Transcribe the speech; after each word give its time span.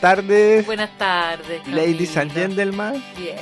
Tardes, 0.00 0.66
Buenas 0.66 0.90
tardes. 0.98 1.66
ladies 1.68 2.16
and 2.16 2.32
Camilo. 2.32 2.48
gentlemen, 2.48 3.04
Bien. 3.16 3.36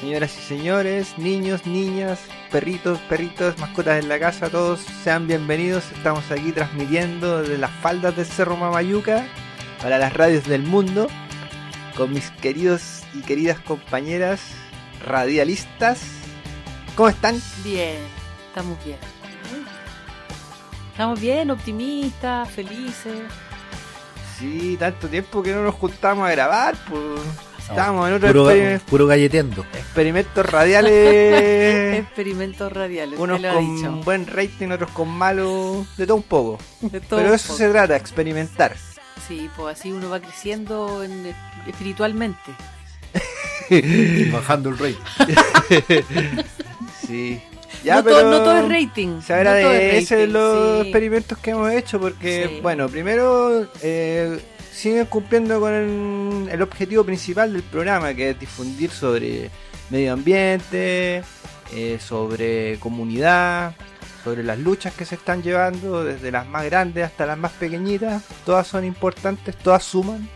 señoras 0.00 0.36
y 0.38 0.42
señores, 0.42 1.18
niños, 1.18 1.66
niñas, 1.66 2.20
perritos, 2.50 2.98
perritos, 3.08 3.58
mascotas 3.58 4.02
en 4.02 4.08
la 4.08 4.18
casa, 4.18 4.48
todos 4.50 4.80
sean 5.04 5.26
bienvenidos. 5.26 5.84
Estamos 5.92 6.30
aquí 6.30 6.52
transmitiendo 6.52 7.42
desde 7.42 7.58
las 7.58 7.70
faldas 7.70 8.16
del 8.16 8.26
Cerro 8.26 8.56
Mamayuca 8.56 9.26
para 9.82 9.98
las 9.98 10.12
radios 10.12 10.44
del 10.44 10.62
mundo 10.62 11.08
con 11.96 12.12
mis 12.12 12.30
queridos 12.30 13.02
y 13.14 13.20
queridas 13.20 13.58
compañeras 13.60 14.40
radialistas. 15.06 16.00
¿Cómo 16.96 17.08
están? 17.08 17.40
Bien. 17.64 17.96
Estamos 18.48 18.82
bien. 18.84 18.98
Estamos 20.92 21.20
bien, 21.20 21.50
optimistas, 21.50 22.48
felices. 22.50 23.22
Sí, 24.40 24.76
tanto 24.78 25.06
tiempo 25.08 25.42
que 25.42 25.52
no 25.52 25.62
nos 25.62 25.74
juntamos 25.76 26.26
a 26.26 26.32
grabar, 26.32 26.74
pues. 26.88 27.02
Estamos 27.58 28.08
en 28.08 28.14
otro 28.14 28.28
Puro, 28.28 28.50
exper- 28.50 28.80
puro 28.80 29.06
galleteando. 29.06 29.64
experimentos 29.74 30.44
radiales. 30.44 31.98
Experimentos 32.00 32.72
radiales. 32.72 33.16
unos 33.18 33.40
con 33.40 33.76
dicho. 33.76 33.92
buen 34.04 34.26
rating, 34.26 34.70
otros 34.70 34.90
con 34.90 35.08
malo, 35.08 35.86
de 35.96 36.04
todo 36.06 36.16
un 36.16 36.22
poco. 36.24 36.58
De 36.80 37.00
todo 37.00 37.18
Pero 37.20 37.28
un 37.30 37.36
eso 37.36 37.48
poco. 37.48 37.58
se 37.58 37.68
trata, 37.70 37.94
experimentar. 37.96 38.76
Sí, 39.28 39.48
pues 39.56 39.78
así 39.78 39.92
uno 39.92 40.10
va 40.10 40.18
creciendo 40.20 41.04
en- 41.04 41.32
espiritualmente. 41.68 42.50
Bajando 44.32 44.70
el 44.70 44.78
rey. 44.78 44.98
Sí. 47.06 47.42
Ya, 47.84 47.96
no, 47.96 48.04
pero 48.04 48.20
todo, 48.20 48.30
no 48.30 48.38
todo 48.42 48.56
es 48.58 48.68
rating. 48.68 49.20
Se 49.22 49.32
no 49.32 49.42
todo 49.42 49.54
es 49.58 49.64
agradece 49.66 50.16
rating, 50.20 50.32
los 50.32 50.74
sí. 50.76 50.80
experimentos 50.82 51.38
que 51.38 51.50
hemos 51.50 51.72
hecho 51.72 52.00
porque, 52.00 52.46
Sí. 52.48 52.60
bueno, 52.62 52.88
primero 52.88 53.66
eh, 53.82 54.38
siguen 54.72 55.06
cumpliendo 55.06 55.60
con 55.60 55.72
el, 55.72 56.48
el 56.52 56.62
objetivo 56.62 57.04
principal 57.04 57.52
del 57.52 57.62
programa, 57.62 58.12
que 58.14 58.30
es 58.30 58.40
difundir 58.40 58.90
sobre 58.90 59.50
medio 59.88 60.12
ambiente, 60.12 61.22
eh, 61.74 61.98
sobre 62.00 62.78
comunidad, 62.80 63.74
sobre 64.24 64.42
las 64.42 64.58
luchas 64.58 64.92
que 64.94 65.04
se 65.06 65.14
están 65.14 65.42
llevando, 65.42 66.04
desde 66.04 66.30
las 66.30 66.46
más 66.46 66.64
grandes 66.66 67.04
hasta 67.06 67.24
las 67.26 67.38
más 67.38 67.52
pequeñitas. 67.52 68.22
Todas 68.44 68.66
son 68.66 68.84
importantes, 68.84 69.56
todas 69.56 69.82
suman. 69.82 70.28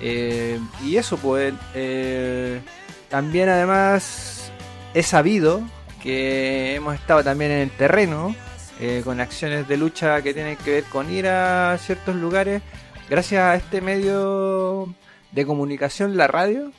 Eh, 0.00 0.60
y 0.84 0.96
eso, 0.96 1.16
pues, 1.16 1.52
eh, 1.74 2.60
también 3.08 3.48
además 3.48 4.52
he 4.94 5.02
sabido 5.02 5.60
que 6.02 6.76
hemos 6.76 6.94
estado 6.94 7.24
también 7.24 7.50
en 7.50 7.58
el 7.60 7.70
terreno, 7.70 8.34
eh, 8.80 9.02
con 9.04 9.20
acciones 9.20 9.66
de 9.68 9.76
lucha 9.76 10.22
que 10.22 10.34
tienen 10.34 10.56
que 10.56 10.72
ver 10.72 10.84
con 10.84 11.10
ir 11.10 11.28
a 11.28 11.76
ciertos 11.78 12.14
lugares. 12.16 12.62
Gracias 13.08 13.42
a 13.42 13.54
este 13.54 13.80
medio 13.80 14.94
de 15.32 15.46
comunicación, 15.46 16.16
la 16.16 16.26
radio, 16.26 16.72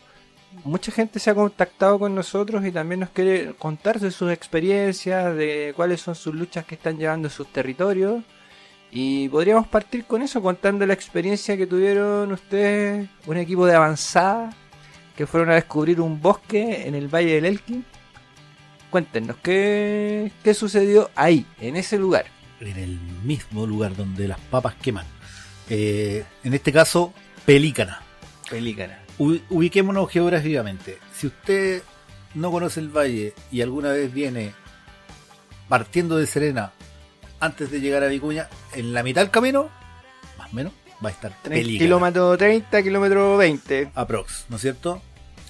mucha 0.63 0.91
gente 0.91 1.19
se 1.19 1.29
ha 1.29 1.35
contactado 1.35 1.99
con 1.99 2.15
nosotros 2.15 2.65
y 2.65 2.71
también 2.71 3.01
nos 3.01 3.09
quiere 3.09 3.53
contar 3.53 3.99
de 3.99 4.11
sus 4.11 4.31
experiencias, 4.31 5.35
de 5.35 5.73
cuáles 5.75 6.01
son 6.01 6.15
sus 6.15 6.33
luchas 6.33 6.65
que 6.65 6.75
están 6.75 6.97
llevando 6.97 7.27
en 7.27 7.33
sus 7.33 7.47
territorios. 7.51 8.23
Y 8.91 9.29
podríamos 9.29 9.67
partir 9.67 10.05
con 10.05 10.21
eso, 10.21 10.41
contando 10.41 10.85
la 10.85 10.93
experiencia 10.93 11.55
que 11.55 11.67
tuvieron 11.67 12.31
ustedes, 12.31 13.07
un 13.27 13.37
equipo 13.37 13.65
de 13.65 13.75
avanzada, 13.75 14.49
que 15.15 15.27
fueron 15.27 15.51
a 15.51 15.55
descubrir 15.55 16.01
un 16.01 16.19
bosque 16.21 16.87
en 16.87 16.95
el 16.95 17.07
Valle 17.07 17.35
del 17.35 17.45
Elqui. 17.45 17.83
Cuéntenos, 18.89 19.37
¿qué, 19.43 20.31
qué 20.43 20.53
sucedió 20.53 21.11
ahí, 21.15 21.45
en 21.59 21.75
ese 21.75 21.97
lugar? 21.97 22.25
En 22.59 22.77
el 22.77 22.99
mismo 23.23 23.65
lugar 23.67 23.95
donde 23.95 24.27
las 24.27 24.39
papas 24.39 24.75
queman. 24.75 25.05
Eh, 25.69 26.25
en 26.43 26.53
este 26.53 26.71
caso, 26.71 27.13
pelícana. 27.45 28.01
Pelícana. 28.49 28.99
Ubiquémonos 29.17 30.09
geográficamente. 30.09 30.97
Si 31.13 31.27
usted 31.27 31.83
no 32.33 32.51
conoce 32.51 32.79
el 32.79 32.89
valle 32.89 33.33
y 33.51 33.61
alguna 33.61 33.89
vez 33.91 34.11
viene 34.11 34.53
partiendo 35.67 36.17
de 36.17 36.25
Serena 36.25 36.71
antes 37.39 37.69
de 37.69 37.79
llegar 37.79 38.03
a 38.03 38.07
Vicuña, 38.07 38.49
en 38.73 38.93
la 38.93 39.03
mitad 39.03 39.21
del 39.21 39.29
camino, 39.29 39.69
más 40.37 40.51
o 40.51 40.55
menos, 40.55 40.73
va 41.03 41.09
a 41.09 41.11
estar 41.11 41.31
Pelícana. 41.43 41.85
Kilómetro 41.85 42.37
30, 42.37 42.83
kilómetro 42.83 43.37
20. 43.37 43.91
Aprox, 43.93 44.45
¿no 44.49 44.55
es 44.55 44.61
cierto? 44.61 45.01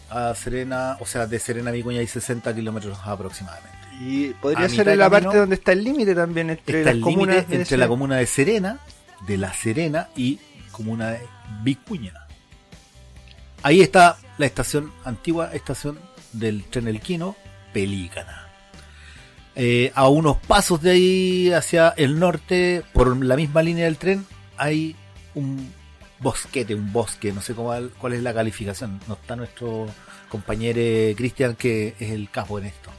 A 0.10 0.34
Serena, 0.36 0.98
o 1.00 1.06
sea, 1.06 1.28
de 1.28 1.40
Serena 1.40 1.70
a 1.70 1.74
Vicuña 1.74 2.00
hay 2.00 2.08
60 2.08 2.54
kilómetros 2.56 2.98
aproximadamente. 3.04 3.78
Y 4.02 4.30
podría 4.42 4.66
A 4.66 4.70
ser 4.70 4.88
en 4.88 4.98
la 5.00 5.10
camino 5.10 5.26
parte 5.26 5.38
donde 5.40 5.56
está 5.56 5.74
el 5.74 5.84
límite 5.84 6.16
también 6.16 6.50
entre 6.50 6.84
las 6.84 6.96
comunas. 6.96 7.48
de 7.48 7.56
entre 7.58 7.78
la 7.78 7.88
comuna 7.88 8.18
de 8.18 8.26
Serena, 8.26 8.80
de 9.28 9.38
La 9.38 9.54
Serena 9.54 10.10
y 10.16 10.40
comuna 10.72 11.12
de 11.12 11.20
Vicuña. 11.64 12.14
Ahí 13.62 13.82
está 13.82 14.18
la 14.38 14.46
estación, 14.46 14.92
antigua 15.04 15.52
estación 15.54 16.00
del 16.32 16.64
tren 16.64 16.88
Elquino, 16.88 17.36
Pelícana. 17.74 18.48
Eh, 19.56 19.92
a 19.94 20.08
unos 20.08 20.38
pasos 20.38 20.82
de 20.82 20.92
ahí 20.92 21.52
hacia 21.52 21.90
el 21.90 22.20
norte, 22.20 22.84
por 22.94 23.22
la 23.24 23.36
misma 23.36 23.62
línea 23.62 23.86
del 23.86 23.98
tren, 23.98 24.26
hay 24.58 24.96
un 25.36 25.74
bosquete, 26.20 26.76
un 26.76 26.92
bosque, 26.92 27.32
no 27.32 27.42
sé 27.42 27.54
cómo, 27.54 27.74
cuál 27.98 28.14
es 28.14 28.22
la 28.24 28.34
calificación. 28.34 29.00
No 29.08 29.16
está 29.16 29.36
nuestro 29.36 29.88
compañero 30.30 30.80
Cristian, 31.18 31.56
que 31.56 31.96
es 32.00 32.12
el 32.12 32.30
capo 32.30 32.60
en 32.60 32.66
esto. 32.66 32.92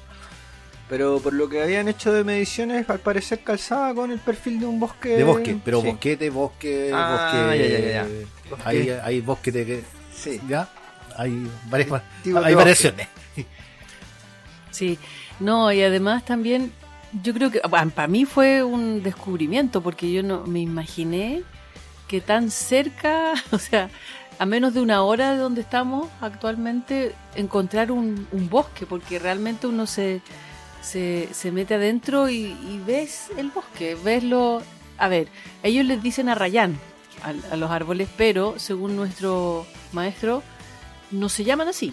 Pero 0.88 1.20
por 1.20 1.32
lo 1.32 1.48
que 1.48 1.62
habían 1.62 1.86
hecho 1.86 2.12
de 2.12 2.25
mediciones, 2.25 2.88
al 2.91 2.98
parecer 2.98 3.44
calzaba 3.44 3.94
con 3.94 4.10
el 4.10 4.19
perfil 4.19 4.59
de 4.59 4.66
un 4.66 4.80
bosque. 4.80 5.10
De 5.10 5.22
bosque, 5.22 5.56
pero 5.64 5.80
Sí. 5.80 5.86
bosquete, 5.86 6.30
bosque, 6.30 6.91
Ah, 6.92 7.30
bosque. 7.30 7.59
ya, 7.59 7.78
ya, 7.78 7.92
ya. 7.92 8.09
Bosque. 8.50 8.62
Hay, 8.69 8.88
hay 8.91 9.20
bosque 9.20 9.53
de 9.53 9.66
que. 9.66 9.84
Sí. 10.12 10.41
¿Ya? 10.48 10.69
Hay, 11.16 11.48
varias, 11.69 12.03
hay 12.25 12.54
variaciones. 12.54 13.09
Sí, 14.70 14.98
no, 15.41 15.72
y 15.72 15.82
además 15.82 16.25
también, 16.25 16.72
yo 17.22 17.34
creo 17.34 17.50
que 17.50 17.60
para 17.60 18.06
mí 18.09 18.25
fue 18.25 18.62
un 18.62 19.03
descubrimiento, 19.03 19.82
porque 19.82 20.10
yo 20.12 20.22
no 20.22 20.47
me 20.47 20.60
imaginé 20.60 21.42
que 22.10 22.21
tan 22.21 22.50
cerca, 22.50 23.34
o 23.53 23.59
sea, 23.59 23.88
a 24.41 24.44
menos 24.44 24.75
de 24.75 24.81
una 24.81 25.03
hora 25.03 25.31
de 25.32 25.38
donde 25.38 25.60
estamos 25.60 26.09
actualmente, 26.21 27.15
encontrar 27.37 27.93
un, 27.93 28.26
bosque, 28.50 28.84
porque 28.84 29.21
realmente 29.21 29.69
uno 29.69 29.87
se, 29.87 30.21
se, 30.82 31.53
mete 31.53 31.75
adentro 31.75 32.28
y, 32.28 32.82
ves 32.84 33.28
el 33.37 33.50
bosque, 33.50 33.97
ves 34.03 34.25
lo... 34.25 34.60
A 34.98 35.06
ver, 35.06 35.28
ellos 35.62 35.87
les 35.87 36.03
dicen 36.03 36.28
arrayán 36.28 36.76
a, 37.22 37.54
a 37.54 37.56
los 37.56 37.71
árboles, 37.71 38.09
pero 38.16 38.59
según 38.59 38.97
nuestro 38.97 39.65
maestro, 39.92 40.42
no 41.12 41.28
se 41.28 41.44
llaman 41.44 41.69
así 41.69 41.92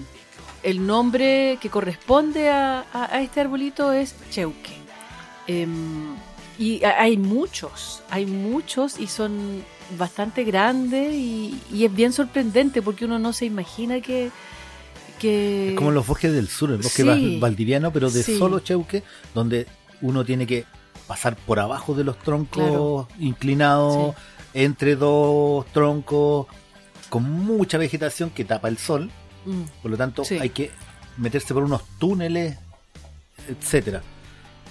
el 0.64 0.86
nombre 0.86 1.60
que 1.62 1.70
corresponde 1.70 2.50
a 2.50 3.22
este 3.22 3.42
arbolito 3.42 3.94
es 3.94 4.16
Cheuque. 4.32 4.76
Em, 5.46 6.16
y 6.59 6.84
ha- 6.84 7.01
hay 7.01 7.18
muchos, 7.18 8.01
hay 8.09 8.25
muchos 8.25 9.00
y 9.00 9.07
son 9.07 9.63
bastante 9.97 10.44
grandes 10.44 11.13
y, 11.13 11.59
y 11.71 11.86
es 11.86 11.94
bien 11.95 12.12
sorprendente 12.13 12.81
porque 12.81 13.06
uno 13.06 13.19
no 13.19 13.31
se 13.33 13.45
imagina 13.45 14.01
que... 14.01 14.31
que 15.19 15.69
Es 15.69 15.75
como 15.75 15.92
los 15.92 16.06
bosques 16.06 16.33
del 16.33 16.48
sur, 16.48 16.71
el 16.71 16.77
bosque 16.77 17.04
Sí. 17.04 17.38
valdiviano, 17.39 17.92
pero 17.94 18.09
de 18.09 18.24
Sí. 18.24 18.38
solo 18.38 18.59
Cheuque, 18.59 19.04
donde 19.33 19.65
uno 20.01 20.25
tiene 20.25 20.45
que 20.45 20.65
pasar 21.07 21.36
por 21.38 21.59
abajo 21.59 21.94
de 21.94 22.04
los 22.04 22.18
troncos 22.19 22.57
Claro. 22.57 23.07
inclinados, 23.19 24.15
entre 24.53 24.95
dos 24.95 25.65
troncos, 25.68 26.48
con 27.10 27.24
mucha 27.31 27.77
vegetación 27.77 28.30
que 28.31 28.44
tapa 28.44 28.68
el 28.68 28.77
sol. 28.77 29.10
Mm, 29.45 29.62
Por 29.81 29.92
lo 29.92 29.98
tanto, 29.98 30.24
hay 30.42 30.50
que 30.50 30.71
meterse 31.18 31.53
por 31.53 31.63
unos 31.63 31.81
túneles, 31.98 32.57
etcétera. 33.48 34.01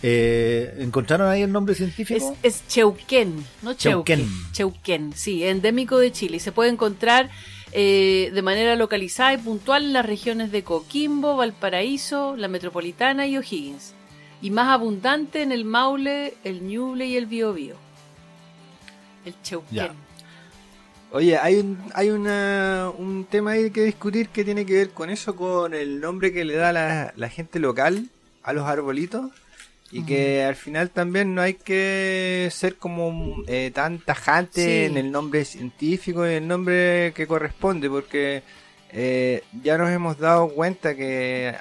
Eh, 0.03 0.77
¿Encontraron 0.81 1.29
ahí 1.29 1.43
el 1.43 1.53
nombre 1.53 1.73
Es, 1.73 1.79
científico? 1.79 2.37
es 2.43 2.67
Cheuquén, 2.69 3.45
no. 3.63 3.75
Cheuquén. 3.75 4.29
Cheuquén, 4.53 5.13
sí, 5.15 5.45
endémico 5.45 5.99
de 5.99 6.13
Chile. 6.13 6.37
Y 6.37 6.41
se 6.41 6.53
puede 6.53 6.71
encontrar 6.71 7.31
eh, 7.73 8.31
de 8.33 8.43
manera 8.43 8.77
localizada 8.77 9.33
y 9.35 9.39
puntual 9.39 9.85
en 9.85 9.93
las 9.93 10.07
regiones 10.07 10.53
de 10.53 10.63
Coquimbo, 10.63 11.37
Valparaíso, 11.37 12.37
la 12.37 12.49
Metropolitana 12.49 13.27
y 13.27 13.37
O'Higgins. 13.39 13.95
Y 14.43 14.51
más 14.51 14.69
abundante 14.69 15.43
en 15.43 15.51
el 15.51 15.65
Maule, 15.65 16.35
el 16.45 16.63
Ñuble 16.63 17.07
y 17.07 17.17
el 17.17 17.27
Biobío. 17.27 17.77
El 19.25 19.35
Cheuquén. 19.43 19.77
Ya. 19.77 19.95
Oye, 21.13 21.39
hay 21.39 21.57
un, 21.57 21.79
hay 21.95 22.11
una, 22.11 22.91
un 22.99 23.25
tema 23.25 23.53
ahí 23.53 23.71
que 23.71 23.85
discutir 23.85 24.29
que 24.29 24.45
tiene 24.45 24.67
que 24.67 24.75
ver 24.75 24.91
con 24.91 25.09
eso, 25.09 25.35
con 25.35 25.73
el 25.73 26.01
nombre 26.01 26.33
que 26.33 26.45
le 26.45 26.55
da 26.55 26.73
la, 26.73 27.15
la 27.17 27.29
gente 27.29 27.59
local 27.59 28.09
a 28.43 28.53
los 28.53 28.67
arbolitos. 28.67 29.31
Y 29.93 30.05
que 30.05 30.43
al 30.43 30.57
final 30.57 30.91
también 30.91 31.35
no 31.35 31.43
hay 31.43 31.55
que 31.55 32.49
ser 32.51 32.77
como 32.77 33.37
eh, 33.47 33.71
tan 33.73 33.99
tajante 34.01 34.65
Sí. 34.65 34.85
en 34.87 34.97
el 34.97 35.13
nombre 35.13 35.45
científico 35.45 36.27
y 36.29 36.35
el 36.35 36.49
nombre 36.49 37.13
que 37.15 37.27
corresponde, 37.29 37.89
porque 37.89 38.43
eh, 38.91 39.43
ya 39.63 39.79
nos 39.79 39.91
hemos 39.91 40.19
dado 40.19 40.49
cuenta 40.49 40.97
que 40.97 41.55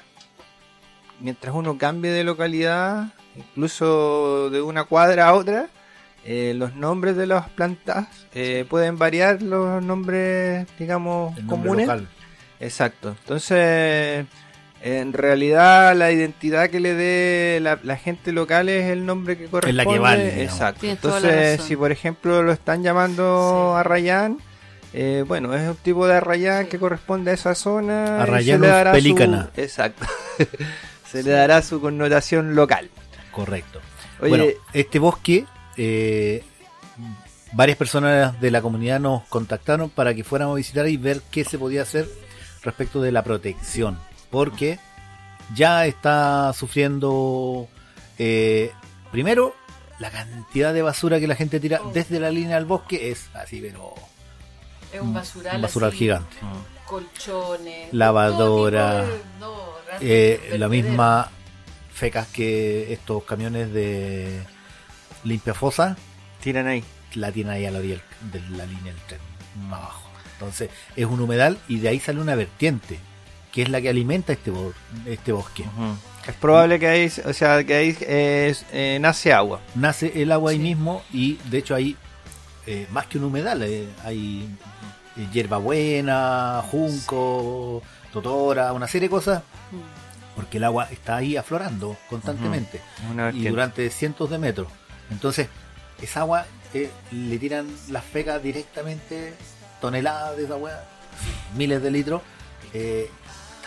mientras 1.20 1.54
uno 1.54 1.78
cambie 1.78 2.10
de 2.10 2.24
localidad, 2.24 3.12
incluso 3.36 4.50
de 4.50 4.60
una 4.60 4.84
cuadra 4.84 5.28
a 5.28 5.34
otra, 5.34 5.68
eh, 6.24 6.52
los 6.56 6.74
nombres 6.74 7.16
de 7.16 7.26
las 7.26 7.48
plantas 7.50 8.08
eh, 8.34 8.64
pueden 8.68 8.98
variar 8.98 9.40
los 9.42 9.82
nombres, 9.84 10.66
digamos, 10.78 11.30
nombre 11.36 11.48
comunes. 11.48 11.86
local. 11.86 12.08
Exacto. 12.58 13.10
Entonces, 13.20 14.26
en 14.82 15.12
realidad 15.12 15.96
la 15.96 16.12
identidad 16.12 16.70
que 16.70 16.80
le 16.80 16.94
dé 16.94 17.58
la, 17.60 17.78
la 17.82 17.96
gente 17.96 18.32
local 18.32 18.68
es 18.68 18.90
el 18.90 19.04
nombre 19.06 19.36
que 19.36 19.46
corresponde. 19.46 19.84
la 19.84 19.90
que 19.92 19.98
vale, 19.98 20.24
digamos. 20.30 20.42
Exacto. 20.52 20.86
Entonces, 20.86 21.60
si 21.62 21.76
por 21.76 21.90
ejemplo 21.92 22.42
lo 22.42 22.52
están 22.52 22.82
llamando 22.82 23.72
Sí. 23.74 23.80
Arrayán, 23.80 24.38
eh, 24.92 25.24
bueno, 25.26 25.54
es 25.54 25.68
un 25.68 25.76
tipo 25.76 26.06
de 26.06 26.14
Arrayán 26.14 26.64
Sí. 26.64 26.70
que 26.70 26.78
corresponde 26.78 27.30
a 27.30 27.34
esa 27.34 27.54
zona. 27.54 28.24
le 28.26 28.58
dará 28.58 28.90
su- 28.92 28.96
pelícana. 28.96 29.50
Exacto. 29.56 30.06
se 31.10 31.22
le 31.22 31.30
dará 31.30 31.62
su 31.62 31.80
connotación 31.80 32.54
local. 32.54 32.90
Correcto. 33.32 33.80
Oye, 34.20 34.28
bueno, 34.30 34.44
este 34.72 34.98
bosque, 34.98 35.44
eh, 35.76 36.42
varias 37.52 37.76
personas 37.76 38.40
de 38.40 38.50
la 38.50 38.62
comunidad 38.62 39.00
nos 39.00 39.22
contactaron 39.24 39.90
para 39.90 40.14
que 40.14 40.24
fuéramos 40.24 40.54
a 40.54 40.56
visitar 40.56 40.88
y 40.88 40.96
ver 40.96 41.20
qué 41.30 41.44
se 41.44 41.58
podía 41.58 41.82
hacer 41.82 42.06
respecto 42.62 43.00
de 43.02 43.12
la 43.12 43.22
protección, 43.22 43.98
porque 44.30 44.78
ya 45.54 45.86
está 45.86 46.52
sufriendo, 46.52 47.68
eh, 48.18 48.72
primero, 49.12 49.54
la 49.98 50.10
cantidad 50.10 50.74
de 50.74 50.82
basura 50.82 51.18
que 51.20 51.26
la 51.26 51.34
gente 51.36 51.60
tira 51.60 51.80
Oh. 51.82 51.90
desde 51.92 52.20
la 52.20 52.30
línea 52.30 52.56
del 52.56 52.64
bosque 52.66 53.10
es 53.10 53.28
así, 53.34 53.60
pero 53.60 53.94
Es 54.92 55.00
un 55.00 55.14
basural. 55.14 55.56
un 55.56 55.62
basural 55.62 55.88
así, 55.90 55.98
gigante. 55.98 56.36
Colchones. 56.86 57.92
Lavadora, 57.92 59.02
de- 59.06 59.20
no, 59.40 59.56
Eh, 60.00 60.56
la 60.58 60.68
misma 60.68 61.30
fecas 61.94 62.26
que 62.28 62.92
estos 62.92 63.22
camiones 63.24 63.72
de 63.72 64.42
limpia 65.24 65.54
fosa 65.54 65.96
tiran 66.42 66.66
ahí. 66.66 66.84
la 67.14 67.32
tiene 67.32 67.52
ahí 67.52 67.64
a 67.64 67.70
la 67.70 67.78
orilla 67.78 68.02
de 68.30 68.40
la 68.56 68.66
línea 68.66 68.92
del 68.92 69.02
tren, 69.06 69.20
más 69.68 69.80
abajo. 69.80 70.10
Entonces 70.34 70.68
es 70.96 71.06
un 71.06 71.18
humedal 71.20 71.56
y 71.66 71.78
de 71.78 71.88
ahí 71.88 71.98
sale 71.98 72.20
una 72.20 72.34
vertiente, 72.34 72.98
que 73.56 73.62
es 73.62 73.70
la 73.70 73.80
que 73.80 73.88
alimenta 73.88 74.34
este, 74.34 74.50
bo- 74.50 74.74
este 75.06 75.32
bosque. 75.32 75.64
Es 76.28 76.34
probable 76.34 76.78
que 76.78 76.86
ahí, 76.88 77.10
o 77.24 77.32
sea, 77.32 77.64
que 77.64 77.74
ahí 77.74 77.96
eh, 78.02 78.54
eh, 78.70 78.98
nace 79.00 79.32
agua. 79.32 79.60
Nace 79.74 80.12
el 80.22 80.30
agua 80.30 80.50
ahí 80.50 80.58
mismo 80.58 81.02
y 81.10 81.38
de 81.50 81.56
hecho 81.58 81.74
hay 81.74 81.96
eh, 82.66 82.86
más 82.90 83.06
que 83.06 83.16
un 83.16 83.24
humedal, 83.24 83.62
eh, 83.62 83.88
hay 84.04 84.46
hierbabuena, 85.32 86.62
junco, 86.70 87.82
totora, 88.12 88.72
una 88.72 88.86
serie 88.88 89.08
de 89.08 89.10
cosas, 89.10 89.42
Mm. 89.72 90.36
porque 90.36 90.58
el 90.58 90.64
agua 90.64 90.88
está 90.90 91.16
ahí 91.16 91.36
aflorando 91.36 91.96
constantemente. 92.10 92.80
Y 93.32 93.48
durante 93.48 93.88
cientos 93.90 94.28
de 94.30 94.38
metros. 94.38 94.68
Entonces, 95.10 95.48
esa 96.02 96.20
agua 96.20 96.44
eh, 96.74 96.90
le 97.10 97.38
tiran 97.38 97.66
las 97.88 98.04
fecas 98.04 98.42
directamente, 98.42 99.32
toneladas 99.80 100.36
de 100.36 100.44
esa 100.44 100.54
agua, 100.54 100.72
miles 101.56 101.82
de 101.82 101.90
litros, 101.90 102.20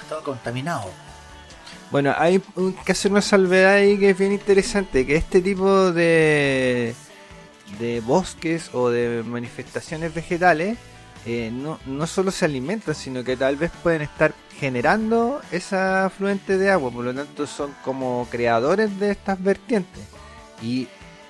todo 0.10 0.24
contaminado. 0.24 0.90
Bueno, 1.92 2.14
hay 2.18 2.42
que 2.86 2.92
hacer 2.92 3.12
una 3.12 3.22
salvedad 3.22 3.76
ahí 3.76 3.98
que 3.98 4.12
es 4.12 4.18
bien 4.18 4.32
interesante, 4.32 5.06
que 5.06 5.16
este 5.16 5.42
tipo 5.42 5.92
de, 5.92 6.94
de 7.80 8.02
bosques 8.02 8.70
o 8.74 8.90
de 8.90 9.24
manifestaciones 9.24 10.14
vegetales 10.14 10.78
eh, 11.26 11.52
no, 11.52 11.80
no 11.86 12.08
solo 12.08 12.32
se 12.32 12.46
alimentan, 12.46 12.96
sino 12.96 13.24
que 13.24 13.36
tal 13.36 13.56
vez 13.56 13.72
pueden 13.84 14.02
estar 14.04 14.34
generando 14.60 15.42
esa 15.52 16.06
afluente 16.06 16.58
de 16.58 16.70
agua, 16.70 16.92
por 16.92 17.06
lo 17.06 17.14
tanto 17.14 17.48
son 17.48 17.74
como 17.84 18.28
creadores 18.30 19.00
de 19.00 19.12
estas 19.12 19.42
vertientes. 19.42 20.04
Y 20.62 20.88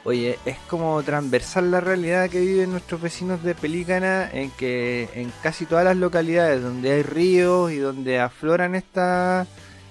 oye, 0.09 0.37
es 0.45 0.57
como 0.69 1.01
transversal 1.03 1.71
la 1.71 1.79
realidad 1.81 2.29
que 2.29 2.39
viven 2.41 2.71
nuestros 2.71 3.01
vecinos 3.01 3.43
de 3.43 3.55
Pelícana 3.55 4.29
en 4.31 4.49
que 4.51 5.07
en 5.15 5.31
casi 5.41 5.65
todas 5.65 5.85
las 5.85 5.95
localidades 5.97 6.61
donde 6.61 6.91
hay 6.91 7.03
ríos 7.03 7.71
y 7.71 7.77
donde 7.77 8.19
afloran 8.19 8.75
estas 8.75 9.47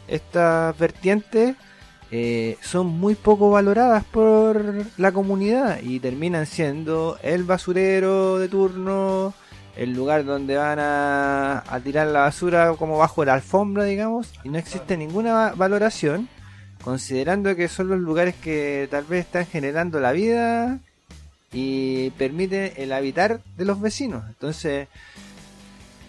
estas 0.09 0.77
vertientes 0.79 1.55
eh, 2.11 2.57
son 2.63 2.87
muy 2.87 3.15
poco 3.15 3.51
valoradas 3.51 4.03
por 4.05 4.65
la 4.97 5.13
comunidad 5.13 5.81
y 5.83 6.01
terminan 6.01 6.47
siendo 6.47 7.19
el 7.23 7.45
basurero 7.45 8.39
de 8.39 8.49
turno, 8.49 9.35
el 9.77 9.93
lugar 9.93 10.25
donde 10.25 10.57
van 10.57 10.79
a, 10.79 11.63
a 11.69 11.81
tirar 11.81 12.07
la 12.07 12.21
basura 12.21 12.73
como 12.79 12.97
bajo 12.97 13.25
la 13.27 13.35
alfombra, 13.35 13.85
digamos, 13.85 14.33
y 14.43 14.49
no 14.49 14.57
existe 14.59 14.97
ninguna 14.97 15.33
va- 15.35 15.53
valoración, 15.55 16.29
considerando 16.83 17.55
que 17.57 17.69
son 17.69 17.89
los 17.89 17.99
lugares 18.01 18.35
que 18.37 18.89
tal 18.91 19.05
vez 19.05 19.27
están 19.27 19.47
generando 19.47 20.01
la 20.01 20.13
vida 20.13 20.79
y 21.53 22.11
permiten 22.11 22.73
el 22.77 22.93
habitar 22.93 23.41
de 23.57 23.65
los 23.65 23.81
vecinos. 23.81 24.25
Entonces, 24.29 24.89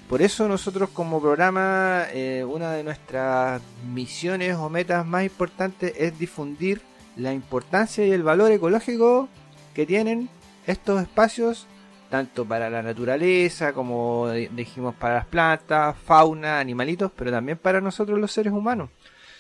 por 0.09 0.21
eso 0.21 0.47
nosotros 0.47 0.89
como 0.89 1.21
programa, 1.21 2.05
eh, 2.13 2.43
una 2.47 2.71
de 2.73 2.83
nuestras 2.83 3.61
misiones 3.93 4.55
o 4.55 4.69
metas 4.69 5.05
más 5.05 5.23
importantes 5.23 5.93
es 5.97 6.17
difundir 6.17 6.81
la 7.15 7.33
importancia 7.33 8.05
y 8.05 8.11
el 8.11 8.23
valor 8.23 8.51
ecológico 8.51 9.29
que 9.73 9.85
tienen 9.85 10.29
estos 10.65 11.01
espacios, 11.01 11.67
tanto 12.09 12.43
para 12.45 12.69
la 12.69 12.81
naturaleza 12.81 13.73
como 13.73 14.29
di- 14.31 14.47
dijimos 14.47 14.95
para 14.95 15.15
las 15.15 15.25
plantas, 15.25 15.95
fauna, 16.05 16.59
animalitos, 16.59 17.11
pero 17.15 17.29
también 17.31 17.57
para 17.57 17.79
nosotros 17.81 18.19
los 18.19 18.31
seres 18.31 18.51
humanos. 18.53 18.89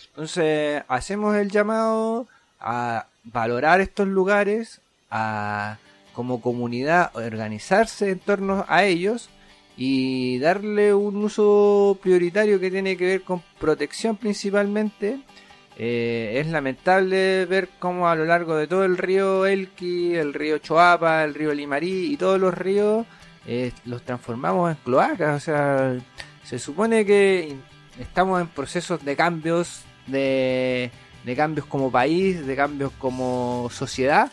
Entonces 0.09 0.83
hacemos 0.87 1.35
el 1.35 1.49
llamado 1.49 2.27
a 2.59 3.07
valorar 3.23 3.81
estos 3.81 4.07
lugares, 4.07 4.81
a 5.09 5.77
como 6.13 6.41
comunidad 6.41 7.15
organizarse 7.15 8.09
en 8.11 8.19
torno 8.19 8.65
a 8.67 8.83
ellos 8.83 9.29
y 9.77 10.37
darle 10.39 10.93
un 10.93 11.15
uso 11.23 11.97
prioritario 12.01 12.59
que 12.59 12.69
tiene 12.69 12.97
que 12.97 13.05
ver 13.05 13.21
con 13.21 13.41
protección 13.59 14.17
principalmente. 14.17 15.21
Eh, 15.77 16.41
es 16.41 16.47
lamentable 16.47 17.45
ver 17.45 17.69
cómo 17.79 18.09
a 18.09 18.15
lo 18.15 18.25
largo 18.25 18.57
de 18.57 18.67
todo 18.67 18.83
el 18.83 18.97
río 18.97 19.45
Elqui, 19.45 20.15
el 20.15 20.33
río 20.33 20.57
Choapa, 20.57 21.23
el 21.23 21.33
río 21.33 21.53
Limarí 21.53 22.11
y 22.11 22.17
todos 22.17 22.37
los 22.37 22.53
ríos 22.53 23.05
eh, 23.47 23.71
los 23.85 24.03
transformamos 24.03 24.71
en 24.71 24.77
cloacas. 24.83 25.37
O 25.37 25.39
sea, 25.39 25.97
se 26.43 26.59
supone 26.59 27.05
que 27.05 27.55
estamos 27.97 28.41
en 28.41 28.47
procesos 28.47 29.05
de 29.05 29.15
cambios, 29.15 29.83
de, 30.11 30.91
cambios 31.35 31.65
como 31.65 31.91
país, 31.91 32.45
de 32.45 32.55
cambios 32.55 32.91
como 32.97 33.69
sociedad 33.71 34.31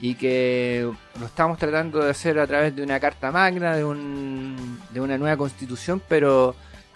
y 0.00 0.14
que 0.14 0.88
lo 1.18 1.26
estamos 1.26 1.58
tratando 1.58 2.04
de 2.04 2.10
hacer 2.10 2.38
a 2.38 2.46
través 2.46 2.76
de 2.76 2.82
una 2.82 3.00
carta 3.00 3.32
magna, 3.32 3.74
de, 3.74 3.84
un, 3.84 4.78
de 4.90 5.00
una 5.00 5.18
nueva 5.18 5.36
constitución, 5.36 6.00
pero 6.08 6.54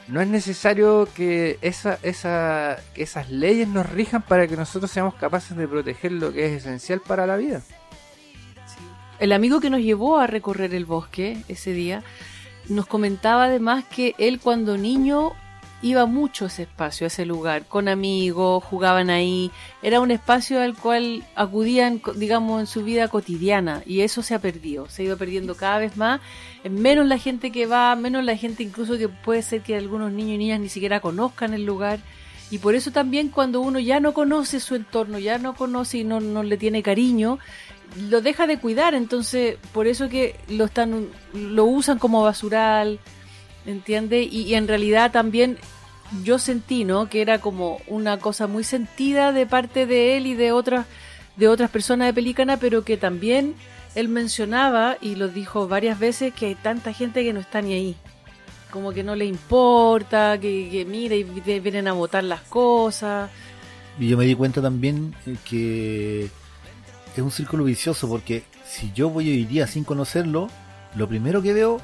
no 0.08 0.20
es 0.20 0.28
necesario 0.28 1.08
que 1.14 1.58
esa, 1.62 1.98
esa, 2.02 2.78
que 2.94 3.02
esas 3.02 3.30
leyes 3.30 3.66
nos 3.68 3.88
rijan 3.90 4.22
para 4.22 4.46
que 4.46 4.56
nosotros 4.56 4.90
seamos 4.90 5.14
capaces 5.14 5.56
de 5.56 5.66
proteger 5.66 6.12
lo 6.12 6.32
que 6.32 6.46
es 6.46 6.62
esencial 6.62 7.00
para 7.00 7.26
la 7.26 7.36
vida. 7.36 7.62
El 9.18 9.32
amigo 9.32 9.60
que 9.60 9.70
nos 9.70 9.80
llevó 9.80 10.18
a 10.18 10.26
recorrer 10.26 10.74
el 10.74 10.84
bosque 10.84 11.38
ese 11.48 11.72
día 11.72 12.02
nos 12.68 12.86
comentaba 12.86 13.44
además 13.44 13.84
que 13.84 14.14
él 14.18 14.40
cuando 14.40 14.76
niño 14.76 15.32
iba 15.82 16.06
mucho 16.06 16.44
a 16.44 16.48
ese 16.48 16.62
espacio, 16.62 17.04
a 17.04 17.08
ese 17.08 17.26
lugar, 17.26 17.66
con 17.66 17.88
amigos, 17.88 18.62
jugaban 18.64 19.10
ahí. 19.10 19.50
Era 19.82 20.00
un 20.00 20.10
espacio 20.10 20.60
al 20.60 20.76
cual 20.76 21.24
acudían, 21.34 22.00
digamos, 22.16 22.60
en 22.60 22.66
su 22.66 22.84
vida 22.84 23.08
cotidiana 23.08 23.82
y 23.84 24.00
eso 24.00 24.22
se 24.22 24.34
ha 24.34 24.38
perdido, 24.38 24.88
se 24.88 25.02
ha 25.02 25.04
ido 25.06 25.16
perdiendo 25.16 25.56
cada 25.56 25.78
vez 25.78 25.96
más. 25.96 26.20
Menos 26.68 27.06
la 27.06 27.18
gente 27.18 27.50
que 27.50 27.66
va, 27.66 27.94
menos 27.96 28.24
la 28.24 28.36
gente 28.36 28.62
incluso 28.62 28.96
que 28.96 29.08
puede 29.08 29.42
ser 29.42 29.62
que 29.62 29.76
algunos 29.76 30.12
niños 30.12 30.36
y 30.36 30.38
niñas 30.38 30.60
ni 30.60 30.68
siquiera 30.68 31.00
conozcan 31.00 31.52
el 31.52 31.66
lugar. 31.66 31.98
Y 32.50 32.58
por 32.58 32.74
eso 32.74 32.90
también 32.90 33.28
cuando 33.28 33.60
uno 33.60 33.78
ya 33.78 33.98
no 33.98 34.12
conoce 34.12 34.60
su 34.60 34.74
entorno, 34.74 35.18
ya 35.18 35.38
no 35.38 35.54
conoce 35.54 35.98
y 35.98 36.04
no, 36.04 36.20
no 36.20 36.42
le 36.42 36.58
tiene 36.58 36.82
cariño, 36.82 37.38
lo 38.10 38.20
deja 38.20 38.46
de 38.46 38.58
cuidar, 38.58 38.94
entonces 38.94 39.56
por 39.72 39.86
eso 39.86 40.08
que 40.08 40.36
lo 40.48 40.66
están 40.66 41.08
lo 41.32 41.64
usan 41.64 41.98
como 41.98 42.22
basural, 42.22 42.98
¿entiende? 43.66 44.22
Y, 44.22 44.42
y 44.42 44.54
en 44.54 44.68
realidad 44.68 45.12
también 45.12 45.58
yo 46.24 46.38
sentí, 46.38 46.84
¿no? 46.84 47.08
Que 47.08 47.22
era 47.22 47.40
como 47.40 47.80
una 47.86 48.18
cosa 48.18 48.46
muy 48.46 48.64
sentida 48.64 49.32
de 49.32 49.46
parte 49.46 49.86
de 49.86 50.16
él 50.16 50.26
y 50.26 50.34
de 50.34 50.52
otras 50.52 50.86
de 51.36 51.48
otras 51.48 51.70
personas 51.70 52.08
de 52.08 52.12
Pelícana, 52.12 52.58
pero 52.58 52.84
que 52.84 52.98
también 52.98 53.54
él 53.94 54.08
mencionaba, 54.08 54.98
y 55.00 55.14
lo 55.14 55.28
dijo 55.28 55.66
varias 55.66 55.98
veces, 55.98 56.34
que 56.34 56.46
hay 56.46 56.54
tanta 56.54 56.92
gente 56.92 57.24
que 57.24 57.32
no 57.32 57.40
está 57.40 57.62
ni 57.62 57.72
ahí. 57.72 57.96
Como 58.70 58.92
que 58.92 59.02
no 59.02 59.14
le 59.14 59.24
importa, 59.24 60.38
que, 60.38 60.68
que 60.70 60.84
mira 60.84 61.14
y 61.14 61.24
vi- 61.24 61.60
vienen 61.60 61.88
a 61.88 61.92
votar 61.92 62.24
las 62.24 62.42
cosas. 62.42 63.30
Y 63.98 64.08
yo 64.08 64.18
me 64.18 64.26
di 64.26 64.34
cuenta 64.34 64.60
también 64.60 65.14
eh, 65.26 65.36
que 65.48 66.24
es 66.24 67.22
un 67.22 67.30
círculo 67.30 67.64
vicioso 67.64 68.08
porque 68.08 68.44
si 68.66 68.92
yo 68.94 69.08
voy 69.08 69.30
hoy 69.30 69.44
día 69.44 69.66
sin 69.66 69.84
conocerlo, 69.84 70.48
lo 70.94 71.08
primero 71.08 71.40
que 71.42 71.52
veo 71.54 71.80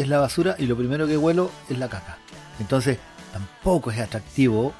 es 0.00 0.08
la 0.08 0.18
basura 0.18 0.54
y 0.58 0.66
lo 0.66 0.76
primero 0.76 1.06
que 1.06 1.16
huelo 1.16 1.50
es 1.68 1.78
la 1.78 1.88
caca. 1.88 2.18
Entonces 2.60 2.98
tampoco 3.32 3.90
es 3.90 3.98
atractivo 4.00 4.72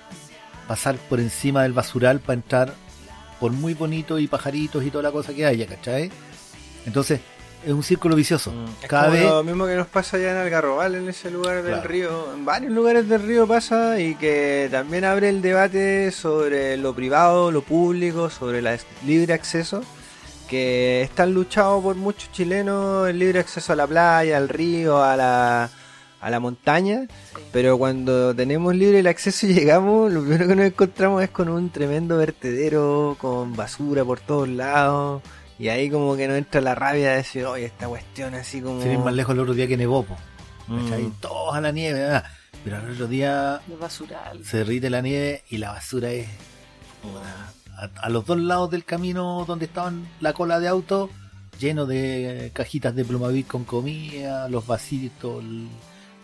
pasar 0.67 0.97
por 0.97 1.21
encima 1.21 1.63
del 1.63 1.73
basural 1.73 2.21
para 2.21 2.35
entrar 2.35 2.75
por 3.41 3.53
muy 3.53 3.75
bonito 3.75 4.19
y 4.19 4.27
pajaritos 4.27 4.85
y 4.85 4.91
toda 4.91 5.03
la 5.05 5.13
cosa 5.13 5.33
que 5.35 5.45
haya, 5.47 5.67
¿cachai? 5.67 6.11
Entonces 6.87 7.21
es 7.65 7.73
un 7.73 7.83
círculo 7.83 8.15
vicioso. 8.15 8.53
Mm, 8.53 8.65
Es 8.83 8.89
Cada 8.89 9.05
como 9.07 9.13
vez 9.15 9.25
lo 9.25 9.45
mismo 9.45 9.67
que 9.67 9.75
nos 9.75 9.87
pasa 9.89 10.17
allá 10.17 10.31
en 10.33 10.37
Algarrobal, 10.39 10.95
en 10.95 11.09
ese 11.09 11.31
lugar 11.31 11.57
del 11.63 11.75
Claro. 11.75 11.89
río. 11.89 12.35
En 12.35 12.45
varios 12.45 12.73
lugares 12.73 13.09
del 13.09 13.23
río 13.23 13.47
pasa 13.47 13.99
y 14.01 14.15
que 14.15 14.69
también 14.71 15.05
abre 15.05 15.29
el 15.29 15.43
debate 15.43 16.11
sobre 16.13 16.77
lo 16.77 16.95
privado, 16.95 17.51
lo 17.51 17.63
público, 17.63 18.31
sobre 18.31 18.59
el 18.61 18.79
libre 19.05 19.35
acceso. 19.35 19.83
Que 20.49 21.03
están 21.03 21.35
luchados 21.35 21.83
por 21.83 21.95
muchos 21.97 22.33
chilenos 22.33 23.09
el 23.09 23.19
libre 23.19 23.41
acceso 23.41 23.73
a 23.73 23.77
la 23.77 23.87
playa, 23.87 24.37
al 24.37 24.49
río, 24.49 25.03
a 25.03 25.17
la, 25.17 25.71
a 26.21 26.31
la 26.31 26.41
montaña. 26.41 27.07
Pero 27.53 27.79
cuando 27.79 28.35
tenemos 28.35 28.75
libre 28.75 29.01
el 29.01 29.07
acceso 29.07 29.47
y 29.47 29.55
llegamos, 29.55 30.13
lo 30.13 30.23
primero 30.23 30.49
que 30.49 30.57
nos 30.57 30.67
encontramos 30.67 31.23
es 31.23 31.31
con 31.31 31.49
un 31.49 31.71
tremendo 31.71 32.17
vertedero, 32.17 33.17
con 33.21 33.55
basura 33.55 34.05
por 34.05 34.21
todos 34.21 34.49
lados. 34.49 35.23
Y 35.59 35.69
ahí 35.69 35.91
como 35.91 36.17
que 36.17 36.29
nos 36.29 36.39
entra 36.39 36.61
la 36.61 36.75
rabia 36.75 37.11
de 37.11 37.17
decir, 37.17 37.45
oye, 37.45 37.67
esta 37.67 37.89
cuestión 37.89 38.35
así 38.35 38.61
como... 38.61 38.81
sin 38.81 38.93
ir 38.93 38.99
más 38.99 39.13
lejos 39.13 39.35
el 39.35 39.41
otro 39.41 39.55
día 39.55 39.67
que 39.67 39.77
nevó, 39.77 40.05
po. 40.05 40.17
Mm. 40.69 41.13
todos 41.21 41.57
a 41.57 41.61
la 41.61 41.73
nieve, 41.73 42.05
ah. 42.05 42.25
pero 42.63 42.77
al 42.77 42.91
otro 42.91 43.07
día 43.07 43.61
basural. 43.81 44.45
se 44.45 44.59
derrite 44.59 44.91
la 44.91 45.01
nieve 45.01 45.43
y 45.49 45.57
la 45.57 45.73
basura 45.73 46.11
es 46.11 46.29
puta, 47.03 47.53
a, 47.79 47.89
a 48.03 48.09
los 48.09 48.27
dos 48.27 48.39
lados 48.39 48.71
del 48.71 48.85
camino 48.85 49.45
donde 49.47 49.67
estaban 49.67 50.07
la 50.21 50.33
cola 50.33 50.59
de 50.61 50.69
auto 50.69 51.11
lleno 51.59 51.87
de 51.87 52.51
cajitas 52.55 52.95
de 52.95 53.05
plumavit 53.05 53.47
con 53.47 53.65
comida, 53.65 54.49
los 54.49 54.67
vasitos, 54.67 55.43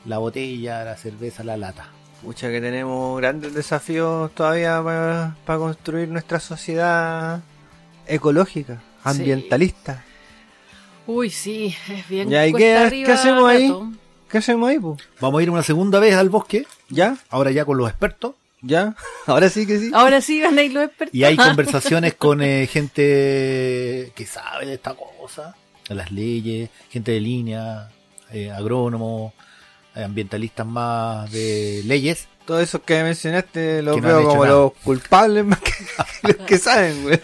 la 0.05 0.19
botella, 0.19 0.85
la 0.85 0.97
cerveza, 0.97 1.43
la 1.45 1.57
lata. 1.57 1.89
Pucha 2.23 2.49
que 2.51 2.61
tenemos 2.61 3.19
grandes 3.21 3.53
desafíos 3.55 4.33
todavía 4.35 4.83
para 4.83 5.59
construir 5.59 6.09
nuestra 6.09 6.39
sociedad 6.41 7.41
ecológica, 8.07 8.81
ambientalista. 9.03 10.05
Uy, 11.07 11.31
sí, 11.31 11.75
es 11.91 12.09
bien. 12.09 12.31
Ya, 12.31 12.47
¿y 12.47 12.53
cuesta 12.53 12.67
qué- 12.67 12.77
arriba 12.87 13.07
qué 13.07 13.13
hacemos 13.13 13.49
ahí? 13.51 13.75
¿Qué 14.29 14.39
hacemos 14.39 14.69
ahí, 14.69 14.79
po? 14.79 14.97
Vamos 15.21 15.39
a 15.39 15.43
ir 15.43 15.51
una 15.51 15.63
segunda 15.63 15.99
vez 16.01 16.15
al 16.15 16.29
bosque, 16.31 16.67
¿Ya? 16.89 17.17
ahora 17.31 17.51
ya 17.51 17.65
con 17.65 17.77
los 17.77 17.89
expertos, 17.89 18.35
¿Ya? 18.66 18.94
Ahora 19.26 19.49
sí 19.49 19.66
que 19.66 19.78
sí. 19.78 19.90
Ahora 19.94 20.21
sí 20.21 20.40
van 20.40 20.59
a 20.59 20.62
ir 20.62 20.73
los 20.73 20.85
expertos. 20.85 21.14
y 21.14 21.25
hay 21.25 21.37
conversaciones 21.49 22.14
con 22.14 22.42
eh, 22.42 22.66
gente 22.66 24.12
que 24.14 24.26
sabe 24.26 24.66
de 24.66 24.75
esta 24.75 24.94
cosa, 24.94 25.54
de 25.88 25.94
las 25.94 26.11
leyes, 26.11 26.71
gente 26.90 27.12
de 27.12 27.21
línea, 27.21 27.90
eh, 28.33 28.50
agrónomos, 28.50 29.33
eh, 29.94 30.02
ambientalistas 30.04 30.66
más 30.66 31.30
de 31.30 31.83
leyes. 31.85 32.26
Todos 32.47 32.62
esos 32.62 32.83
que 32.83 33.02
mencionaste 33.02 33.83
los 33.83 33.94
Que 33.97 34.00
no 34.02 34.09
han 34.09 34.16
veo 34.18 34.28
como 34.28 34.44
nada. 34.44 34.56
los 34.56 34.73
culpables 34.85 35.44
más 35.44 35.61
que 35.61 35.73
los 36.23 36.37
que 36.47 36.59
saben, 36.59 37.02
güey. 37.02 37.21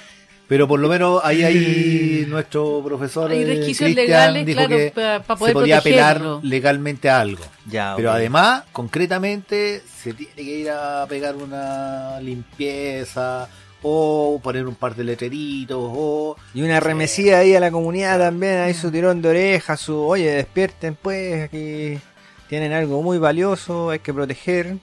Pero 0.51 0.67
por 0.67 0.81
lo 0.81 0.89
menos 0.89 1.21
ahí 1.23 1.45
hay 1.45 2.27
nuestro 2.29 2.83
profesor 2.85 3.31
Hay 3.31 3.45
eh, 3.45 3.47
resquicios 3.47 3.87
Cristian 3.87 4.05
legales, 4.05 4.47
dijo 4.47 4.59
claro, 4.59 4.77
que 4.77 5.47
se 5.47 5.53
podía 5.53 5.79
apelar 5.79 6.21
legalmente 6.43 7.09
a 7.09 7.21
algo. 7.21 7.45
Ya, 7.67 7.95
Pero 7.95 8.11
además, 8.11 8.65
concretamente, 8.73 9.81
se 10.03 10.13
tiene 10.13 10.35
que 10.35 10.43
ir 10.43 10.71
a 10.71 11.07
pegar 11.09 11.37
una 11.37 12.19
limpieza 12.21 13.49
o 13.83 14.41
poner 14.43 14.67
un 14.67 14.75
par 14.75 14.97
de 14.97 15.05
letreritos 15.05 15.79
o 15.81 16.37
Y 16.53 16.63
una 16.63 16.81
remesía 16.81 17.39
ahí 17.39 17.55
a 17.55 17.61
la 17.61 17.71
comunidad 17.71 18.19
también, 18.19 18.59
ahí 18.59 18.75
su 18.75 18.91
tirón 18.91 19.23
de 19.23 19.29
oreja, 19.29 19.77
su, 19.77 20.01
oye, 20.01 20.33
despierten 20.33 20.97
pues, 21.01 21.45
aquí 21.45 22.01
tienen 22.49 22.73
algo 22.73 23.01
muy 23.03 23.19
valioso, 23.19 23.91
hay 23.91 24.01
que 24.01 24.13
proteger. 24.13 24.79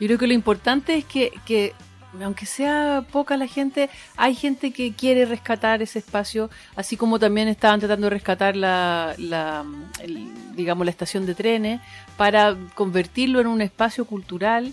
Yo 0.00 0.06
creo 0.06 0.18
que 0.18 0.26
lo 0.26 0.32
importante 0.32 0.96
es 0.96 1.04
que, 1.04 1.30
que, 1.44 1.74
aunque 2.22 2.46
sea 2.46 3.04
poca 3.12 3.36
la 3.36 3.46
gente, 3.46 3.88
hay 4.16 4.34
gente 4.34 4.72
que 4.72 4.92
quiere 4.94 5.24
rescatar 5.26 5.80
ese 5.82 5.98
espacio, 6.00 6.50
así 6.76 6.96
como 6.96 7.18
también 7.18 7.48
estaban 7.48 7.80
tratando 7.80 8.06
de 8.06 8.10
rescatar 8.10 8.56
la, 8.56 9.14
la 9.18 9.64
el- 10.02 10.28
digamos, 10.56 10.84
la 10.84 10.90
estación 10.90 11.24
de 11.26 11.34
trenes 11.34 11.80
para 12.16 12.56
convertirlo 12.74 13.40
en 13.40 13.46
un 13.46 13.60
espacio 13.60 14.04
cultural. 14.04 14.72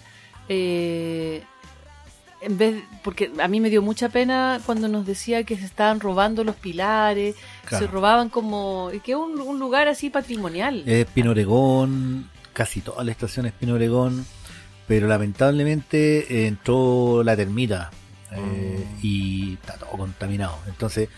eh, 0.49 1.43
en 2.39 2.55
vez, 2.57 2.83
porque 3.03 3.31
a 3.41 3.47
mí 3.47 3.59
me 3.59 3.69
dio 3.71 3.81
mucha 3.81 4.09
pena 4.09 4.59
cuando 4.65 4.87
nos 4.87 5.07
decía 5.07 5.43
que 5.43 5.57
se 5.57 5.65
estaban 5.65 5.99
robando 5.99 6.43
los 6.43 6.55
pilares, 6.55 7.35
Claro. 7.65 7.85
se 7.85 7.91
robaban 7.91 8.29
como, 8.29 8.91
que 9.03 9.15
un, 9.15 9.41
un 9.41 9.57
lugar 9.57 9.87
así 9.87 10.11
patrimonial. 10.11 10.83
es 10.85 11.07
Pino 11.07 11.31
Oregón, 11.31 12.29
casi 12.53 12.81
toda 12.81 13.03
la 13.03 13.11
estación 13.11 13.47
es 13.47 13.53
Pino 13.53 13.73
Oregón, 13.73 14.23
pero 14.87 15.07
lamentablemente 15.07 16.19
eh, 16.19 16.47
entró 16.47 17.23
la 17.23 17.35
termita 17.35 17.91
eh, 18.31 18.85
y 19.01 19.53
está 19.55 19.73
todo 19.73 19.91
contaminado. 19.91 20.57
Entonces, 20.67 21.09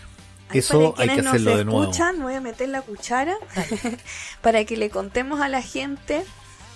eso 0.52 0.94
hay 0.98 1.08
que 1.08 1.20
hacerlo 1.20 1.50
nos 1.50 1.58
de 1.58 1.64
nuevo. 1.64 1.82
escuchan, 1.82 2.20
voy 2.20 2.34
a 2.34 2.40
meter 2.40 2.68
la 2.68 2.82
cuchara 2.82 3.36
para 4.42 4.64
que 4.64 4.76
le 4.76 4.90
contemos 4.90 5.40
a 5.40 5.48
la 5.48 5.62
gente 5.62 6.24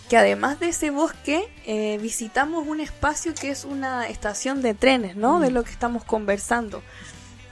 que 0.09 0.17
además 0.17 0.61
de 0.61 0.69
ese 0.69 0.91
bosque 0.91 1.49
eh, 1.67 1.99
visitamos 2.01 2.67
un 2.67 2.81
espacio 2.81 3.35
que 3.35 3.51
es 3.51 3.65
una 3.65 4.07
estación 4.09 4.63
de 4.63 4.75
trenes, 4.75 5.17
¿no? 5.17 5.41
De 5.41 5.51
lo 5.51 5.65
que 5.65 5.71
estamos 5.71 6.05
conversando. 6.05 6.83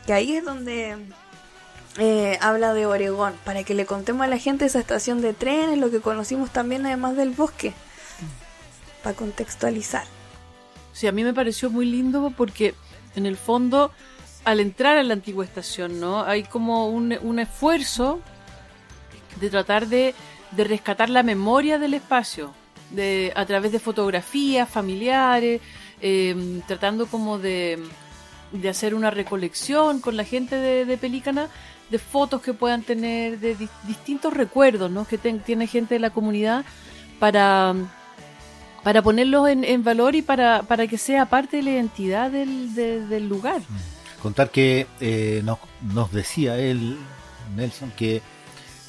Que 0.06 0.12
ahí 0.12 0.36
es 0.36 0.44
donde 0.44 0.96
eh, 1.98 2.38
habla 2.40 2.74
de 2.74 2.86
Oregón, 2.86 3.34
para 3.44 3.64
que 3.64 3.74
le 3.74 3.86
contemos 3.86 4.24
a 4.24 4.28
la 4.28 4.38
gente 4.38 4.66
esa 4.66 4.80
estación 4.80 5.22
de 5.22 5.32
trenes, 5.32 5.78
lo 5.78 5.90
que 5.90 6.00
conocimos 6.00 6.50
también 6.50 6.84
además 6.86 7.16
del 7.16 7.30
bosque, 7.30 7.72
para 9.02 9.16
contextualizar. 9.16 10.04
Sí, 10.92 11.06
a 11.06 11.12
mí 11.12 11.24
me 11.24 11.34
pareció 11.34 11.70
muy 11.70 11.86
lindo 11.86 12.32
porque 12.36 12.74
en 13.16 13.26
el 13.26 13.36
fondo, 13.36 13.90
al 14.44 14.60
entrar 14.60 14.96
a 14.98 15.02
la 15.02 15.14
antigua 15.14 15.44
estación, 15.44 16.00
¿no? 16.00 16.22
Hay 16.24 16.44
como 16.44 16.88
un, 16.88 17.38
esfuerzo 17.38 18.20
de 19.40 19.50
tratar 19.50 19.86
de, 19.86 20.14
rescatar 20.56 21.08
la 21.10 21.22
memoria 21.22 21.78
del 21.78 21.94
espacio, 21.94 22.52
de, 22.90 23.32
a 23.34 23.46
través 23.46 23.72
de 23.72 23.78
fotografías 23.78 24.68
familiares, 24.68 25.60
eh, 26.00 26.60
tratando 26.66 27.06
como 27.06 27.38
de, 27.38 27.82
hacer 28.68 28.94
una 28.94 29.10
recolección 29.10 30.00
con 30.00 30.16
la 30.16 30.24
gente 30.24 30.56
de, 30.56 30.84
de 30.84 30.98
Pelícana 30.98 31.48
de 31.90 31.98
fotos 31.98 32.42
que 32.42 32.52
puedan 32.54 32.82
tener, 32.82 33.38
de 33.38 33.54
di- 33.54 33.68
distintos 33.86 34.32
recuerdos, 34.32 34.90
¿no? 34.90 35.06
Que 35.06 35.18
ten- 35.18 35.40
tiene 35.40 35.66
gente 35.66 35.94
de 35.94 36.00
la 36.00 36.10
comunidad 36.10 36.64
para 37.18 37.74
para 38.82 39.02
ponerlos 39.02 39.48
en, 39.48 39.64
en 39.64 39.84
valor 39.84 40.14
y 40.14 40.22
para, 40.22 40.62
para 40.62 40.86
que 40.86 40.98
sea 40.98 41.26
parte 41.26 41.58
de 41.58 41.62
la 41.62 41.70
identidad 41.70 42.30
del, 42.30 42.74
de- 42.74 43.06
del 43.06 43.28
lugar. 43.28 43.60
Contar 44.22 44.50
que 44.50 44.86
eh, 45.00 45.42
nos, 45.44 45.58
nos 45.92 46.12
decía 46.12 46.56
él, 46.58 46.96
Nelson, 47.56 47.92
que 47.96 48.22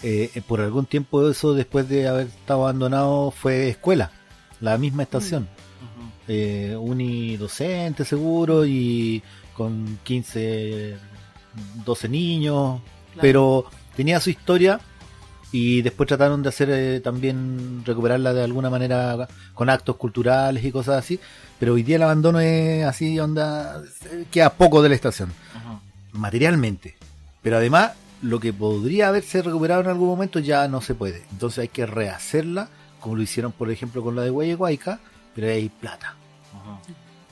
eh, 0.03 0.41
por 0.47 0.61
algún 0.61 0.85
tiempo 0.85 1.27
eso, 1.29 1.53
después 1.53 1.87
de 1.89 2.07
haber 2.07 2.27
estado 2.27 2.63
abandonado, 2.63 3.31
fue 3.31 3.69
escuela, 3.69 4.11
la 4.59 4.77
misma 4.77 5.03
estación. 5.03 5.47
Eh, 6.27 6.75
unidocente 6.79 8.05
seguro 8.05 8.65
y 8.65 9.21
con 9.55 9.99
15, 10.03 10.95
12 11.85 12.09
niños, 12.09 12.79
pero 13.21 13.65
tenía 13.95 14.19
su 14.19 14.29
historia 14.29 14.79
y 15.53 15.83
después 15.83 16.07
trataron 16.07 16.41
de 16.41 16.49
hacer 16.49 16.69
eh, 16.71 16.99
también 16.99 17.83
recuperarla 17.85 18.33
de 18.33 18.43
alguna 18.43 18.71
manera 18.71 19.27
con 19.53 19.69
actos 19.69 19.97
culturales 19.97 20.65
y 20.65 20.71
cosas 20.71 20.97
así, 20.97 21.19
pero 21.59 21.75
hoy 21.75 21.83
día 21.83 21.97
el 21.97 22.03
abandono 22.03 22.39
es 22.39 22.83
así, 22.83 23.19
onda, 23.19 23.83
eh, 24.11 24.25
queda 24.31 24.49
poco 24.49 24.81
de 24.81 24.89
la 24.89 24.95
estación, 24.95 25.31
materialmente, 26.11 26.97
pero 27.43 27.57
además 27.57 27.91
lo 28.23 28.39
que 28.39 28.51
podría 28.51 29.09
haberse 29.09 29.43
recuperado 29.43 29.81
en 29.81 29.89
algún 29.89 30.07
momento 30.07 30.39
ya 30.39 30.67
no 30.67 30.81
se 30.81 30.95
puede, 30.95 31.23
entonces 31.31 31.59
hay 31.59 31.67
que 31.67 31.85
rehacerla, 31.85 32.69
como 32.99 33.15
lo 33.15 33.21
hicieron 33.21 33.51
por 33.51 33.69
ejemplo 33.69 34.01
con 34.01 34.15
la 34.15 34.23
de 34.23 34.31
Guayeguayca, 34.31 34.99
pero 35.35 35.47
ahí 35.47 35.53
hay 35.53 35.69
plata. 35.69 36.15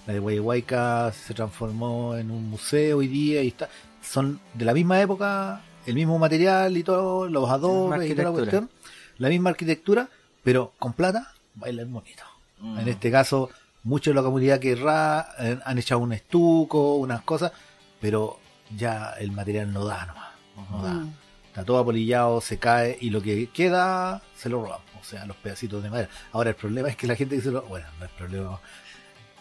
La 0.05 0.13
de 0.13 0.19
Guayeguayca 0.19 1.11
se 1.11 1.33
transformó 1.33 2.15
en 2.15 2.29
un 2.29 2.51
museo 2.51 2.99
hoy 2.99 3.07
día 3.07 3.41
y 3.41 3.47
está, 3.47 3.67
son 4.03 4.39
de 4.53 4.65
la 4.65 4.75
misma 4.75 5.01
época, 5.01 5.61
el 5.85 5.95
mismo 5.95 6.19
material 6.19 6.77
y 6.77 6.83
todo, 6.83 7.27
los 7.27 7.50
adobes 7.50 8.09
y 8.09 8.15
toda 8.15 8.29
la 8.29 8.31
cuestión, 8.31 8.69
la 9.17 9.29
misma 9.29 9.51
arquitectura, 9.51 10.09
pero 10.43 10.73
con 10.79 10.93
plata 10.93 11.33
bailan 11.55 11.91
bonito. 11.91 12.23
En 12.61 12.88
este 12.88 13.09
caso, 13.09 13.50
muchos 13.83 14.11
de 14.11 14.15
la 14.15 14.23
comunidad 14.23 14.59
querrá, 14.59 15.29
eh, 15.39 15.57
han 15.65 15.77
echado 15.77 16.01
un 16.01 16.13
estuco, 16.13 16.95
unas 16.95 17.21
cosas, 17.21 17.51
pero 18.00 18.39
ya 18.77 19.13
el 19.19 19.31
material 19.31 19.73
no 19.73 19.85
da 19.85 20.05
nomás. 20.05 20.31
No 20.69 20.83
da. 20.83 20.93
Mm. 20.93 21.13
Está 21.47 21.65
todo 21.65 21.79
apolillado, 21.79 22.39
se 22.39 22.59
cae 22.59 22.97
y 23.01 23.09
lo 23.09 23.21
que 23.21 23.50
queda 23.50 24.21
se 24.35 24.47
lo 24.47 24.61
roban. 24.61 24.79
O 25.00 25.03
sea, 25.03 25.25
los 25.25 25.35
pedacitos 25.38 25.83
de 25.83 25.89
madera. 25.89 26.09
Ahora 26.31 26.51
el 26.51 26.55
problema 26.55 26.88
es 26.88 26.95
que 26.95 27.07
la 27.07 27.15
gente 27.15 27.35
que 27.35 27.41
se 27.41 27.51
lo... 27.51 27.63
Bueno, 27.63 27.88
no 28.00 28.05
es 28.05 28.11
problema. 28.11 28.59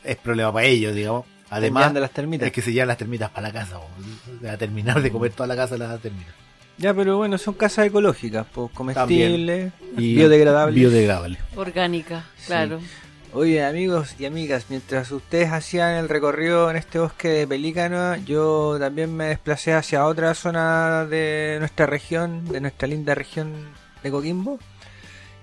Es 0.03 0.17
problema 0.17 0.53
para 0.53 0.67
ellos, 0.67 0.95
digamos. 0.95 1.27
Además, 1.51 1.83
Enviando 1.83 2.01
las 2.01 2.11
termitas. 2.13 2.47
es 2.47 2.53
que 2.53 2.63
se 2.63 2.73
llevan 2.73 2.89
las 2.89 2.99
termitas 2.99 3.31
para 3.31 3.49
la 3.49 3.53
casa. 3.53 3.81
A 4.49 4.57
terminar 4.57 5.03
de 5.03 5.11
comer 5.11 5.33
toda 5.33 5.47
la 5.49 5.57
casa 5.57 5.77
las 5.77 6.01
termitas. 6.01 6.33
Ya, 6.79 6.95
pero 6.95 7.19
bueno, 7.19 7.37
son 7.37 7.55
casas 7.55 7.87
ecológicas, 7.87 8.47
pues 8.55 8.71
comestibles 8.73 9.73
Y 9.99 10.15
biodegradables. 10.15 10.75
Biodegradable. 10.75 11.39
Orgánica, 11.57 12.25
claro. 12.47 12.81
Oye, 13.33 13.63
amigos 13.65 14.17
y 14.19 14.25
amigas, 14.25 14.67
mientras 14.71 15.13
ustedes 15.13 15.51
hacían 15.53 15.95
el 15.97 16.09
recorrido 16.09 16.71
en 16.71 16.77
este 16.77 16.99
bosque 16.99 17.29
de 17.29 17.47
Pelícano, 17.47 18.17
yo 18.17 18.77
también 18.81 19.15
me 19.15 19.27
desplacé 19.27 19.73
hacia 19.75 20.07
otra 20.07 20.35
zona 20.35 21.05
de 21.07 21.57
nuestra 21.61 21.87
región, 21.87 22.45
de 22.47 22.61
nuestra 22.61 22.89
linda 22.89 23.15
región 23.15 23.53
de 24.03 24.11
Coquimbo. 24.11 24.59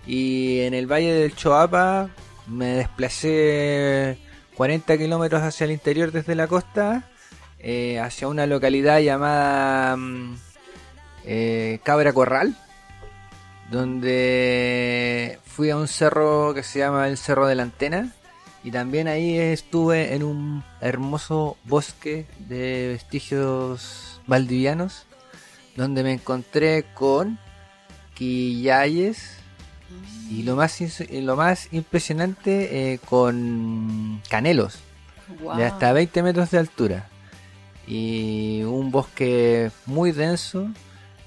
Y 0.06 0.62
en 0.62 0.74
el 0.74 0.88
valle 0.92 1.14
del 1.14 1.36
Choapa 1.36 2.10
me 2.48 2.66
desplacé 2.78 4.18
40 4.58 4.98
kilómetros 4.98 5.44
hacia 5.44 5.66
el 5.66 5.72
interior 5.72 6.12
desde 6.12 6.36
la 6.36 6.48
costa, 6.48 7.04
eh, 7.60 8.00
hacia 8.00 8.28
una 8.28 8.46
localidad 8.46 9.00
llamada 9.00 9.96
mm, 9.96 10.36
eh, 11.26 11.80
Cabra 11.84 12.12
Corral 12.12 12.56
donde 13.70 15.40
fui 15.46 15.70
a 15.70 15.78
un 15.78 15.88
cerro 15.88 16.54
que 16.54 16.64
se 16.64 16.80
llama 16.80 17.08
el 17.08 17.18
Cerro 17.18 17.48
de 17.48 17.56
la 17.56 17.64
Antena 17.64 18.14
y 18.64 18.72
también 18.72 19.08
ahí 19.08 19.38
estuve 19.38 20.16
en 20.16 20.24
un 20.24 20.64
hermoso 20.82 21.58
bosque 21.66 22.26
de 22.40 22.90
vestigios 22.90 24.22
valdivianos 24.26 25.06
donde 25.76 26.04
me 26.04 26.14
encontré 26.14 26.86
con 26.94 27.38
quillayes 28.14 29.37
y 30.30 30.44
lo 30.44 30.56
más 30.56 30.80
y 30.82 31.22
lo 31.22 31.36
más 31.36 31.70
impresionante 31.72 32.94
eh, 32.94 33.00
con 33.00 34.22
canelos 34.30 34.80
de 35.58 35.64
hasta 35.66 35.94
20 35.94 36.24
metros 36.24 36.52
de 36.52 36.58
altura. 36.60 37.08
Y 37.88 38.64
un 38.64 38.92
bosque 38.92 39.72
muy 39.86 40.12
denso. 40.12 40.68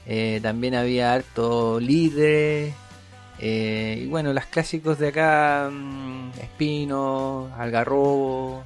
eh, 0.07 0.41
también 0.43 0.75
había 0.75 1.13
harto 1.15 1.79
líder. 1.81 2.73
eh, 3.39 4.01
y 4.03 4.07
bueno, 4.07 4.33
las 4.33 4.47
clásicos 4.47 4.99
de 4.99 5.09
acá: 5.09 5.71
mm, 5.73 6.31
espino, 6.43 7.51
algarrobo. 7.59 8.65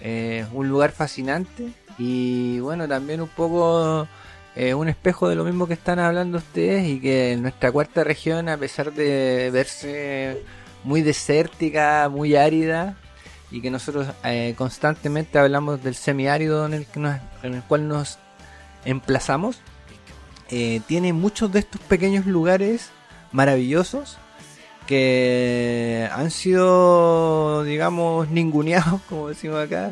eh, 0.00 0.44
un 0.52 0.68
lugar 0.68 0.90
fascinante. 0.92 1.68
Y 1.98 2.58
bueno, 2.60 2.88
también 2.88 3.20
un 3.20 3.28
poco 3.28 4.08
eh, 4.56 4.74
un 4.74 4.88
espejo 4.88 5.28
de 5.28 5.34
lo 5.36 5.44
mismo 5.44 5.66
que 5.66 5.74
están 5.74 5.98
hablando 5.98 6.38
ustedes. 6.38 6.88
Y 6.88 7.00
que 7.00 7.36
nuestra 7.40 7.70
cuarta 7.72 8.04
región, 8.04 8.48
a 8.48 8.56
pesar 8.56 8.92
de 8.92 9.50
verse 9.52 10.42
muy 10.84 11.02
desértica, 11.02 12.08
muy 12.10 12.36
árida, 12.36 12.96
y 13.50 13.60
que 13.60 13.70
nosotros 13.70 14.06
eh, 14.24 14.54
constantemente 14.56 15.38
hablamos 15.38 15.82
del 15.82 15.94
semiárido 15.94 16.64
en 16.66 16.74
el, 16.74 16.86
que 16.86 17.00
nos- 17.00 17.20
en 17.42 17.54
el 17.54 17.62
cual 17.62 17.86
nos 17.88 18.18
emplazamos, 18.84 19.60
eh, 20.50 20.80
tiene 20.86 21.12
muchos 21.12 21.52
de 21.52 21.60
estos 21.60 21.80
pequeños 21.82 22.26
lugares 22.26 22.90
maravillosos 23.30 24.18
que 24.86 26.08
han 26.12 26.30
sido, 26.30 27.62
digamos, 27.64 28.28
ninguneados, 28.28 29.00
como 29.08 29.28
decimos 29.28 29.64
acá, 29.64 29.90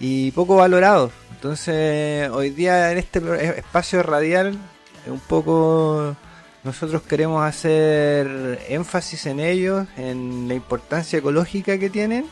y 0.00 0.30
poco 0.32 0.56
valorados. 0.56 1.12
Entonces, 1.32 2.30
hoy 2.30 2.50
día 2.50 2.92
en 2.92 2.98
este 2.98 3.20
espacio 3.58 4.02
radial, 4.02 4.58
un 5.06 5.20
poco 5.20 6.16
nosotros 6.62 7.02
queremos 7.02 7.44
hacer 7.44 8.58
énfasis 8.68 9.26
en 9.26 9.40
ellos, 9.40 9.86
en 9.98 10.48
la 10.48 10.54
importancia 10.54 11.18
ecológica 11.18 11.78
que 11.78 11.90
tienen 11.90 12.24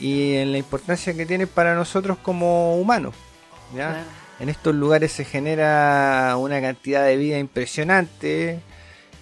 y 0.00 0.36
en 0.36 0.52
la 0.52 0.58
importancia 0.58 1.12
que 1.14 1.26
tienen 1.26 1.48
para 1.48 1.74
nosotros 1.74 2.16
como 2.22 2.76
humanos. 2.76 3.14
¿ya? 3.74 3.90
Claro. 3.90 4.04
En 4.40 4.48
estos 4.48 4.74
lugares 4.74 5.12
se 5.12 5.24
genera 5.24 6.34
una 6.38 6.60
cantidad 6.60 7.04
de 7.04 7.16
vida 7.16 7.38
impresionante, 7.38 8.60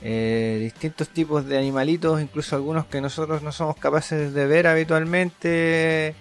eh, 0.03 0.59
distintos 0.61 1.09
tipos 1.09 1.47
de 1.47 1.59
animalitos, 1.59 2.21
incluso 2.21 2.55
algunos 2.55 2.87
que 2.87 3.01
nosotros 3.01 3.43
no 3.43 3.51
somos 3.51 3.77
capaces 3.77 4.35
de 4.35 4.47
ver 4.47 4.67
habitualmente, 4.67 6.15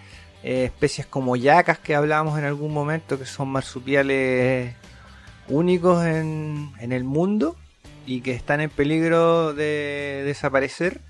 eh, 0.45 0.65
especies 0.65 1.07
como 1.07 1.35
yacas 1.35 1.79
que 1.79 1.95
hablábamos 1.95 2.37
en 2.37 2.45
algún 2.45 2.71
momento, 2.71 3.17
que 3.17 3.25
son 3.25 3.49
marsupiales 3.49 4.75
únicos 5.47 6.05
en, 6.05 6.71
en 6.79 6.91
el 6.91 7.03
mundo 7.03 7.55
y 8.05 8.21
que 8.21 8.33
están 8.33 8.61
en 8.61 8.69
peligro 8.69 9.55
de 9.55 10.21
desaparecer 10.23 11.01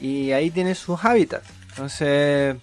y 0.00 0.30
ahí 0.30 0.52
tienen 0.52 0.76
sus 0.76 1.04
hábitats. 1.04 1.48
Entonces, 1.70 2.54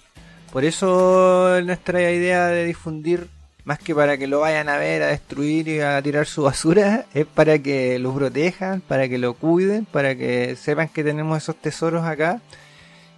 por 0.53 0.63
eso 0.63 1.59
nuestra 1.65 2.09
idea 2.09 2.47
de 2.47 2.63
difundir, 2.63 3.27
más 3.65 3.77
que 3.77 3.93
para 3.93 4.17
que 4.17 4.27
lo 4.27 4.39
vayan 4.39 4.69
a 4.69 4.77
ver, 4.77 5.03
a 5.03 5.07
destruir 5.07 5.67
y 5.67 5.81
a 5.81 6.01
tirar 6.01 6.25
su 6.25 6.43
basura, 6.43 7.03
es 7.13 7.25
para 7.25 7.59
que 7.59 7.99
los 7.99 8.15
protejan, 8.15 8.79
para 8.79 9.09
que 9.09 9.17
lo 9.17 9.33
cuiden, 9.33 9.83
para 9.83 10.15
que 10.15 10.55
sepan 10.55 10.87
que 10.87 11.03
tenemos 11.03 11.37
esos 11.37 11.57
tesoros 11.57 12.05
acá 12.05 12.39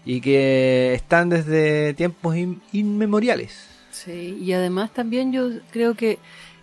y 0.05 0.21
que 0.21 0.93
están 0.93 1.29
desde 1.29 1.93
tiempos 1.93 2.35
in- 2.35 2.61
inmemoriales. 2.71 3.67
Sí, 3.91 4.37
y 4.41 4.53
además 4.53 4.91
también 4.91 5.31
yo 5.31 5.49
creo 5.71 5.95
que 5.95 6.19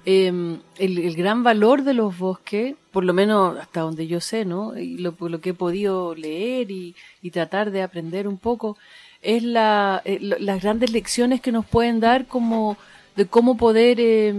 eh, 0.06 0.58
el, 0.78 1.14
gran 1.14 1.42
valor 1.42 1.84
de 1.84 1.94
los 1.94 2.18
bosques, 2.18 2.74
por 2.90 3.04
lo 3.04 3.12
menos 3.12 3.58
hasta 3.58 3.80
donde 3.80 4.06
yo 4.06 4.20
sé, 4.20 4.44
¿no? 4.44 4.76
Y 4.78 4.98
lo, 4.98 5.14
lo 5.18 5.40
que 5.40 5.50
he 5.50 5.54
podido 5.54 6.14
leer 6.14 6.70
y, 6.70 6.94
tratar 7.30 7.70
de 7.70 7.82
aprender 7.82 8.26
un 8.26 8.38
poco, 8.38 8.76
es 9.22 9.42
la, 9.42 10.02
eh, 10.04 10.18
las 10.20 10.62
grandes 10.62 10.90
lecciones 10.90 11.40
que 11.40 11.52
nos 11.52 11.66
pueden 11.66 12.00
dar 12.00 12.26
como 12.26 12.76
de 13.14 13.26
cómo 13.26 13.56
poder, 13.56 13.98
eh, 14.00 14.34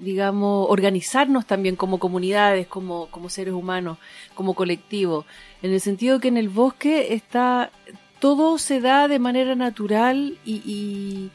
digamos, 0.00 0.66
organizarnos 0.70 1.46
también 1.46 1.76
como 1.76 1.98
comunidades, 1.98 2.66
como, 2.66 3.06
como 3.10 3.28
seres 3.28 3.54
humanos, 3.54 3.98
como 4.34 4.54
colectivo. 4.54 5.26
En 5.62 5.72
el 5.72 5.80
sentido 5.80 6.18
que 6.20 6.28
en 6.28 6.36
el 6.38 6.48
bosque 6.48 7.14
está, 7.14 7.70
todo 8.18 8.58
se 8.58 8.80
da 8.80 9.06
de 9.08 9.18
manera 9.18 9.54
natural 9.54 10.38
y, 10.44 10.56
y, 10.64 11.30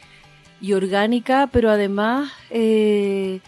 y 0.62 0.74
orgánica, 0.74 1.48
pero 1.54 1.70
además, 1.70 2.32
eh, 2.50 3.40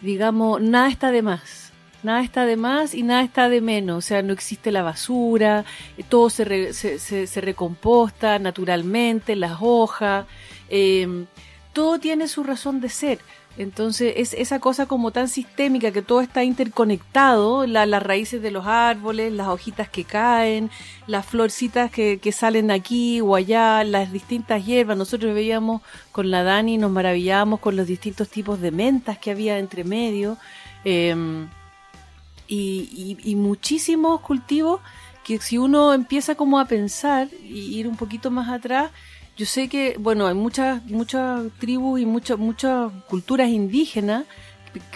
digamos, 0.00 0.60
nada 0.60 0.88
está 0.88 1.10
de 1.12 1.22
más. 1.22 1.72
Nada 2.02 2.22
está 2.22 2.46
de 2.46 2.56
más 2.56 2.94
y 2.94 3.02
nada 3.02 3.22
está 3.22 3.48
de 3.48 3.60
menos. 3.60 3.98
O 3.98 4.00
sea, 4.00 4.22
no 4.22 4.32
existe 4.32 4.70
la 4.70 4.82
basura, 4.82 5.64
todo 6.08 6.30
se, 6.30 6.72
se- 6.72 7.26
se 7.26 7.40
recomposta 7.40 8.38
naturalmente, 8.38 9.34
las 9.36 9.58
hojas, 9.60 10.26
eh, 10.68 11.24
todo 11.72 11.98
tiene 11.98 12.28
su 12.28 12.42
razón 12.44 12.80
de 12.80 12.88
ser. 12.88 13.18
Entonces, 13.58 14.12
es 14.16 14.34
esa 14.34 14.58
cosa 14.60 14.84
como 14.86 15.12
tan 15.12 15.28
sistémica 15.28 15.90
que 15.90 16.02
todo 16.02 16.20
está 16.20 16.44
interconectado, 16.44 17.66
la- 17.66 17.86
las 17.86 18.02
raíces 18.02 18.42
de 18.42 18.50
los 18.50 18.66
árboles, 18.66 19.32
las 19.32 19.48
hojitas 19.48 19.88
que 19.88 20.04
caen, 20.04 20.70
las 21.06 21.24
florcitas 21.24 21.90
que, 21.90 22.18
que 22.18 22.32
salen 22.32 22.70
aquí 22.70 23.20
o 23.22 23.34
allá, 23.34 23.82
las 23.84 24.12
distintas 24.12 24.66
hierbas. 24.66 24.98
Nosotros 24.98 25.34
veíamos 25.34 25.80
con 26.12 26.30
la 26.30 26.42
Dani, 26.42 26.76
nos 26.76 26.90
maravillábamos 26.90 27.60
con 27.60 27.76
los 27.76 27.86
distintos 27.86 28.28
tipos 28.28 28.60
de 28.60 28.70
mentas 28.72 29.16
que 29.18 29.30
había 29.30 29.58
entre 29.58 29.84
medio. 29.84 30.36
eh, 30.84 31.14
y, 32.48 33.16
y- 33.24 33.30
y 33.32 33.34
muchísimos 33.36 34.20
cultivos 34.20 34.80
que 35.24 35.38
si 35.40 35.58
uno 35.58 35.92
empieza 35.92 36.36
como 36.36 36.60
a 36.60 36.66
pensar 36.66 37.28
y 37.42 37.76
ir 37.76 37.88
un 37.88 37.96
poquito 37.96 38.30
más 38.30 38.48
atrás, 38.48 38.92
yo 39.36 39.46
sé 39.46 39.68
que, 39.68 39.96
bueno, 39.98 40.26
hay 40.26 40.34
muchas, 40.34 40.84
muchas 40.86 41.42
tribus 41.58 42.00
y 42.00 42.06
muchas, 42.06 42.38
muchas 42.38 42.90
culturas 43.08 43.50
indígenas 43.50 44.24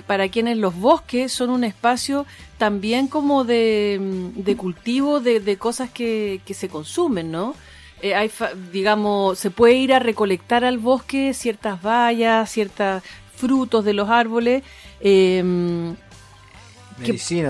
para 0.07 0.29
quienes 0.29 0.59
los 0.59 0.75
bosques 0.75 1.33
son 1.33 1.51
un 1.51 1.65
espacio 1.65 2.27
también 2.59 3.07
como 3.07 3.45
de, 3.45 3.99
mm, 4.01 4.43
de 4.43 4.57
cultivo 4.57 5.21
de, 5.21 5.41
de 5.41 5.57
cosas 5.57 5.91
que, 5.91 6.41
que 6.45 6.55
se 6.55 6.69
consumen, 6.69 7.31
¿no? 7.31 7.55
Eh, 8.03 8.15
hay, 8.15 8.31
digamos, 8.73 9.39
se 9.39 9.51
puede 9.51 9.75
ir 9.75 9.93
a 9.93 9.99
recolectar 9.99 10.65
al 10.65 10.79
bosque 10.79 11.35
ciertas 11.35 11.83
bayas, 11.83 12.51
ciertos 12.51 13.03
frutos 13.37 13.85
de 13.85 13.93
los 13.93 14.09
árboles, 14.09 14.63
eh, 15.01 15.43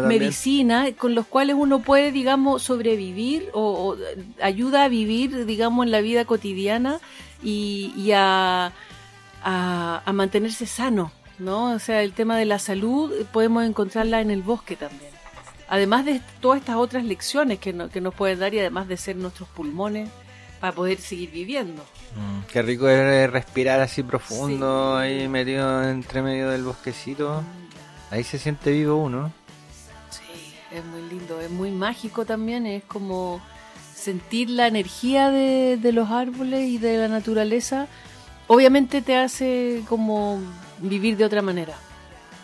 Medicina 0.09 0.87
con 0.97 1.15
los 1.15 1.27
cuales 1.27 1.57
uno 1.59 1.81
puede, 1.81 2.13
digamos, 2.13 2.63
sobrevivir 2.63 3.49
o, 3.53 3.91
o 3.95 3.97
ayuda 4.43 4.85
a 4.85 4.89
vivir, 4.89 5.47
digamos, 5.47 5.85
en 5.87 5.93
la 5.93 6.01
vida 6.01 6.25
cotidiana 6.25 7.01
y, 7.43 7.93
y 7.97 8.13
a, 8.13 8.73
a, 9.43 10.03
a 10.05 10.13
mantenerse 10.13 10.67
sano, 10.67 11.13
¿no? 11.39 11.73
O 11.73 11.79
sea, 11.79 12.03
el 12.03 12.13
tema 12.13 12.37
de 12.37 12.45
la 12.47 12.59
salud 12.59 13.13
podemos 13.33 13.65
encontrarla 13.65 14.21
en 14.21 14.31
el 14.31 14.43
bosque 14.43 14.77
también. 14.77 15.11
Además 15.69 16.05
de 16.05 16.21
todas 16.41 16.59
estas 16.61 16.77
otras 16.77 17.05
lecciones 17.05 17.59
que, 17.61 17.73
no- 17.73 17.89
que 17.89 18.01
nos 18.01 18.15
puede 18.15 18.37
dar 18.37 18.53
y 18.55 18.59
además 18.59 18.89
de 18.89 18.97
ser 18.97 19.17
nuestros 19.17 19.49
pulmones 19.51 20.09
para 20.61 20.73
poder 20.75 20.99
seguir 21.01 21.31
viviendo. 21.31 21.83
Mm, 22.17 22.41
Qué 22.53 22.61
rico 22.61 22.89
es 22.89 23.31
respirar 23.31 23.81
así 23.81 24.03
profundo, 24.03 24.97
ahí 24.97 25.27
metido 25.29 25.83
entre 25.89 26.23
medio 26.23 26.51
del 26.51 26.65
bosquecito. 26.65 27.43
Ahí 28.11 28.25
se 28.25 28.39
siente 28.39 28.73
vivo 28.73 28.97
uno. 28.97 29.33
Es 30.73 30.85
muy 30.85 31.03
lindo, 31.09 31.41
es 31.41 31.51
muy 31.51 31.71
mágico 31.71 32.25
también, 32.25 32.67
es 32.67 32.85
como 32.85 33.41
sentir 33.95 34.51
la 34.51 34.67
energía 34.67 35.31
de, 35.31 35.77
de 35.77 35.93
los 35.93 36.11
árboles 36.11 36.69
y 36.69 36.79
de 36.79 36.97
la 36.99 37.09
naturaleza, 37.09 37.87
obviamente 38.47 39.03
te 39.03 39.17
hace 39.17 39.83
como 39.89 40.39
vivir 40.79 41.17
de 41.17 41.25
otra 41.25 41.43
manera. 41.43 41.75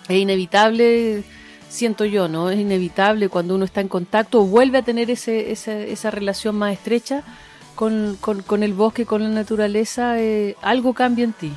Es 0.09 0.19
inevitable, 0.19 1.25
siento 1.69 2.05
yo, 2.05 2.29
¿no? 2.29 2.51
Es 2.51 2.59
inevitable 2.59 3.29
cuando 3.29 3.55
uno 3.55 3.65
está 3.65 3.81
en 3.81 3.89
contacto 3.89 4.45
vuelve 4.45 4.79
a 4.79 4.83
tener 4.83 5.11
ese, 5.11 5.51
esa, 5.51 5.73
esa 5.73 6.11
relación 6.11 6.57
más 6.57 6.73
estrecha 6.75 7.23
con, 7.75 8.17
con- 8.21 8.43
con 8.43 8.63
el 8.63 8.73
bosque, 8.75 9.07
con 9.07 9.23
la 9.23 9.29
naturaleza, 9.31 10.21
eh, 10.21 10.57
algo 10.63 10.95
cambia 10.95 11.25
en 11.25 11.33
ti. 11.33 11.53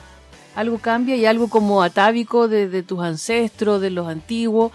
Algo 0.56 0.80
cambia 0.80 1.16
y 1.16 1.26
algo 1.26 1.48
como 1.48 1.84
atávico 1.84 2.48
de, 2.48 2.68
de 2.70 2.84
tus 2.84 3.02
ancestros, 3.02 3.80
de 3.82 3.92
los 3.92 4.08
antiguos, 4.08 4.72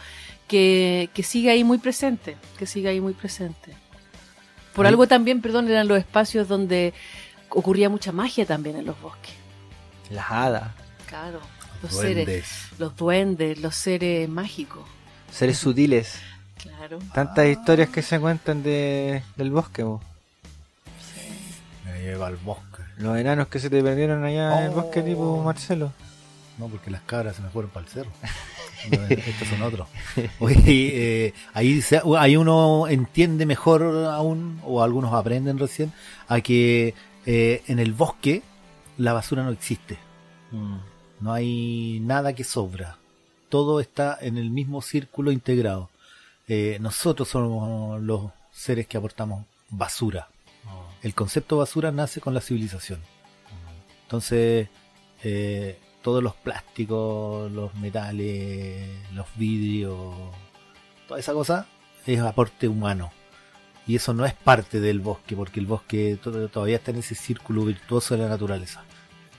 que, 0.49 1.11
que 1.15 1.23
sigue 1.23 1.51
ahí 1.51 1.65
muy 1.65 1.79
presente, 1.79 2.37
que 2.59 2.67
sigue 2.67 2.89
ahí 2.89 3.01
muy 3.01 3.15
presente. 3.15 3.73
Por 4.75 4.87
algo 4.87 5.07
también, 5.07 5.41
perdón, 5.41 5.69
eran 5.71 5.87
los 5.89 5.99
espacios 5.99 6.49
donde 6.49 6.93
ocurría 7.49 7.89
mucha 7.89 8.11
magia 8.13 8.45
también 8.45 8.77
en 8.77 8.87
los 8.87 9.01
bosques. 9.01 9.33
Las 10.11 10.31
hadas, 10.31 10.73
Claro, 11.07 11.41
los 11.83 11.93
seres, 11.93 12.27
Duendes. 12.27 12.49
los 12.79 12.97
duendes, 12.97 13.59
los 13.61 13.75
seres 13.77 14.29
mágicos. 14.29 14.83
seres 15.31 15.59
sutiles. 15.59 16.19
Claro. 16.59 16.99
Tantas 17.13 17.47
historias 17.47 17.89
que 17.91 18.03
se 18.03 18.19
cuentan 18.19 18.63
de, 18.63 19.23
del 19.37 19.51
bosque, 19.51 19.83
bo. 19.83 20.01
Me 21.85 22.01
lleva 22.03 22.27
al 22.29 22.37
bosque. 22.37 22.83
Los 22.99 23.17
enanos 23.19 23.49
que 23.49 23.59
se 23.59 23.71
te 23.71 23.83
perdieron 23.83 24.25
allá 24.25 24.59
en 24.61 24.65
el 24.67 24.71
bosque 24.71 25.01
Oh. 25.01 25.05
tipo 25.05 25.43
Marcelo. 25.43 25.93
No, 26.59 26.69
porque 26.69 26.91
las 26.91 27.03
cabras 27.03 27.37
se 27.37 27.43
me 27.43 27.49
fueron 27.51 27.71
para 27.71 27.87
el 27.87 27.93
cerro. 27.93 28.11
Estos 28.91 29.49
son 29.49 29.63
otros. 29.63 29.89
Oye, 30.41 30.57
eh, 31.27 31.35
ahí, 31.53 31.81
se- 31.83 32.03
ahí 32.19 32.37
uno 32.37 32.87
entiende 32.89 33.47
mejor 33.47 33.83
aún, 34.11 34.61
o 34.65 34.83
algunos 34.83 35.13
aprenden 35.15 35.59
recién, 35.59 35.93
a 36.29 36.41
que 36.41 36.95
eh, 37.27 37.63
en 37.69 37.79
el 37.79 37.93
bosque 37.93 38.43
la 38.99 39.13
basura 39.13 39.43
no 39.43 39.51
existe. 39.51 39.99
No 41.21 41.33
hay 41.33 41.99
nada 42.01 42.33
que 42.35 42.45
sobra. 42.45 42.99
Todo 43.49 43.81
está 43.81 44.19
en 44.21 44.37
el 44.39 44.51
mismo 44.51 44.83
círculo 44.83 45.33
integrado. 45.33 45.91
Eh, 46.47 46.79
nosotros 46.81 47.29
somos 47.29 48.01
los 48.03 48.31
seres 48.53 48.87
que 48.87 48.97
aportamos 48.97 49.45
basura. 49.71 50.29
El 51.03 51.15
concepto 51.15 51.57
basura 51.59 51.91
nace 51.93 52.21
con 52.21 52.35
la 52.35 52.41
civilización. 52.41 53.01
Entonces, 54.05 54.69
eh, 55.23 55.79
todos 56.05 56.23
los 56.23 56.35
plásticos, 56.35 57.51
los 57.51 57.75
metales, 57.77 58.89
los 59.15 59.27
vidrios, 59.37 60.15
toda 61.09 61.19
esa 61.19 61.33
cosa 61.33 61.67
es 62.07 62.21
aporte 62.21 62.69
humano. 62.69 63.11
Y 63.87 63.97
eso 63.97 64.15
no 64.15 64.25
es 64.25 64.35
parte 64.35 64.81
del 64.81 65.01
bosque, 65.01 65.35
porque 65.35 65.61
el 65.61 65.67
bosque 65.67 66.19
to- 66.23 66.49
todavía 66.49 66.77
está 66.77 66.91
en 66.91 66.99
ese 66.99 67.15
círculo 67.15 67.65
virtuoso 67.65 68.15
de 68.17 68.23
la 68.23 68.29
naturaleza. 68.29 68.83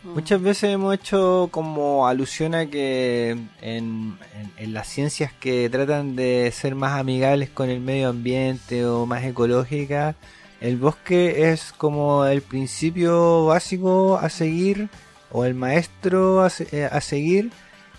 Muchas 0.03 0.39
veces 0.41 0.71
hemos 0.71 0.93
hecho 0.93 1.49
como 1.51 2.07
alusión 2.07 2.53
a 2.53 2.67
que 2.67 3.31
en, 3.31 3.47
en- 3.61 4.17
en 4.57 4.73
las 4.73 4.87
ciencias 4.87 5.33
que 5.33 5.67
tratan 5.69 6.15
de 6.15 6.51
ser 6.51 6.75
más 6.75 6.99
amigables 6.99 7.49
con 7.49 7.69
el 7.69 7.79
medio 7.79 8.09
ambiente 8.09 8.85
o 8.85 9.05
más 9.07 9.23
ecológicas, 9.23 10.15
el 10.61 10.77
bosque 10.77 11.51
es 11.51 11.71
como 11.73 12.25
el 12.25 12.41
principio 12.43 13.45
básico 13.45 14.17
a 14.17 14.29
seguir 14.29 14.89
o 15.31 15.45
el 15.45 15.53
maestro 15.55 16.43
a, 16.43 16.51
eh, 16.71 16.87
a 16.91 17.01
seguir 17.01 17.51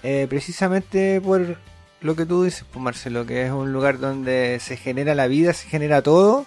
eh, 0.02 0.26
precisamente 0.28 1.20
por 1.20 1.56
lo 2.00 2.14
que 2.16 2.26
tú 2.26 2.44
dices, 2.44 2.64
pues 2.70 2.82
Marcelo, 2.82 3.26
que 3.26 3.46
es 3.46 3.50
un 3.50 3.72
lugar 3.72 3.98
donde 3.98 4.58
se 4.60 4.76
genera 4.76 5.14
la 5.14 5.26
vida, 5.26 5.52
se 5.52 5.68
genera 5.68 6.02
todo, 6.02 6.46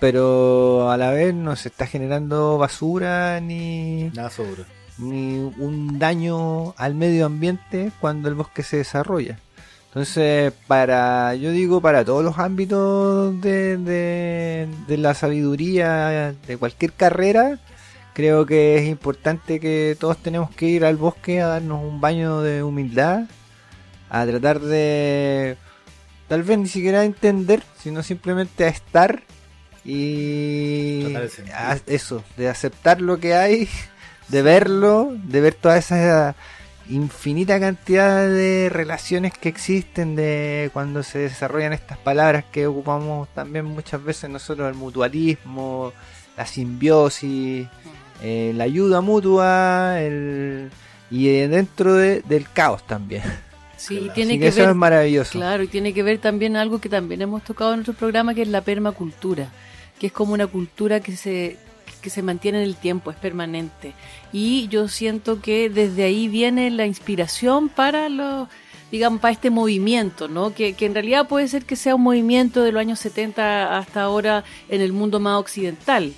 pero 0.00 0.90
a 0.90 0.96
la 0.96 1.10
vez 1.10 1.34
no 1.34 1.54
se 1.56 1.68
está 1.68 1.86
generando 1.86 2.58
basura 2.58 3.40
ni 3.40 4.10
Nada 4.14 4.30
sobra. 4.30 4.64
ni 4.98 5.38
un 5.58 5.98
daño 5.98 6.74
al 6.76 6.94
medio 6.94 7.26
ambiente 7.26 7.92
cuando 8.00 8.28
el 8.28 8.34
bosque 8.34 8.62
se 8.62 8.78
desarrolla. 8.78 9.38
Entonces, 9.88 10.52
para, 10.66 11.34
yo 11.34 11.50
digo, 11.50 11.80
para 11.80 12.04
todos 12.04 12.22
los 12.24 12.38
ámbitos 12.38 13.40
de, 13.40 13.76
de, 13.78 14.68
de 14.86 14.96
la 14.98 15.14
sabiduría 15.14 16.34
de 16.46 16.56
cualquier 16.56 16.92
carrera, 16.92 17.58
creo 18.18 18.44
que 18.44 18.76
es 18.78 18.88
importante 18.88 19.60
que 19.60 19.96
todos 20.00 20.16
tenemos 20.20 20.50
que 20.50 20.66
ir 20.66 20.84
al 20.84 20.96
bosque 20.96 21.40
a 21.40 21.46
darnos 21.46 21.84
un 21.84 22.00
baño 22.00 22.40
de 22.40 22.64
humildad, 22.64 23.28
a 24.10 24.26
tratar 24.26 24.58
de, 24.58 25.56
tal 26.26 26.42
vez 26.42 26.58
ni 26.58 26.66
siquiera 26.66 27.04
entender, 27.04 27.62
sino 27.80 28.02
simplemente 28.02 28.64
a 28.64 28.68
estar 28.70 29.22
y 29.84 31.02
a- 31.54 31.78
eso, 31.86 32.24
de 32.36 32.48
aceptar 32.48 33.00
lo 33.00 33.20
que 33.20 33.34
hay 33.34 33.68
de 34.28 34.42
verlo, 34.42 35.12
de 35.14 35.40
ver 35.40 35.54
toda 35.54 35.78
esa 35.78 36.34
infinita 36.90 37.60
cantidad 37.60 38.26
de 38.26 38.68
relaciones 38.68 39.32
que 39.32 39.48
existen, 39.48 40.16
de 40.16 40.70
cuando 40.72 41.04
se 41.04 41.20
desarrollan 41.20 41.72
estas 41.72 41.98
palabras 41.98 42.44
que 42.50 42.66
ocupamos 42.66 43.28
también 43.32 43.64
muchas 43.64 44.02
veces 44.02 44.28
nosotros, 44.28 44.68
el 44.68 44.74
mutualismo, 44.74 45.92
la 46.36 46.46
simbiosis, 46.46 47.68
eh, 48.22 48.52
la 48.54 48.64
ayuda 48.64 49.00
mutua, 49.00 50.00
el, 50.00 50.70
y 51.10 51.26
dentro 51.46 51.94
de- 51.94 52.22
del 52.22 52.48
caos 52.50 52.86
también. 52.86 53.22
Sí, 53.76 53.96
Claro. 53.98 54.12
tiene 54.12 54.32
Así 54.32 54.40
que, 54.40 54.48
eso 54.48 54.60
ver 54.60 54.68
es 54.70 54.74
maravilloso. 54.76 55.32
Claro, 55.38 55.62
y 55.62 55.68
tiene 55.68 55.92
que 55.94 56.02
ver 56.02 56.18
también 56.18 56.56
algo 56.56 56.80
que 56.80 56.88
también 56.88 57.22
hemos 57.22 57.44
tocado 57.44 57.74
en 57.74 57.80
otro 57.80 57.94
programa, 57.94 58.34
que 58.34 58.42
es 58.42 58.48
la 58.48 58.60
permacultura, 58.62 59.48
que 60.00 60.08
es 60.08 60.12
como 60.12 60.32
una 60.32 60.48
cultura 60.48 60.98
que 61.00 61.16
se, 61.16 61.56
que 62.02 62.10
se 62.10 62.22
mantiene 62.22 62.58
en 62.58 62.64
el 62.64 62.74
tiempo, 62.74 63.10
es 63.12 63.16
permanente. 63.16 63.92
Y 64.32 64.66
yo 64.68 64.88
siento 64.88 65.40
que 65.40 65.70
desde 65.70 66.02
ahí 66.04 66.26
viene 66.28 66.70
la 66.70 66.86
inspiración 66.86 67.68
para 67.68 68.08
los 68.08 68.48
digamos, 68.90 69.20
para 69.20 69.32
este 69.32 69.50
movimiento, 69.50 70.28
¿no? 70.28 70.54
Que, 70.54 70.72
que 70.72 70.86
en 70.86 70.94
realidad 70.94 71.28
puede 71.28 71.46
ser 71.46 71.66
que 71.66 71.76
sea 71.76 71.94
un 71.94 72.00
movimiento 72.02 72.62
de 72.62 72.72
los 72.72 72.80
años 72.80 72.98
70 72.98 73.76
hasta 73.76 74.00
ahora 74.00 74.44
en 74.70 74.80
el 74.80 74.94
mundo 74.94 75.20
más 75.20 75.38
occidental, 75.38 76.14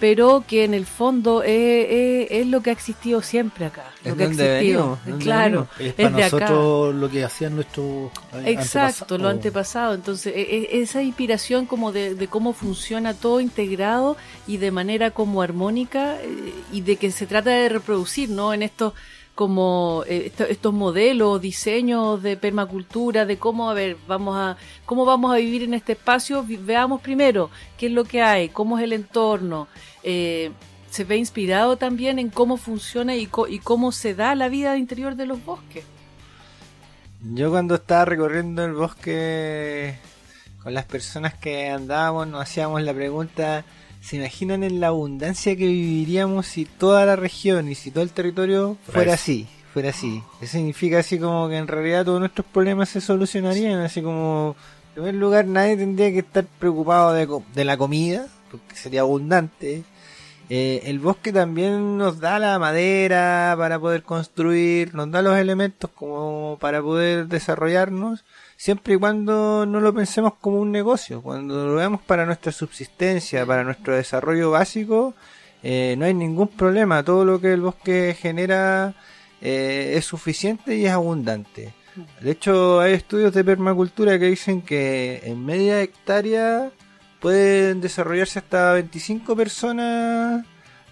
pero 0.00 0.42
que 0.48 0.64
en 0.64 0.74
el 0.74 0.86
fondo 0.86 1.42
es, 1.42 1.50
es- 1.90 2.30
es 2.30 2.46
lo 2.46 2.62
que 2.62 2.70
ha 2.70 2.72
existido 2.72 3.20
siempre 3.22 3.66
acá. 3.66 3.84
Es 4.02 4.10
lo 4.10 4.16
que 4.16 4.22
ha 4.24 4.26
existido. 4.26 4.98
venimos, 5.04 5.22
claro, 5.22 5.68
Es 5.78 5.86
es 5.88 5.92
para 5.94 6.16
de 6.16 6.24
acá. 6.24 6.38
nosotros 6.40 6.94
lo 6.94 7.10
que 7.10 7.22
hacían 7.24 7.54
nuestros 7.54 8.10
Exacto, 8.46 9.18
lo 9.18 9.28
antepasado. 9.28 9.94
Entonces, 9.94 10.32
e- 10.34 10.40
e- 10.40 10.80
esa 10.82 11.02
inspiración 11.02 11.66
como 11.66 11.92
de, 11.92 12.14
de 12.14 12.28
cómo 12.28 12.52
funciona 12.52 13.14
todo 13.14 13.40
integrado 13.40 14.16
y 14.46 14.56
de 14.56 14.70
manera 14.70 15.10
como 15.10 15.42
armónica 15.42 16.16
eh, 16.22 16.52
y 16.72 16.80
de 16.80 16.96
que 16.96 17.10
se 17.10 17.26
trata 17.26 17.50
de 17.50 17.68
reproducir, 17.68 18.30
¿no? 18.30 18.52
En 18.54 18.62
estos 18.62 18.94
como 19.40 20.04
eh, 20.06 20.24
esto- 20.26 20.44
estos 20.44 20.74
modelos, 20.74 21.40
diseños 21.40 22.22
de 22.22 22.36
permacultura, 22.36 23.24
de 23.24 23.38
cómo, 23.38 23.70
a 23.70 23.74
ver, 23.74 23.96
vamos 24.06 24.36
a, 24.36 24.58
cómo 24.84 25.06
vamos 25.06 25.32
a 25.32 25.36
vivir 25.36 25.62
en 25.62 25.72
este 25.72 25.92
espacio, 25.92 26.44
veamos 26.46 27.00
primero 27.00 27.48
qué 27.78 27.86
es 27.86 27.92
lo 27.92 28.04
que 28.04 28.20
hay, 28.20 28.50
cómo 28.50 28.76
es 28.76 28.84
el 28.84 28.92
entorno, 28.92 29.66
eh, 30.02 30.50
se 30.90 31.04
ve 31.04 31.16
inspirado 31.16 31.78
también 31.78 32.18
en 32.18 32.28
cómo 32.28 32.58
funciona 32.58 33.16
y, 33.16 33.24
co- 33.28 33.48
y 33.48 33.60
cómo 33.60 33.92
se 33.92 34.14
da 34.14 34.34
la 34.34 34.50
vida 34.50 34.76
interior 34.76 35.14
de 35.16 35.24
los 35.24 35.42
bosques. 35.42 35.84
Yo 37.32 37.48
cuando 37.50 37.76
estaba 37.76 38.04
recorriendo 38.04 38.62
el 38.62 38.74
bosque 38.74 39.94
con 40.62 40.74
las 40.74 40.84
personas 40.84 41.32
que 41.32 41.70
andábamos, 41.70 42.28
nos 42.28 42.42
hacíamos 42.42 42.82
la 42.82 42.92
pregunta, 42.92 43.64
¿se 44.00 44.16
imaginan 44.16 44.62
en 44.62 44.80
la 44.80 44.88
abundancia 44.88 45.56
que 45.56 45.66
viviríamos 45.66 46.46
si 46.46 46.64
toda 46.64 47.04
la 47.06 47.16
región 47.16 47.68
y 47.68 47.74
si 47.74 47.90
todo 47.90 48.02
el 48.02 48.10
territorio 48.10 48.76
fuera 48.84 49.14
así? 49.14 49.46
Fuera 49.72 49.90
así. 49.90 50.22
Eso 50.40 50.52
significa 50.52 50.98
así 50.98 51.18
como 51.18 51.48
que 51.48 51.56
en 51.56 51.68
realidad 51.68 52.04
todos 52.04 52.20
nuestros 52.20 52.46
problemas 52.46 52.88
se 52.88 53.00
solucionarían, 53.00 53.80
así 53.80 54.02
como, 54.02 54.56
en 54.88 54.94
primer 54.94 55.14
lugar, 55.14 55.46
nadie 55.46 55.76
tendría 55.76 56.10
que 56.10 56.20
estar 56.20 56.44
preocupado 56.58 57.12
de 57.12 57.64
la 57.64 57.76
comida, 57.76 58.26
porque 58.50 58.74
sería 58.74 59.02
abundante. 59.02 59.84
Eh, 60.52 60.82
el 60.86 60.98
bosque 60.98 61.32
también 61.32 61.96
nos 61.96 62.18
da 62.18 62.40
la 62.40 62.58
madera 62.58 63.54
para 63.56 63.78
poder 63.78 64.02
construir, 64.02 64.92
nos 64.96 65.08
da 65.12 65.22
los 65.22 65.38
elementos 65.38 65.88
como 65.94 66.58
para 66.60 66.82
poder 66.82 67.28
desarrollarnos, 67.28 68.24
siempre 68.60 68.92
y 68.92 68.98
cuando 68.98 69.64
no 69.64 69.80
lo 69.80 69.94
pensemos 69.94 70.34
como 70.38 70.60
un 70.60 70.70
negocio, 70.70 71.22
cuando 71.22 71.66
lo 71.66 71.76
veamos 71.76 72.02
para 72.02 72.26
nuestra 72.26 72.52
subsistencia, 72.52 73.46
para 73.46 73.64
nuestro 73.64 73.96
desarrollo 73.96 74.50
básico, 74.50 75.14
eh, 75.62 75.94
no 75.96 76.04
hay 76.04 76.12
ningún 76.12 76.48
problema, 76.48 77.02
todo 77.02 77.24
lo 77.24 77.40
que 77.40 77.54
el 77.54 77.62
bosque 77.62 78.14
genera 78.20 78.92
eh, 79.40 79.94
es 79.96 80.04
suficiente 80.04 80.76
y 80.76 80.84
es 80.84 80.92
abundante. 80.92 81.72
De 82.20 82.32
hecho, 82.32 82.80
hay 82.80 82.92
estudios 82.92 83.32
de 83.32 83.44
permacultura 83.44 84.18
que 84.18 84.26
dicen 84.26 84.60
que 84.60 85.22
en 85.24 85.42
media 85.42 85.80
hectárea 85.80 86.70
pueden 87.18 87.80
desarrollarse 87.80 88.40
hasta 88.40 88.74
25 88.74 89.36
personas 89.36 90.44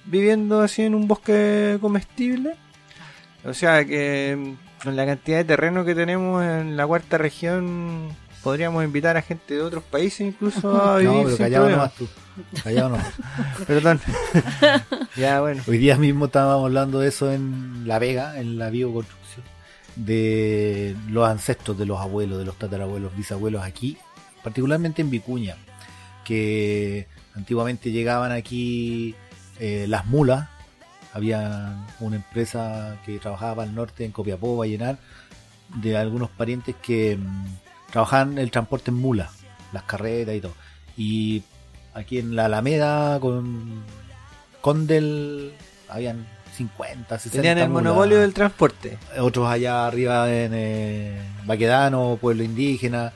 viviendo 0.07 0.62
así 0.62 0.85
en 0.85 0.94
un 0.94 1.07
bosque 1.07 1.76
comestible. 1.83 2.57
O 3.44 3.52
sea 3.52 3.85
que 3.85 4.57
mm, 4.57 4.67
con 4.83 4.97
la 4.97 5.07
cantidad 5.07 5.38
de 5.38 5.45
terreno 5.45 5.85
que 5.85 5.95
tenemos 5.95 6.45
en 6.45 6.77
la 6.77 6.87
cuarta 6.87 7.19
región 7.19 8.17
podríamos 8.43 8.85
invitar 8.85 9.17
a 9.17 9.23
gente 9.23 9.55
de 9.55 9.62
otros 9.62 9.83
países 9.85 10.21
incluso 10.21 10.81
a 10.81 10.97
vivir 10.99 11.12
No, 11.12 11.25
pero 11.25 11.37
callado 11.37 11.69
nomás 11.69 11.95
tú. 11.95 12.09
Callado 12.62 12.88
nomás. 12.91 13.12
Perdón. 13.67 14.01
ya, 15.17 15.41
bueno. 15.41 15.62
Hoy 15.67 15.79
día 15.79 15.97
mismo 15.97 16.27
estábamos 16.27 16.64
hablando 16.64 17.01
de 17.01 17.09
eso 17.09 17.33
en 17.33 17.87
La 17.87 17.99
Vega, 17.99 18.38
en 18.38 18.59
la 18.59 18.71
bioconstrucción, 18.71 19.45
de 19.97 20.97
los 21.09 21.29
ancestros 21.29 21.77
de 21.79 21.87
los 21.87 22.01
abuelos, 22.01 22.38
de 22.38 22.45
los 22.45 22.57
tatarabuelos, 22.57 23.17
bisabuelos 23.17 23.62
aquí, 23.62 23.99
particularmente 24.43 25.03
en 25.03 25.11
Vicuña, 25.11 25.57
que 26.25 27.07
antiguamente 27.35 27.91
llegaban 27.91 28.33
aquí 28.33 29.14
eh, 29.59 29.87
las 29.88 30.07
mulas, 30.07 30.49
había 31.18 31.87
una 32.00 32.16
empresa 32.16 32.96
que 33.04 33.18
trabajaba 33.18 33.62
al 33.64 33.74
norte 33.74 34.04
en 34.04 34.12
Copiapó, 34.12 34.57
Vallenar, 34.57 34.98
de 35.83 35.96
algunos 35.96 36.31
parientes 36.31 36.74
que 36.81 37.16
mm, 37.16 37.46
trabajaban 37.92 38.38
el 38.38 38.50
transporte 38.50 38.90
en 38.90 38.96
mulas, 38.96 39.31
las 39.72 39.83
carretas 39.83 40.35
y 40.35 40.40
todo. 40.40 40.54
Y 40.96 41.42
aquí 41.94 42.18
en 42.18 42.35
la 42.37 42.46
Alameda 42.46 43.18
con 43.20 43.83
Condel 44.61 45.52
habían 45.88 46.26
50, 46.57 47.18
60 47.18 47.37
Tenían 47.37 47.59
el 47.59 47.68
mulas. 47.68 47.85
monopolio 47.85 48.18
del 48.20 48.35
transporte. 48.35 48.98
Otros 49.18 49.48
allá 49.48 49.87
arriba 49.87 50.33
en 50.33 50.52
eh, 50.54 51.20
Baquedano, 51.44 52.18
pueblo 52.20 52.42
indígena. 52.42 53.12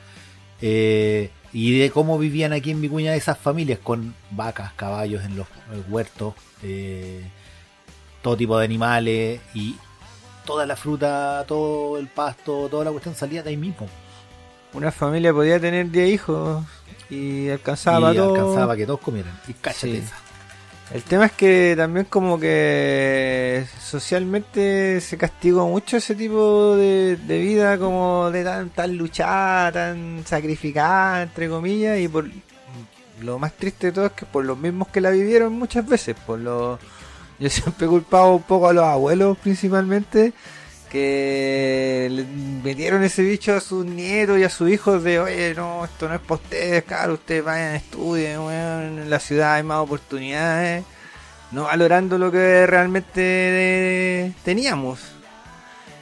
eh, 0.61 1.29
y 1.55 1.77
de 1.77 1.91
cómo 1.91 2.17
vivían 2.17 2.51
aquí 2.51 2.71
en 2.71 2.81
Vicuña 2.81 3.13
esas 3.13 3.37
familias 3.37 3.77
con 3.77 4.15
vacas, 4.31 4.73
caballos 4.73 5.23
en 5.23 5.35
los 5.37 5.45
huertos, 5.87 6.33
eh, 6.63 7.21
todo 8.23 8.35
tipo 8.35 8.57
de 8.57 8.65
animales 8.65 9.39
y 9.53 9.75
toda 10.45 10.65
la 10.65 10.75
fruta, 10.75 11.45
todo 11.47 11.99
el 11.99 12.07
pasto, 12.07 12.67
toda 12.69 12.85
la 12.85 12.91
cuestión 12.91 13.13
salía 13.13 13.43
de 13.43 13.51
ahí 13.51 13.57
mismo. 13.57 13.87
Una 14.73 14.91
familia 14.91 15.31
podía 15.31 15.59
tener 15.59 15.91
10 15.91 16.09
hijos 16.11 16.65
y 17.09 17.49
alcanzaba 17.49 18.11
y 18.13 18.17
todo. 18.17 18.33
alcanzaba 18.33 18.75
que 18.75 18.87
todos 18.87 18.99
comieran. 19.01 19.39
Y 19.47 19.53
cáchate 19.53 19.91
Sí. 19.91 19.97
esa. 19.97 20.15
El 20.93 21.03
tema 21.03 21.25
es 21.27 21.31
que 21.31 21.73
también 21.77 22.05
como 22.05 22.39
que 22.39 23.65
socialmente 23.79 24.99
se 25.01 25.17
castigó 25.17 25.67
mucho 25.67 25.97
ese 25.97 26.13
tipo 26.13 26.75
de, 26.75 27.15
de 27.17 27.37
vida 27.39 27.77
como 27.77 28.29
de 28.31 28.43
tan, 28.43 28.69
tan 28.69 28.95
luchada, 28.97 29.71
tan 29.71 30.23
sacrificada, 30.25 31.23
entre 31.23 31.49
comillas, 31.49 31.99
y 31.99 32.07
por 32.07 32.29
lo 33.21 33.39
más 33.39 33.53
triste 33.53 33.87
de 33.87 33.93
todo 33.93 34.05
es 34.07 34.11
que 34.11 34.25
por 34.25 34.43
los 34.45 34.57
mismos 34.57 34.87
que 34.89 35.01
la 35.01 35.09
vivieron 35.11 35.53
muchas 35.53 35.87
veces, 35.87 36.15
por 36.27 36.37
los 36.39 36.79
yo 37.39 37.49
siempre 37.49 37.85
he 37.85 37.89
culpado 37.89 38.35
un 38.35 38.43
poco 38.43 38.69
a 38.69 38.73
los 38.73 38.85
abuelos 38.85 39.37
principalmente 39.37 40.33
que 40.89 42.07
le 42.11 42.23
metieron 42.63 43.03
ese 43.03 43.23
bicho 43.23 43.55
a 43.55 43.59
sus 43.59 43.85
nietos 43.85 44.37
y 44.37 44.43
a 44.43 44.49
sus 44.49 44.69
hijos 44.69 45.03
de 45.03 45.19
oye 45.19 45.53
no 45.55 45.85
esto 45.85 46.07
no 46.07 46.15
es 46.15 46.21
para 46.21 46.35
ustedes 46.35 46.83
claro 46.83 47.13
ustedes 47.13 47.43
vayan 47.43 47.75
estudien 47.75 48.41
en 48.41 49.09
la 49.09 49.19
ciudad 49.19 49.55
hay 49.55 49.63
más 49.63 49.79
oportunidades 49.79 50.83
no 51.53 51.63
valorando 51.65 52.17
lo 52.17 52.31
que 52.31 52.65
realmente 52.65 54.33
teníamos. 54.43 54.99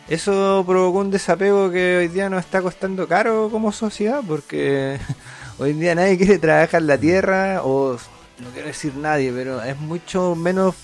Eso 0.08 0.64
provocó 0.66 1.00
un 1.00 1.12
desapego 1.12 1.70
que 1.70 1.98
hoy 1.98 2.08
día 2.08 2.30
nos 2.30 2.40
está 2.40 2.62
costando 2.62 3.08
caro 3.08 3.50
como 3.52 3.72
sociedad 3.72 4.22
porque 4.26 4.98
hoy 5.60 5.74
día 5.74 5.94
nadie 5.94 6.18
quiere 6.18 6.40
trabajar 6.40 6.82
la 6.82 6.98
tierra 6.98 7.62
o 7.64 7.98
no 8.40 8.50
quiero 8.52 8.68
decir 8.68 8.96
nadie 8.96 9.32
pero 9.32 9.62
es 9.62 9.78
mucho 9.78 10.36
menos 10.36 10.76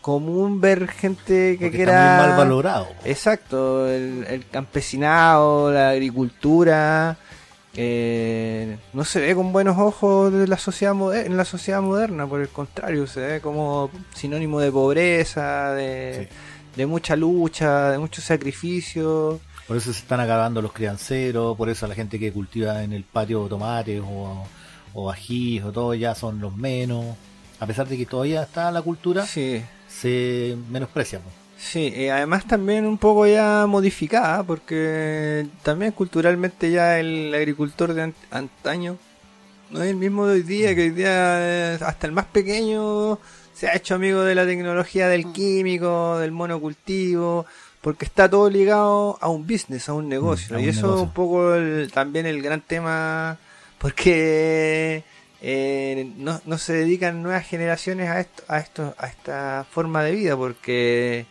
común 0.00 0.60
ver 0.60 0.88
gente 0.88 1.56
que 1.58 1.66
Porque 1.66 1.76
quiera 1.76 1.92
está 1.92 2.22
muy 2.22 2.28
mal 2.28 2.38
valorado. 2.38 2.88
Exacto, 3.04 3.88
el, 3.88 4.24
el 4.28 4.46
campesinado, 4.48 5.70
la 5.72 5.90
agricultura, 5.90 7.16
eh, 7.74 8.78
no 8.92 9.04
se 9.04 9.20
ve 9.20 9.34
con 9.34 9.52
buenos 9.52 9.78
ojos 9.78 10.32
de 10.32 10.46
la 10.48 10.58
sociedad 10.58 10.94
en 11.14 11.36
la 11.36 11.44
sociedad 11.44 11.80
moderna, 11.80 12.26
por 12.26 12.40
el 12.40 12.48
contrario, 12.48 13.06
se 13.06 13.20
ve 13.20 13.40
como 13.40 13.90
sinónimo 14.14 14.58
de 14.60 14.72
pobreza, 14.72 15.72
de, 15.74 16.28
de 16.74 16.86
mucha 16.86 17.14
lucha, 17.14 17.90
de 17.90 17.98
mucho 17.98 18.20
sacrificio. 18.20 19.40
Por 19.68 19.76
eso 19.76 19.92
se 19.92 20.00
están 20.00 20.18
acabando 20.18 20.60
los 20.60 20.72
crianceros, 20.72 21.56
por 21.56 21.68
eso 21.68 21.86
la 21.86 21.94
gente 21.94 22.18
que 22.18 22.32
cultiva 22.32 22.82
en 22.82 22.92
el 22.92 23.04
patio 23.04 23.46
tomates 23.46 24.02
o, 24.04 24.44
o 24.94 25.10
ajís 25.10 25.62
o 25.62 25.70
todo 25.70 25.94
ya 25.94 26.16
son 26.16 26.40
los 26.40 26.56
menos. 26.56 27.04
A 27.60 27.66
pesar 27.66 27.86
de 27.86 27.96
que 27.96 28.06
todavía 28.06 28.42
está 28.42 28.72
la 28.72 28.82
cultura, 28.82 29.26
Sí, 29.26 29.62
se 29.90 30.56
menosprecia. 30.70 31.18
po. 31.20 31.30
Sí, 31.58 31.92
y 31.94 32.08
además 32.08 32.46
también 32.46 32.86
un 32.86 32.96
poco 32.96 33.26
ya 33.26 33.66
modificada, 33.68 34.42
porque 34.42 35.46
también 35.62 35.92
culturalmente 35.92 36.70
ya 36.70 36.98
el 36.98 37.34
agricultor 37.34 37.92
de 37.92 38.04
ant- 38.06 38.14
antaño 38.30 38.96
no 39.70 39.82
es 39.82 39.90
el 39.90 39.96
mismo 39.96 40.26
de 40.26 40.34
hoy 40.36 40.42
día, 40.42 40.74
que 40.74 40.82
hoy 40.84 40.90
día 40.90 41.74
eh, 41.74 41.78
hasta 41.82 42.06
el 42.06 42.12
más 42.12 42.24
pequeño 42.24 43.18
se 43.54 43.68
ha 43.68 43.74
hecho 43.76 43.94
amigo 43.94 44.22
de 44.22 44.34
la 44.34 44.46
tecnología 44.46 45.06
del 45.08 45.32
químico, 45.32 46.18
del 46.18 46.32
monocultivo, 46.32 47.44
porque 47.82 48.04
está 48.06 48.28
todo 48.28 48.48
ligado 48.48 49.18
a 49.20 49.28
un 49.28 49.46
business, 49.46 49.88
a 49.90 49.92
un 49.92 50.08
negocio. 50.08 50.56
Mm, 50.56 50.58
a 50.58 50.62
y 50.62 50.68
eso 50.68 50.78
es 50.78 50.82
negocio. 50.84 51.02
un 51.02 51.12
poco 51.12 51.54
el- 51.54 51.90
también 51.92 52.24
el 52.26 52.40
gran 52.42 52.62
tema, 52.62 53.36
porque 53.78 55.04
eh, 55.42 56.10
no, 56.16 56.40
no 56.44 56.58
se 56.58 56.72
dedican 56.74 57.22
nuevas 57.22 57.46
generaciones 57.46 58.08
a 58.08 58.20
esto, 58.20 58.42
a 58.48 58.58
esto, 58.58 58.94
a 58.98 59.06
esta 59.06 59.66
forma 59.70 60.02
de 60.02 60.12
vida, 60.12 60.36
porque 60.36 61.26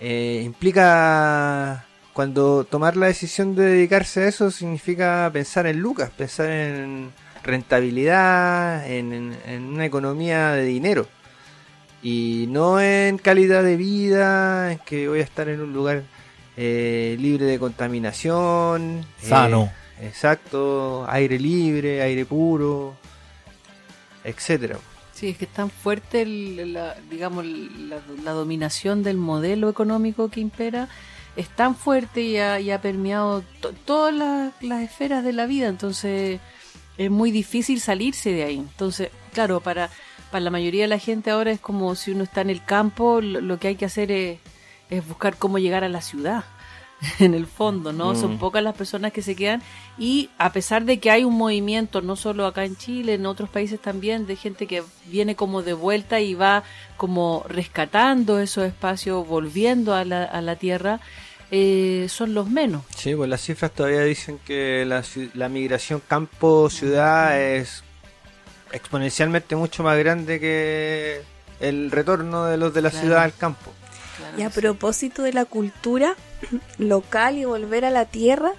eh, 0.00 0.42
implica 0.44 1.84
cuando 2.12 2.64
tomar 2.64 2.96
la 2.96 3.06
decisión 3.06 3.54
de 3.54 3.64
dedicarse 3.64 4.22
a 4.24 4.28
eso 4.28 4.50
significa 4.50 5.28
pensar 5.32 5.66
en 5.66 5.78
lucas, 5.80 6.10
pensar 6.10 6.50
en 6.50 7.10
rentabilidad, 7.42 8.86
en, 8.90 9.12
en- 9.12 9.36
en 9.46 9.62
una 9.64 9.84
economía 9.86 10.52
de 10.52 10.64
dinero 10.64 11.06
y 12.02 12.46
no 12.48 12.80
en 12.80 13.18
calidad 13.18 13.62
de 13.62 13.76
vida, 13.76 14.72
en 14.72 14.78
que 14.78 15.08
voy 15.08 15.20
a 15.20 15.22
estar 15.24 15.48
en 15.48 15.60
un 15.60 15.72
lugar 15.72 16.02
eh, 16.56 17.16
libre 17.18 17.46
de 17.46 17.58
contaminación, 17.58 19.00
eh, 19.22 19.28
Sano. 19.28 19.70
exacto, 20.00 21.06
aire 21.08 21.38
libre, 21.38 22.02
aire 22.02 22.24
puro, 22.26 22.94
etcétera. 24.24 24.78
Sí, 25.14 25.28
es 25.28 25.36
que 25.38 25.44
es 25.44 25.52
tan 25.52 25.70
fuerte, 25.70 26.22
el- 26.22 26.72
la, 26.72 26.96
digamos, 27.10 27.44
la, 27.44 28.32
dominación 28.32 29.02
del 29.02 29.16
modelo 29.18 29.68
económico 29.68 30.28
que 30.30 30.40
impera, 30.40 30.88
es 31.36 31.48
tan 31.48 31.76
fuerte 31.76 32.22
y 32.22 32.36
ha, 32.38 32.60
y 32.60 32.70
ha 32.70 32.80
permeado 32.80 33.42
to- 33.60 33.72
todas 33.72 34.14
las, 34.14 34.82
esferas 34.82 35.22
de 35.24 35.32
la 35.32 35.46
vida, 35.46 35.68
entonces 35.68 36.40
es 36.98 37.10
muy 37.10 37.30
difícil 37.30 37.80
salirse 37.80 38.32
de 38.32 38.44
ahí. 38.44 38.56
Entonces, 38.58 39.10
claro, 39.32 39.60
para, 39.60 39.90
para 40.30 40.40
la 40.44 40.50
mayoría 40.50 40.82
de 40.82 40.88
la 40.88 40.98
gente 40.98 41.30
ahora 41.30 41.50
es 41.52 41.60
como 41.60 41.94
si 41.94 42.10
uno 42.10 42.24
está 42.24 42.40
en 42.40 42.50
el 42.50 42.64
campo, 42.64 43.20
lo, 43.20 43.58
que 43.58 43.68
hay 43.68 43.76
que 43.76 43.84
hacer 43.86 44.10
es 44.10 45.08
buscar 45.08 45.36
cómo 45.36 45.58
llegar 45.58 45.84
a 45.84 45.88
la 45.88 46.00
ciudad. 46.02 46.44
En 47.18 47.34
el 47.34 47.46
fondo, 47.46 47.92
¿no? 47.92 48.12
Mm. 48.12 48.16
Son 48.20 48.38
pocas 48.38 48.62
las 48.62 48.74
personas 48.76 49.12
que 49.12 49.22
se 49.22 49.34
quedan 49.34 49.60
y 49.98 50.30
a 50.38 50.52
pesar 50.52 50.84
de 50.84 50.98
que 51.00 51.10
hay 51.10 51.24
un 51.24 51.34
movimiento, 51.36 52.00
no 52.00 52.14
solo 52.16 52.46
acá 52.46 52.64
en 52.64 52.76
Chile, 52.76 53.14
en 53.14 53.26
otros 53.26 53.50
países 53.50 53.80
también, 53.80 54.26
de 54.26 54.36
gente 54.36 54.66
que 54.66 54.82
viene 55.06 55.34
como 55.34 55.62
de 55.62 55.72
vuelta 55.72 56.20
y 56.20 56.34
va 56.34 56.62
como 56.96 57.44
rescatando 57.48 58.38
esos 58.38 58.64
espacios, 58.64 59.26
volviendo 59.26 59.94
a 59.94 60.04
la, 60.04 60.24
a 60.24 60.40
la 60.40 60.54
tierra, 60.56 61.00
eh, 61.50 62.06
son 62.08 62.32
los 62.34 62.48
menos. 62.48 62.82
Sí, 62.96 63.14
pues 63.14 63.28
las 63.28 63.40
cifras 63.42 63.72
todavía 63.72 64.02
dicen 64.02 64.38
que 64.44 64.84
la, 64.86 65.02
la 65.34 65.48
migración 65.48 66.00
campo-ciudad 66.08 67.38
es 67.40 67.82
exponencialmente 68.72 69.56
mucho 69.56 69.82
más 69.82 69.98
grande 69.98 70.40
que 70.40 71.20
el 71.60 71.90
retorno 71.90 72.44
de 72.46 72.56
los 72.56 72.72
de 72.72 72.82
la 72.82 72.90
Claro. 72.90 73.04
ciudad 73.06 73.22
al 73.24 73.34
campo. 73.34 73.70
Claro 74.22 74.38
Y 74.38 74.42
a 74.42 74.50
sí. 74.50 74.60
propósito 74.60 75.22
de 75.22 75.32
la 75.32 75.44
cultura 75.44 76.16
local 76.78 77.38
y 77.38 77.44
volver 77.44 77.84
a 77.84 77.90
la 77.90 78.04
tierra, 78.06 78.52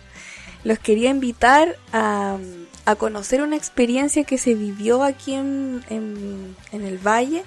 los 0.63 0.79
quería 0.79 1.09
invitar 1.09 1.77
a, 1.91 2.37
a 2.85 2.95
conocer 2.95 3.41
una 3.41 3.55
experiencia 3.55 4.23
que 4.23 4.37
se 4.37 4.53
vivió 4.55 5.03
aquí 5.03 5.33
en, 5.33 5.83
en, 5.89 6.55
en 6.71 6.83
el 6.83 6.97
valle. 6.97 7.43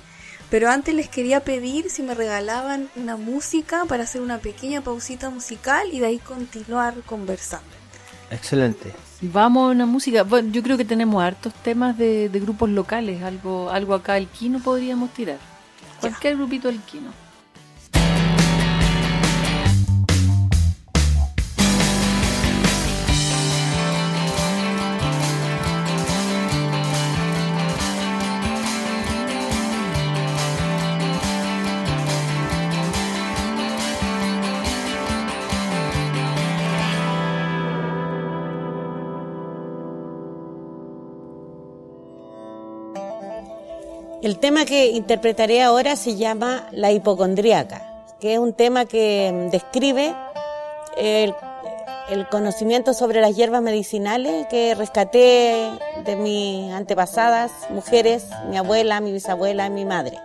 Pero 0.49 0.71
antes 0.71 0.95
les 0.95 1.09
quería 1.09 1.41
pedir 1.41 1.91
si 1.91 2.03
me 2.05 2.15
regalaban 2.15 2.89
una 2.95 3.17
música 3.17 3.85
para 3.87 4.05
hacer 4.05 4.21
una 4.21 4.39
pequeña 4.39 4.81
pausita 4.81 5.29
musical 5.31 5.89
y 5.93 5.99
de 5.99 6.07
ahí 6.07 6.19
continuar 6.21 6.95
conversando. 7.05 7.67
Excelente. 8.31 8.95
Vamos 9.21 9.69
a 9.69 9.73
una 9.73 9.87
música. 9.87 10.23
Bueno, 10.23 10.51
yo 10.53 10.63
creo 10.63 10.77
que 10.77 10.85
tenemos 10.85 11.23
hartos 11.23 11.53
temas 11.55 11.97
de, 11.99 12.29
de 12.29 12.41
grupos 12.41 12.69
locales. 12.71 13.23
Algo, 13.23 13.71
algo 13.71 13.95
acá 13.95 14.17
el 14.19 14.29
Quino 14.29 14.61
podríamos 14.61 15.13
tirar. 15.15 15.39
Cualquier 16.01 16.37
grupito 16.37 16.69
del 16.69 16.81
El 44.27 44.41
tema 44.41 44.65
que 44.65 44.87
interpretaré 44.87 45.63
ahora 45.63 45.95
se 45.95 46.17
llama 46.17 46.67
La 46.73 46.91
hipocondríaca, 46.91 47.81
que 48.19 48.33
es 48.33 48.41
un 48.41 48.55
tema 48.55 48.85
que 48.85 49.31
mm, 49.33 49.51
describe 49.53 50.17
el, 50.97 51.33
el 52.09 52.27
conocimiento 52.29 52.93
sobre 52.93 53.21
las 53.21 53.37
hierbas 53.37 53.63
medicinales 53.63 54.49
que 54.49 54.75
rescaté 54.75 55.71
de 56.05 56.17
mis 56.17 56.73
antepasadas 56.73 57.53
mujeres, 57.71 58.27
mi 58.51 58.57
abuela, 58.57 59.01
mi 59.01 59.13
bisabuela 59.13 59.69
y 59.69 59.71
mi 59.71 59.85
madre. 59.85 60.19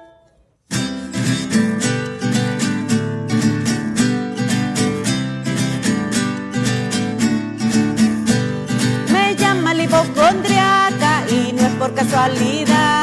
Me 9.14 9.36
llama 9.36 9.76
la 9.76 9.84
hipocondriaca 9.84 11.24
y 11.30 11.54
no 11.54 11.68
es 11.68 11.74
por 11.76 11.94
casualidad. 11.94 13.01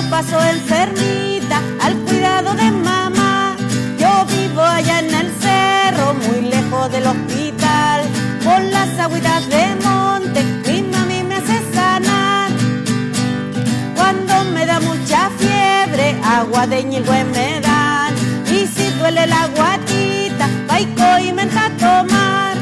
Lo 0.00 0.08
paso 0.08 0.40
enfermita 0.42 1.60
al 1.82 1.94
cuidado 2.06 2.54
de 2.54 2.70
mamá. 2.70 3.54
Yo 3.98 4.24
vivo 4.34 4.62
allá 4.62 5.00
en 5.00 5.14
el 5.14 5.30
cerro, 5.38 6.14
muy 6.14 6.48
lejos 6.48 6.90
del 6.90 7.06
hospital. 7.06 8.00
Con 8.42 8.70
las 8.70 8.98
agüitas 8.98 9.46
de 9.50 9.66
monte, 9.84 10.42
mi 10.66 10.82
mami 10.82 11.22
me 11.22 11.34
hace 11.34 11.60
sanar. 11.74 12.50
Cuando 13.94 14.44
me 14.54 14.64
da 14.64 14.80
mucha 14.80 15.28
fiebre, 15.38 16.18
agua 16.24 16.66
de 16.66 16.82
ñigüe 16.82 17.24
me 17.24 17.60
dan. 17.60 18.14
Y 18.46 18.66
si 18.68 18.90
duele 18.98 19.26
la 19.26 19.48
guatita, 19.48 20.48
paico 20.66 21.18
y 21.18 21.32
menta 21.32 21.66
a 21.66 21.70
tomar. 21.76 22.56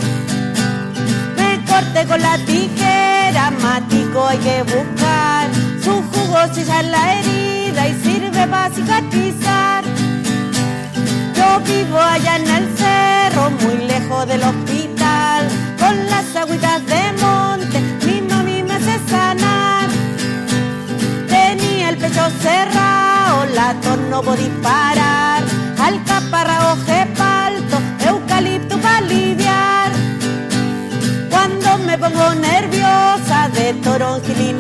Me 1.37 1.65
corté 1.67 2.05
con 2.05 2.21
la 2.21 2.37
tijera, 2.39 3.53
matico 3.63 4.27
hay 4.27 4.39
que 4.39 4.63
buscar. 4.65 5.58
Su 5.89 6.03
jugo 6.13 6.39
sella 6.53 6.83
la 6.83 7.15
herida 7.15 7.89
y 7.89 7.95
sirve 8.03 8.47
para 8.47 8.69
cicatrizar. 8.69 9.83
Yo 11.35 11.61
vivo 11.61 11.99
allá 11.99 12.37
en 12.37 12.47
el 12.47 12.77
cerro, 12.77 13.51
muy 13.63 13.87
lejos 13.87 14.29
del 14.29 14.43
hospital. 14.43 15.49
Con 15.79 15.97
las 16.11 16.37
agüitas 16.37 16.85
de 16.85 17.03
monte, 17.23 17.81
mi 18.05 18.21
mami 18.21 18.63
me 18.65 18.75
hace 18.75 19.01
sanar. 19.09 19.89
Tenía 21.27 21.89
el 21.89 21.97
pecho 21.97 22.29
cerrado, 22.43 23.47
la 23.55 23.73
no 24.11 24.21
por 24.21 24.37
disparar. 24.37 25.43
Alcaparra, 25.81 26.77
palto, 27.17 27.77
eucalipto 28.07 28.77
para 28.79 29.01
lidiar. 29.01 29.93
Cuando 31.31 31.79
me 31.79 31.97
pongo 31.97 32.35
nerviosa 32.35 33.49
de 33.55 33.73
toronjil 33.83 34.41
y 34.51 34.53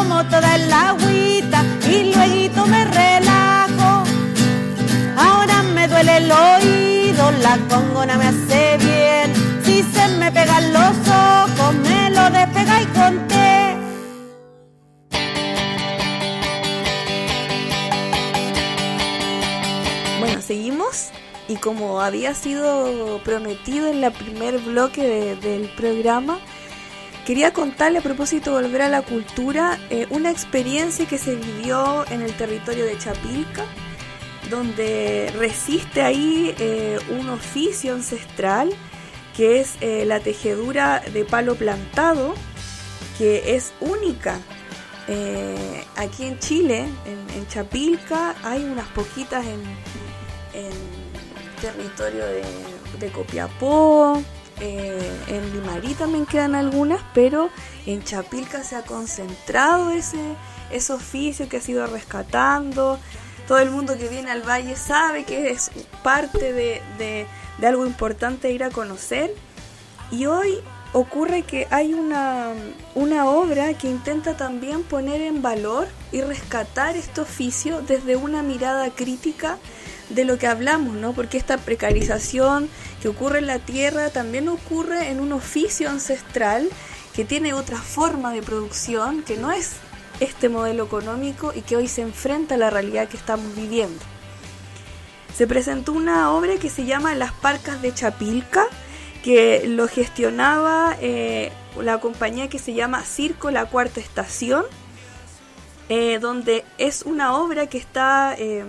tomo 0.00 0.24
toda 0.28 0.56
el 0.56 0.72
agüita 0.72 1.62
y 1.88 2.12
luego 2.14 2.66
me 2.66 2.84
relajo. 2.84 4.04
Ahora 5.16 5.62
me 5.74 5.86
duele 5.88 6.16
el 6.18 6.32
oído, 6.32 7.30
la 7.42 7.58
congona 7.68 8.16
me 8.16 8.26
hace 8.28 8.78
bien. 8.78 9.26
Si 9.64 9.82
se 9.82 10.08
me 10.18 10.32
pegan 10.32 10.72
los 10.72 10.96
ojos, 11.08 11.74
me 11.88 12.10
lo 12.10 12.24
despega 12.30 12.82
y 12.82 12.86
conté. 12.86 13.76
Bueno, 20.20 20.42
seguimos 20.42 21.10
y 21.48 21.56
como 21.56 22.00
había 22.00 22.34
sido 22.34 23.20
prometido 23.24 23.88
en 23.88 24.04
el 24.04 24.12
primer 24.12 24.58
bloque 24.58 25.02
de- 25.02 25.36
del 25.36 25.68
programa, 25.70 26.38
quería 27.30 27.52
contarle 27.52 27.98
a 28.00 28.02
propósito 28.02 28.56
de 28.56 28.62
volver 28.64 28.82
a 28.82 28.88
la 28.88 29.02
cultura 29.02 29.78
eh, 29.88 30.08
una 30.10 30.32
experiencia 30.32 31.06
que 31.06 31.16
se 31.16 31.36
vivió 31.36 32.04
en 32.10 32.22
el 32.22 32.36
territorio 32.36 32.84
de 32.84 32.98
Chapilca, 32.98 33.66
donde 34.50 35.32
resiste 35.38 36.02
ahí 36.02 36.52
eh, 36.58 36.98
un 37.08 37.28
oficio 37.28 37.94
ancestral 37.94 38.70
que 39.36 39.60
es 39.60 39.76
eh, 39.80 40.04
la 40.06 40.18
tejedura 40.18 41.04
de 41.12 41.24
palo 41.24 41.54
plantado, 41.54 42.34
que 43.16 43.54
es 43.54 43.74
única. 43.78 44.40
Aquí 45.96 46.24
en 46.24 46.36
Chile, 46.40 46.88
en, 47.36 47.46
Chapilca, 47.46 48.34
hay 48.42 48.64
unas 48.64 48.88
poquitas 48.88 49.44
en, 49.44 49.60
en 50.52 50.72
territorio 51.60 52.24
de 52.98 53.12
Copiapó, 53.12 54.20
eh, 54.60 55.10
en 55.28 55.52
Limarí 55.52 55.94
también 55.94 56.26
quedan 56.26 56.54
algunas, 56.54 57.00
pero 57.14 57.50
en 57.86 58.02
Chapilca 58.04 58.62
se 58.62 58.76
ha 58.76 58.82
concentrado 58.82 59.90
ese, 59.90 60.18
ese 60.70 60.92
oficio 60.92 61.48
que 61.48 61.56
ha 61.58 61.60
sido 61.60 61.86
rescatando. 61.86 62.98
Todo 63.48 63.58
el 63.58 63.70
mundo 63.70 63.96
que 63.98 64.08
viene 64.08 64.30
al 64.30 64.42
valle 64.42 64.76
sabe 64.76 65.24
que 65.24 65.50
es 65.50 65.70
parte 66.02 66.52
de, 66.52 66.80
de- 66.98 67.26
de 67.58 67.66
algo 67.66 67.84
importante 67.86 68.50
ir 68.52 68.64
a 68.64 68.70
conocer. 68.70 69.34
Y 70.10 70.26
hoy 70.26 70.58
ocurre 70.92 71.42
que 71.42 71.66
hay 71.70 71.94
una, 71.94 72.52
una 72.94 73.26
obra 73.28 73.74
que 73.74 73.88
intenta 73.88 74.36
también 74.36 74.82
poner 74.82 75.20
en 75.20 75.40
valor 75.42 75.86
y 76.10 76.20
rescatar 76.20 76.96
este 76.96 77.20
oficio 77.20 77.80
desde 77.82 78.16
una 78.16 78.42
mirada 78.42 78.90
crítica 78.90 79.58
de 80.10 80.24
lo 80.24 80.38
que 80.38 80.46
hablamos, 80.46 80.94
¿no? 80.94 81.12
Porque 81.12 81.38
esta 81.38 81.56
precarización 81.56 82.68
que 83.00 83.08
ocurre 83.08 83.38
en 83.38 83.46
la 83.46 83.58
tierra 83.58 84.10
también 84.10 84.48
ocurre 84.48 85.08
en 85.08 85.20
un 85.20 85.32
oficio 85.32 85.88
ancestral 85.88 86.68
que 87.14 87.24
tiene 87.24 87.54
otra 87.54 87.78
forma 87.78 88.32
de 88.32 88.42
producción, 88.42 89.22
que 89.22 89.36
no 89.36 89.50
es 89.50 89.72
este 90.20 90.48
modelo 90.48 90.84
económico 90.84 91.52
y 91.54 91.62
que 91.62 91.76
hoy 91.76 91.88
se 91.88 92.02
enfrenta 92.02 92.56
a 92.56 92.58
la 92.58 92.70
realidad 92.70 93.08
que 93.08 93.16
estamos 93.16 93.54
viviendo. 93.56 94.00
Se 95.34 95.46
presentó 95.46 95.92
una 95.92 96.32
obra 96.32 96.56
que 96.56 96.68
se 96.68 96.84
llama 96.84 97.14
Las 97.14 97.32
Parcas 97.32 97.80
de 97.80 97.94
Chapilca, 97.94 98.66
que 99.22 99.66
lo 99.66 99.88
gestionaba 99.88 100.96
eh, 101.00 101.52
la 101.80 101.98
compañía 101.98 102.48
que 102.48 102.58
se 102.58 102.74
llama 102.74 103.04
Circo 103.04 103.50
La 103.50 103.66
Cuarta 103.66 104.00
Estación, 104.00 104.64
eh, 105.88 106.18
donde 106.20 106.64
es 106.78 107.02
una 107.02 107.36
obra 107.36 107.66
que 107.66 107.78
está 107.78 108.34
eh, 108.38 108.64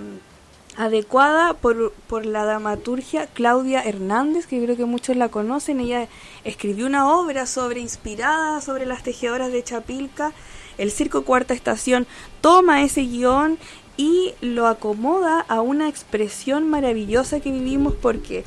adecuada 0.77 1.53
por, 1.53 1.91
por 2.07 2.25
la 2.25 2.45
dramaturgia 2.45 3.27
Claudia 3.27 3.81
Hernández, 3.81 4.45
que 4.45 4.63
creo 4.63 4.77
que 4.77 4.86
muchos 4.86 5.15
la 5.15 5.29
conocen. 5.29 5.79
Ella 5.79 6.07
escribió 6.43 6.86
una 6.86 7.10
obra 7.10 7.45
sobre 7.45 7.79
inspirada 7.79 8.62
sobre 8.62 8.86
las 8.86 9.03
tejedoras 9.03 9.51
de 9.51 9.63
Chapilca. 9.63 10.34
El 10.77 10.91
Circo 10.91 11.23
Cuarta 11.23 11.53
Estación 11.53 12.07
toma 12.39 12.84
ese 12.84 13.01
guion 13.01 13.57
y 13.97 14.34
lo 14.41 14.67
acomoda 14.67 15.45
a 15.47 15.62
una 15.62 15.89
expresión 15.89 16.69
maravillosa 16.69 17.39
que 17.39 17.51
vivimos 17.51 17.93
porque 17.93 18.45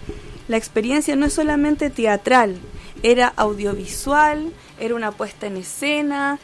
la 0.49 0.57
experiencia 0.57 1.17
no 1.17 1.27
es 1.27 1.35
solamente 1.35 1.91
teatral, 1.91 2.57
era 3.03 3.29
audiovisual, 3.37 4.53
era 4.81 4.95
una 4.95 5.13
puesta 5.13 5.47
en 5.47 5.59
escena, 5.59 6.39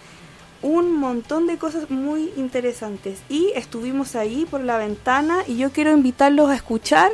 un 0.63 0.93
montón 0.93 1.47
de 1.47 1.59
cosas 1.59 1.91
muy 1.91 2.33
interesantes. 2.37 3.21
Y 3.29 3.53
estuvimos 3.55 4.17
ahí 4.17 4.47
por 4.51 4.61
la 4.61 4.79
ventana 4.79 5.39
y 5.47 5.57
yo 5.57 5.71
quiero 5.71 5.93
invitarlos 5.93 6.51
a 6.51 6.55
escuchar 6.55 7.11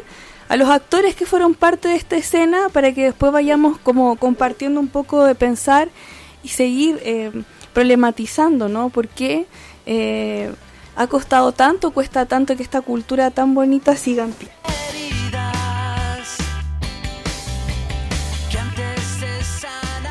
a 0.48 0.56
los 0.56 0.68
actores 0.68 1.14
que 1.16 1.26
fueron 1.26 1.54
parte 1.54 1.88
de 1.88 1.96
esta 1.96 2.16
escena 2.16 2.68
para 2.72 2.92
que 2.92 3.04
después 3.04 3.32
vayamos 3.32 3.78
como 3.78 4.16
compartiendo 4.16 4.80
un 4.80 4.88
poco 4.88 5.24
de 5.24 5.34
pensar 5.34 5.88
y 6.42 6.48
seguir 6.48 7.00
eh, 7.02 7.32
problematizando, 7.72 8.68
¿no? 8.68 8.90
¿Por 8.90 9.08
qué 9.08 9.46
eh, 9.86 10.52
ha 10.94 11.06
costado 11.08 11.52
tanto, 11.52 11.90
cuesta 11.90 12.26
tanto 12.26 12.56
que 12.56 12.62
esta 12.62 12.80
cultura 12.80 13.30
tan 13.30 13.54
bonita 13.54 13.96
siga 13.96 14.24
en 14.24 14.32
pie? 14.32 14.48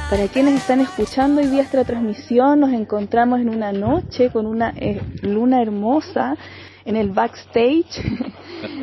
Para 0.09 0.27
quienes 0.27 0.53
están 0.53 0.81
escuchando 0.81 1.41
hoy 1.41 1.47
día 1.47 1.63
esta 1.63 1.83
transmisión, 1.83 2.59
nos 2.59 2.71
encontramos 2.71 3.39
en 3.39 3.49
una 3.49 3.71
noche 3.71 4.29
con 4.29 4.45
una 4.45 4.71
eh, 4.75 5.01
luna 5.23 5.63
hermosa 5.63 6.37
en 6.85 6.95
el 6.95 7.09
backstage 7.11 8.01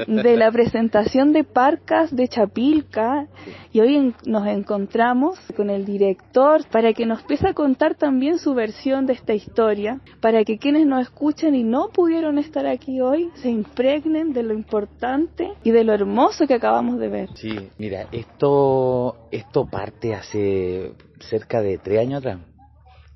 de 0.07 0.37
la 0.37 0.51
presentación 0.51 1.33
de 1.33 1.45
Parcas 1.45 2.15
de 2.15 2.29
Chapilca 2.29 3.29
y 3.73 3.81
hoy 3.81 3.97
en- 3.97 4.15
nos 4.27 4.47
encontramos 4.47 5.39
con 5.57 5.71
el 5.71 5.85
director 5.85 6.65
para 6.71 6.93
que 6.93 7.07
nos 7.07 7.21
empiece 7.21 7.49
a 7.49 7.55
contar 7.55 7.95
también 7.95 8.39
su 8.39 8.55
versión 8.55 9.07
de 9.07 9.15
esta 9.15 9.35
historia, 9.35 10.01
para 10.21 10.45
que 10.45 10.59
quienes 10.59 10.87
nos 10.87 11.03
escuchen 11.03 11.55
y 11.55 11.63
no 11.65 11.89
pudieron 11.89 12.39
estar 12.39 12.67
aquí 12.67 13.01
hoy 13.01 13.31
se 13.37 13.51
impregnen 13.51 14.33
de 14.33 14.43
lo 14.43 14.53
importante 14.55 15.53
y 15.63 15.71
de 15.71 15.85
lo 15.85 15.93
hermoso 15.93 16.47
que 16.47 16.55
acabamos 16.55 16.99
de 16.99 17.09
ver. 17.09 17.29
Sí, 17.37 17.57
mira, 17.79 18.07
esto, 18.13 19.29
esto 19.31 19.67
parte 19.67 20.15
hace 20.15 20.93
cerca 21.21 21.63
de 21.63 21.79
tres 21.79 22.01
años 22.01 22.19
atrás, 22.19 22.39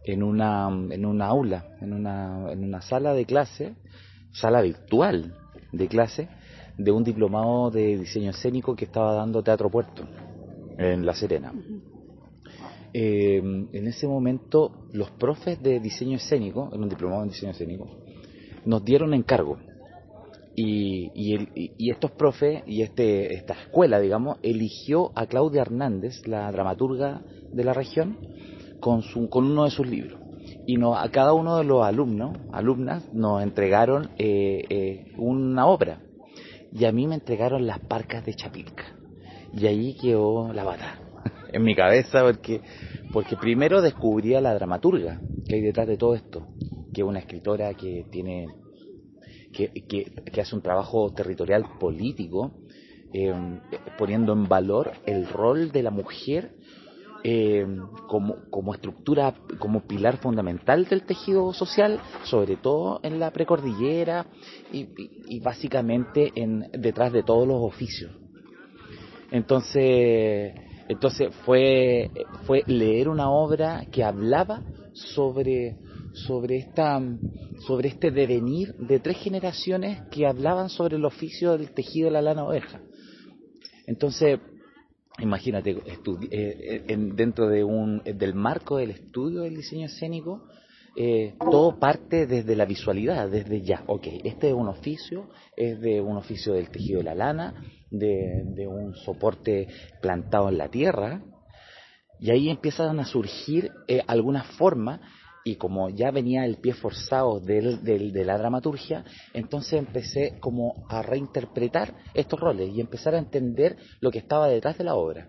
en 0.04 0.22
una, 0.22 0.68
en 0.68 1.04
una 1.04 1.26
aula, 1.26 1.64
en 1.80 1.92
una, 1.92 2.50
en 2.52 2.62
una 2.64 2.80
sala 2.80 3.12
de 3.12 3.24
clase, 3.24 3.74
sala 4.40 4.60
virtual 4.62 5.34
de 5.72 5.88
clase, 5.88 6.28
de 6.78 6.90
un 6.92 7.02
diplomado 7.04 7.70
de 7.70 7.96
diseño 7.98 8.30
escénico 8.30 8.76
que 8.76 8.84
estaba 8.84 9.14
dando 9.14 9.42
Teatro 9.42 9.70
Puerto, 9.70 10.06
en 10.78 11.04
La 11.06 11.14
Serena. 11.14 11.52
Eh, 12.92 13.36
en 13.38 13.86
ese 13.86 14.06
momento, 14.06 14.72
los 14.92 15.10
profes 15.12 15.62
de 15.62 15.80
diseño 15.80 16.16
escénico, 16.16 16.70
en 16.72 16.82
un 16.82 16.88
diplomado 16.88 17.22
en 17.22 17.28
diseño 17.28 17.52
escénico, 17.52 17.88
nos 18.64 18.84
dieron 18.84 19.14
encargo. 19.14 19.58
Y, 20.54 21.10
y, 21.14 21.34
el- 21.34 21.48
y- 21.54 21.90
estos 21.90 22.12
profes 22.12 22.62
y 22.66 22.80
este, 22.80 23.34
esta 23.34 23.52
escuela, 23.54 24.00
digamos, 24.00 24.38
eligió 24.42 25.12
a 25.14 25.26
Claudia 25.26 25.62
Hernández, 25.62 26.26
la 26.26 26.50
dramaturga 26.50 27.22
de 27.52 27.64
la 27.64 27.74
región, 27.74 28.16
con, 28.80 29.02
su, 29.02 29.28
con 29.28 29.44
uno 29.44 29.64
de 29.64 29.70
sus 29.70 29.86
libros. 29.86 30.18
Y 30.66 30.76
no, 30.76 30.96
a 30.96 31.08
cada 31.10 31.32
uno 31.32 31.58
de 31.58 31.64
los 31.64 31.84
alumnos, 31.84 32.36
alumnas, 32.52 33.12
nos 33.12 33.42
entregaron 33.42 34.10
eh, 34.18 34.64
eh, 34.68 35.12
una 35.16 35.66
obra. 35.66 36.00
Y 36.72 36.84
a 36.84 36.92
mí 36.92 37.06
me 37.06 37.14
entregaron 37.14 37.66
las 37.66 37.80
parcas 37.80 38.24
de 38.24 38.34
Chapilca. 38.34 38.84
Y 39.52 39.66
ahí 39.66 39.96
quedó 40.00 40.52
la 40.52 40.64
bata 40.64 40.98
en 41.52 41.62
mi 41.62 41.74
cabeza 41.74 42.22
porque, 42.22 42.60
porque 43.12 43.36
primero 43.36 43.80
descubrí 43.80 44.34
a 44.34 44.40
la 44.40 44.54
dramaturga 44.54 45.20
que 45.46 45.54
hay 45.54 45.60
detrás 45.62 45.86
de 45.86 45.96
todo 45.96 46.14
esto, 46.14 46.48
que 46.92 47.02
es 47.02 47.06
una 47.06 47.20
escritora 47.20 47.72
que 47.74 48.06
tiene 48.10 48.48
que, 49.52 49.70
que, 49.88 50.40
hace 50.40 50.54
un 50.54 50.62
trabajo 50.62 51.12
territorial 51.14 51.64
político, 51.80 52.52
eh, 53.12 53.32
poniendo 53.96 54.32
en 54.32 54.48
valor 54.48 54.92
el 55.06 55.26
rol 55.26 55.72
de 55.72 55.82
la 55.82 55.90
mujer 55.90 56.52
eh, 57.28 57.66
como, 58.06 58.36
como 58.50 58.72
estructura, 58.72 59.34
como 59.58 59.80
pilar 59.80 60.18
fundamental 60.18 60.84
del 60.84 61.02
tejido 61.02 61.52
social, 61.52 61.98
sobre 62.22 62.56
todo 62.56 63.00
en 63.02 63.18
la 63.18 63.32
precordillera 63.32 64.26
y, 64.72 65.40
básicamente 65.40 66.30
en, 66.36 66.70
detrás 66.70 67.12
de 67.12 67.24
todos 67.24 67.48
los 67.48 67.60
oficios. 67.62 68.12
Entonces, 69.32 70.54
entonces 70.86 71.34
fue, 71.44 72.12
fue 72.44 72.62
leer 72.68 73.08
una 73.08 73.28
obra 73.28 73.86
que 73.90 74.04
hablaba 74.04 74.62
sobre, 74.92 75.78
sobre, 76.12 76.58
esta, 76.58 77.02
sobre 77.66 77.88
este 77.88 78.12
devenir 78.12 78.72
de 78.76 79.00
tres 79.00 79.16
generaciones 79.16 80.00
que 80.12 80.28
hablaban 80.28 80.68
sobre 80.68 80.94
el 80.94 81.04
oficio 81.04 81.58
del 81.58 81.72
tejido 81.72 82.06
de 82.06 82.12
la 82.12 82.22
lana 82.22 82.44
oveja. 82.44 82.80
Entonces, 83.88 84.38
imagínate, 85.18 85.76
estudi- 85.84 86.28
eh, 86.30 86.84
en- 86.88 87.16
dentro 87.16 87.48
de 87.48 87.64
un, 87.64 88.02
del 88.04 88.34
marco 88.34 88.76
del 88.78 88.90
estudio 88.90 89.42
del 89.42 89.56
diseño 89.56 89.86
escénico, 89.86 90.42
eh, 90.96 91.34
todo 91.38 91.78
parte 91.78 92.26
desde 92.26 92.56
la 92.56 92.64
visualidad, 92.64 93.28
desde 93.28 93.62
ya, 93.62 93.82
ok, 93.86 94.06
este 94.24 94.48
es 94.48 94.54
un 94.54 94.68
oficio, 94.68 95.28
es 95.56 95.80
de 95.80 96.00
un 96.00 96.16
oficio 96.16 96.54
del 96.54 96.70
tejido 96.70 96.98
de 96.98 97.04
la 97.04 97.14
lana, 97.14 97.54
de, 97.90 98.44
de 98.54 98.66
un 98.66 98.94
soporte 98.94 99.68
plantado 100.00 100.48
en 100.48 100.58
la 100.58 100.68
tierra, 100.68 101.22
y 102.18 102.30
ahí 102.30 102.48
empiezan 102.48 102.98
a 102.98 103.04
surgir 103.04 103.70
eh, 103.88 104.00
algunas 104.06 104.46
formas, 104.56 105.00
y 105.46 105.54
como 105.54 105.88
ya 105.90 106.10
venía 106.10 106.44
el 106.44 106.56
pie 106.56 106.74
forzado 106.74 107.38
del, 107.38 107.84
de 107.84 108.24
la 108.24 108.36
dramaturgia, 108.36 109.04
entonces 109.32 109.74
empecé 109.74 110.40
como 110.40 110.84
a 110.88 111.02
reinterpretar 111.02 111.94
estos 112.14 112.40
roles 112.40 112.68
y 112.74 112.80
empezar 112.80 113.14
a 113.14 113.18
entender 113.18 113.76
lo 114.00 114.10
que 114.10 114.18
estaba 114.18 114.48
detrás 114.48 114.76
de 114.76 114.82
la 114.82 114.96
obra. 114.96 115.28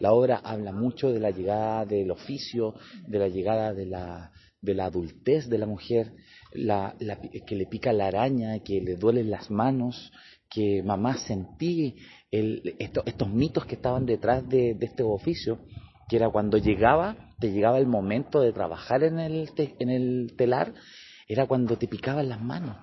La 0.00 0.12
obra 0.12 0.36
habla 0.44 0.70
mucho 0.70 1.10
de 1.10 1.18
la 1.18 1.30
llegada 1.30 1.86
del 1.86 2.10
oficio, 2.10 2.74
de 3.06 3.18
la 3.18 3.28
llegada 3.28 3.72
de 3.72 3.86
la, 3.86 4.30
adultez 4.84 5.48
de 5.48 5.56
la 5.56 5.66
mujer, 5.66 6.12
la, 6.52 6.94
que 7.46 7.56
le 7.56 7.64
pica 7.64 7.90
la 7.94 8.08
araña, 8.08 8.58
que 8.58 8.82
le 8.82 8.96
duelen 8.96 9.30
las 9.30 9.50
manos, 9.50 10.12
que 10.50 10.82
mamá 10.82 11.16
sentí 11.16 11.96
el- 12.30 12.74
esto- 12.78 13.02
estos 13.06 13.30
mitos 13.30 13.64
que 13.64 13.76
estaban 13.76 14.04
detrás 14.04 14.46
de, 14.46 14.74
de 14.74 14.84
este 14.86 15.02
oficio, 15.02 15.60
que 16.08 16.16
era 16.16 16.28
cuando 16.30 16.58
llegaba, 16.58 17.16
te 17.40 17.50
llegaba 17.50 17.78
el 17.78 17.86
momento 17.86 18.40
de 18.40 18.52
trabajar 18.52 19.02
en 19.04 19.18
el, 19.18 19.52
te- 19.54 19.74
en 19.78 19.90
el 19.90 20.34
telar, 20.36 20.74
era 21.28 21.46
cuando 21.46 21.76
te 21.76 21.88
picaban 21.88 22.28
las 22.28 22.40
manos. 22.40 22.76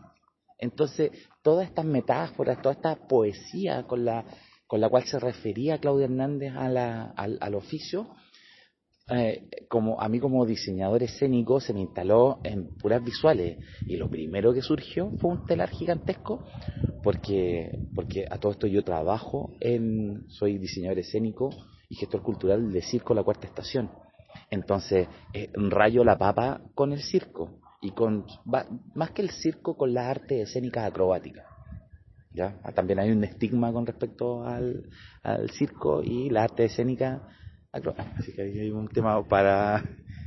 Entonces, 0.59 1.11
todas 1.41 1.67
estas 1.67 1.85
metáforas, 1.85 2.61
toda 2.61 2.73
esta 2.75 2.95
poesía 3.07 3.83
con 3.83 4.05
la, 4.05 4.25
con 4.67 4.79
la 4.81 4.89
cual 4.89 5.03
se 5.05 5.19
refería 5.19 5.79
Claudia 5.79 6.05
Hernández 6.05 6.53
a 6.55 6.69
la- 6.69 7.11
al, 7.15 7.37
al 7.41 7.55
oficio, 7.55 8.07
eh, 9.09 9.49
como 9.67 9.99
a 9.99 10.07
mí 10.07 10.19
como 10.19 10.45
diseñador 10.45 11.03
escénico 11.03 11.59
se 11.59 11.73
me 11.73 11.81
instaló 11.81 12.39
en 12.43 12.77
puras 12.77 13.03
visuales 13.03 13.57
y 13.87 13.97
lo 13.97 14.09
primero 14.09 14.53
que 14.53 14.61
surgió 14.61 15.11
fue 15.17 15.31
un 15.31 15.45
telar 15.45 15.69
gigantesco 15.71 16.41
porque 17.03 17.79
porque 17.93 18.25
a 18.29 18.37
todo 18.37 18.53
esto 18.53 18.67
yo 18.67 18.83
trabajo 18.85 19.51
en 19.59 20.23
soy 20.29 20.57
diseñador 20.59 20.99
escénico 20.99 21.49
y 21.91 21.95
gestor 21.95 22.21
cultural 22.23 22.71
de 22.71 22.81
circo 22.81 23.13
La 23.13 23.23
Cuarta 23.23 23.47
Estación 23.47 23.89
entonces 24.49 25.07
eh, 25.33 25.51
rayo 25.55 26.03
la 26.03 26.17
papa 26.17 26.61
con 26.73 26.91
el 26.93 27.01
circo 27.01 27.59
y 27.81 27.91
con 27.91 28.25
va- 28.51 28.65
más 28.95 29.11
que 29.11 29.21
el 29.21 29.29
circo 29.29 29.75
con 29.77 29.93
las 29.93 30.07
artes 30.07 30.49
escénicas 30.49 30.85
acrobáticas 30.85 31.45
¿ya? 32.33 32.59
Ah, 32.63 32.71
También 32.71 32.99
hay 32.99 33.11
un 33.11 33.23
estigma 33.23 33.71
con 33.73 33.85
respecto 33.85 34.43
al, 34.45 34.87
al 35.23 35.49
circo 35.51 36.01
y 36.01 36.29
la 36.29 36.43
arte 36.43 36.65
escénica. 36.65 37.21
acro- 37.71 37.95
Así 38.17 38.33
que 38.33 38.43
ahí 38.43 38.59
hay 38.59 38.71
un 38.71 38.87
tema 38.87 39.21
para 39.27 39.83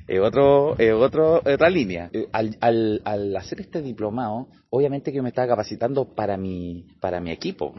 eh, 0.06 0.20
otro, 0.20 0.78
eh, 0.78 0.92
otro, 0.92 1.36
otra 1.36 1.70
línea. 1.70 2.10
Eh, 2.12 2.28
Al, 2.32 2.56
al, 2.60 3.00
al 3.04 3.36
hacer 3.36 3.60
este 3.62 3.80
diplomado, 3.80 4.48
obviamente 4.70 5.12
que 5.12 5.22
me 5.22 5.30
estaba 5.30 5.48
capacitando 5.48 6.14
para 6.14 6.36
mi, 6.36 6.84
para 7.00 7.20
mi 7.20 7.30
equipo. 7.30 7.74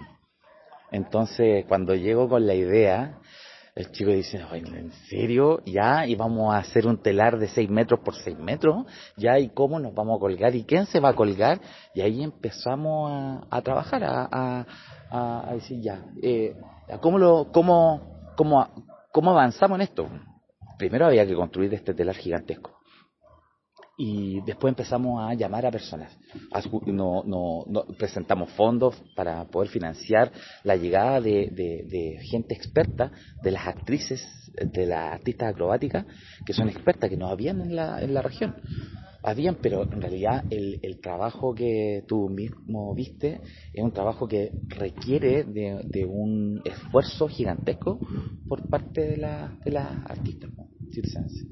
Entonces, 0.92 1.66
cuando 1.68 1.96
llego 1.96 2.30
con 2.30 2.46
la 2.48 2.56
idea, 2.56 3.20
el 3.76 3.92
chico 3.92 4.12
dice, 4.12 4.42
"Ay, 4.50 4.62
¿en 4.66 4.92
serio? 5.10 5.62
Ya, 5.66 6.06
y 6.08 6.16
vamos 6.16 6.54
a 6.54 6.60
hacer 6.60 6.88
un 6.88 6.98
telar 7.02 7.38
de 7.38 7.48
6 7.50 7.70
metros 7.70 8.00
por 8.00 8.16
6 8.16 8.38
metros, 8.38 8.86
ya, 9.18 9.38
¿y 9.38 9.50
cómo 9.50 9.80
nos 9.80 9.94
vamos 9.94 10.18
a 10.18 10.20
colgar? 10.20 10.56
¿Y 10.56 10.64
quién 10.64 10.86
se 10.86 11.00
va 11.02 11.10
a 11.10 11.14
colgar? 11.14 11.60
Y 11.94 12.02
ahí 12.02 12.24
empezamos 12.24 13.12
a, 13.12 13.44
a 13.50 13.62
trabajar, 13.62 14.04
a, 14.04 14.28
a, 14.32 14.66
a- 15.12 15.50
a 15.50 15.54
decir, 15.56 15.82
ya, 15.82 16.04
eh, 16.24 16.56
¿cómo, 17.02 17.18
lo, 17.20 17.52
cómo, 17.52 18.02
cómo, 18.38 18.66
¿cómo 19.12 19.32
avanzamos 19.32 19.76
en 19.78 19.82
esto? 19.82 20.08
Primero 20.78 21.06
había 21.08 21.26
que 21.28 21.36
construir 21.36 21.74
este 21.74 21.94
telar 21.94 22.16
gigantesco. 22.16 22.75
Y 23.98 24.42
después 24.42 24.72
empezamos 24.72 25.22
a 25.24 25.34
llamar 25.36 25.66
a 25.66 25.72
personas. 25.72 26.18
No, 26.86 27.24
no, 27.26 27.86
presentamos 27.98 28.52
fondos 28.52 28.96
para 29.16 29.46
poder 29.46 29.70
financiar 29.70 30.32
la 30.64 30.76
llegada 30.76 31.22
de, 31.22 31.50
de- 31.52 32.20
gente 32.24 32.54
experta, 32.54 33.12
de 33.42 33.52
las 33.52 33.68
actrices, 33.68 34.22
de 34.54 34.86
las 34.86 35.14
artistas 35.14 35.52
acrobáticas, 35.54 36.06
que 36.46 36.54
son 36.54 36.68
expertas, 36.70 37.10
que 37.10 37.18
no 37.18 37.28
habían 37.30 37.62
en 37.62 37.76
la, 37.76 38.02
en 38.02 38.14
la 38.14 38.22
región. 38.22 38.56
Habían, 39.24 39.56
pero 39.56 39.92
en 39.92 40.02
realidad 40.02 40.46
el, 40.52 40.80
el 40.84 41.00
trabajo 41.00 41.56
que 41.56 42.04
tú 42.08 42.30
mismo 42.30 42.94
viste 42.94 43.42
es 43.74 43.84
un 43.84 43.92
trabajo 43.92 44.28
que 44.28 44.54
requiere 44.70 45.44
de, 45.46 45.82
de 45.86 46.06
un 46.06 46.62
esfuerzo 46.64 47.28
gigantesco 47.28 48.02
por 48.48 48.70
parte 48.70 49.02
de, 49.02 49.18
la, 49.18 49.58
de 49.66 49.72
las 49.72 50.06
artistas 50.06 50.52
circenses. 50.92 51.46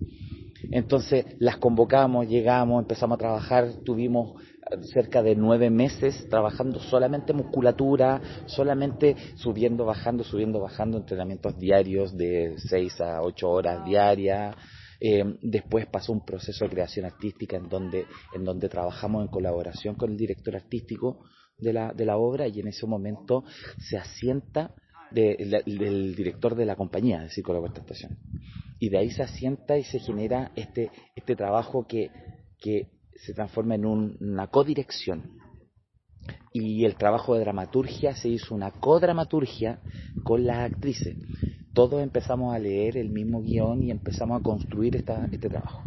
Entonces 0.72 1.26
las 1.40 1.58
convocamos, 1.58 2.28
llegamos, 2.28 2.82
empezamos 2.82 3.16
a 3.16 3.20
trabajar, 3.20 3.70
tuvimos 3.84 4.42
eh, 4.72 4.78
cerca 4.94 5.22
de 5.22 5.36
nueve 5.36 5.70
meses 5.70 6.28
trabajando 6.30 6.80
solamente 6.80 7.34
musculatura, 7.34 8.22
solamente 8.48 9.16
subiendo, 9.36 9.86
bajando, 9.86 10.24
subiendo, 10.24 10.60
bajando, 10.60 10.98
entrenamientos 10.98 11.58
diarios 11.60 12.16
de 12.18 12.56
seis 12.58 13.00
a 13.02 13.22
ocho 13.22 13.50
horas 13.50 13.86
diarias. 13.86 14.56
Eh, 15.00 15.24
después 15.42 15.86
pasó 15.88 16.14
un 16.14 16.26
proceso 16.26 16.64
de 16.64 16.72
creación 16.72 17.06
artística 17.06 17.58
en 17.58 17.68
donde, 17.68 18.06
en 18.34 18.46
donde 18.46 18.70
trabajamos 18.70 19.22
en 19.24 19.28
colaboración 19.28 19.96
con 19.96 20.12
el 20.12 20.18
director 20.18 20.56
artístico 20.56 21.26
de 21.58 21.74
la, 21.74 21.94
de 21.94 22.06
la 22.06 22.18
obra 22.18 22.48
y 22.48 22.60
en 22.62 22.70
ese 22.70 22.86
momento 22.88 23.44
se 23.78 23.98
asienta 23.98 24.72
de- 25.12 25.62
del 25.66 26.16
director 26.16 26.56
de 26.56 26.66
la 26.66 26.76
compañía, 26.76 27.28
con 27.44 27.54
la 27.56 27.60
cuarta 27.60 27.82
estación. 27.82 28.18
Y 28.84 28.90
de 28.90 28.98
ahí 28.98 29.12
se 29.12 29.24
asienta 29.24 29.78
y 29.78 29.86
se 29.86 29.98
genera 29.98 30.52
este, 30.58 30.92
este 31.16 31.38
trabajo 31.38 31.88
que, 31.88 32.12
que 32.60 32.90
se 33.16 33.34
transforma 33.34 33.76
en 33.76 33.86
un- 33.86 34.18
una 34.20 34.48
codirección. 34.48 35.24
Y 36.52 36.84
el 36.84 36.98
trabajo 36.98 37.34
de 37.34 37.40
dramaturgia 37.40 38.14
se 38.14 38.28
hizo 38.28 38.54
una 38.54 38.72
codramaturgia 38.72 39.80
con 40.26 40.46
las 40.46 40.70
actrices. 40.70 41.16
Todos 41.74 42.04
empezamos 42.04 42.54
a 42.54 42.60
leer 42.60 42.98
el 42.98 43.10
mismo 43.10 43.42
guion 43.42 43.84
y 43.84 43.90
empezamos 43.90 44.42
a 44.42 44.44
construir 44.44 44.98
esta, 44.98 45.30
este 45.32 45.48
trabajo. 45.48 45.82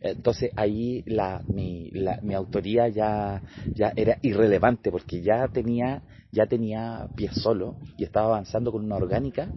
Entonces 0.00 0.52
ahí 0.56 1.02
la, 1.06 1.42
mi, 1.48 1.90
la, 1.90 2.18
mi 2.22 2.34
autoría 2.34 2.88
ya, 2.88 3.42
ya 3.74 3.92
era 3.96 4.18
irrelevante 4.22 4.90
porque 4.90 5.22
ya 5.22 5.48
tenía, 5.48 6.02
ya 6.30 6.46
tenía 6.46 7.08
pie 7.16 7.30
solo 7.32 7.76
y 7.96 8.04
estaba 8.04 8.26
avanzando 8.26 8.70
con 8.70 8.84
una 8.84 8.96
orgánica 8.96 9.52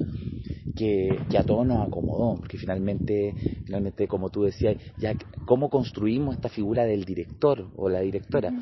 que, 0.75 1.19
que 1.29 1.37
a 1.37 1.43
todos 1.43 1.65
nos 1.65 1.85
acomodó, 1.85 2.37
porque 2.37 2.57
finalmente, 2.57 3.35
finalmente 3.65 4.07
como 4.07 4.29
tú 4.29 4.43
decías, 4.43 4.77
ya 4.99 5.15
cómo 5.45 5.69
construimos 5.69 6.35
esta 6.35 6.49
figura 6.49 6.85
del 6.85 7.05
director 7.05 7.69
o 7.75 7.89
la 7.89 7.99
directora. 7.99 8.53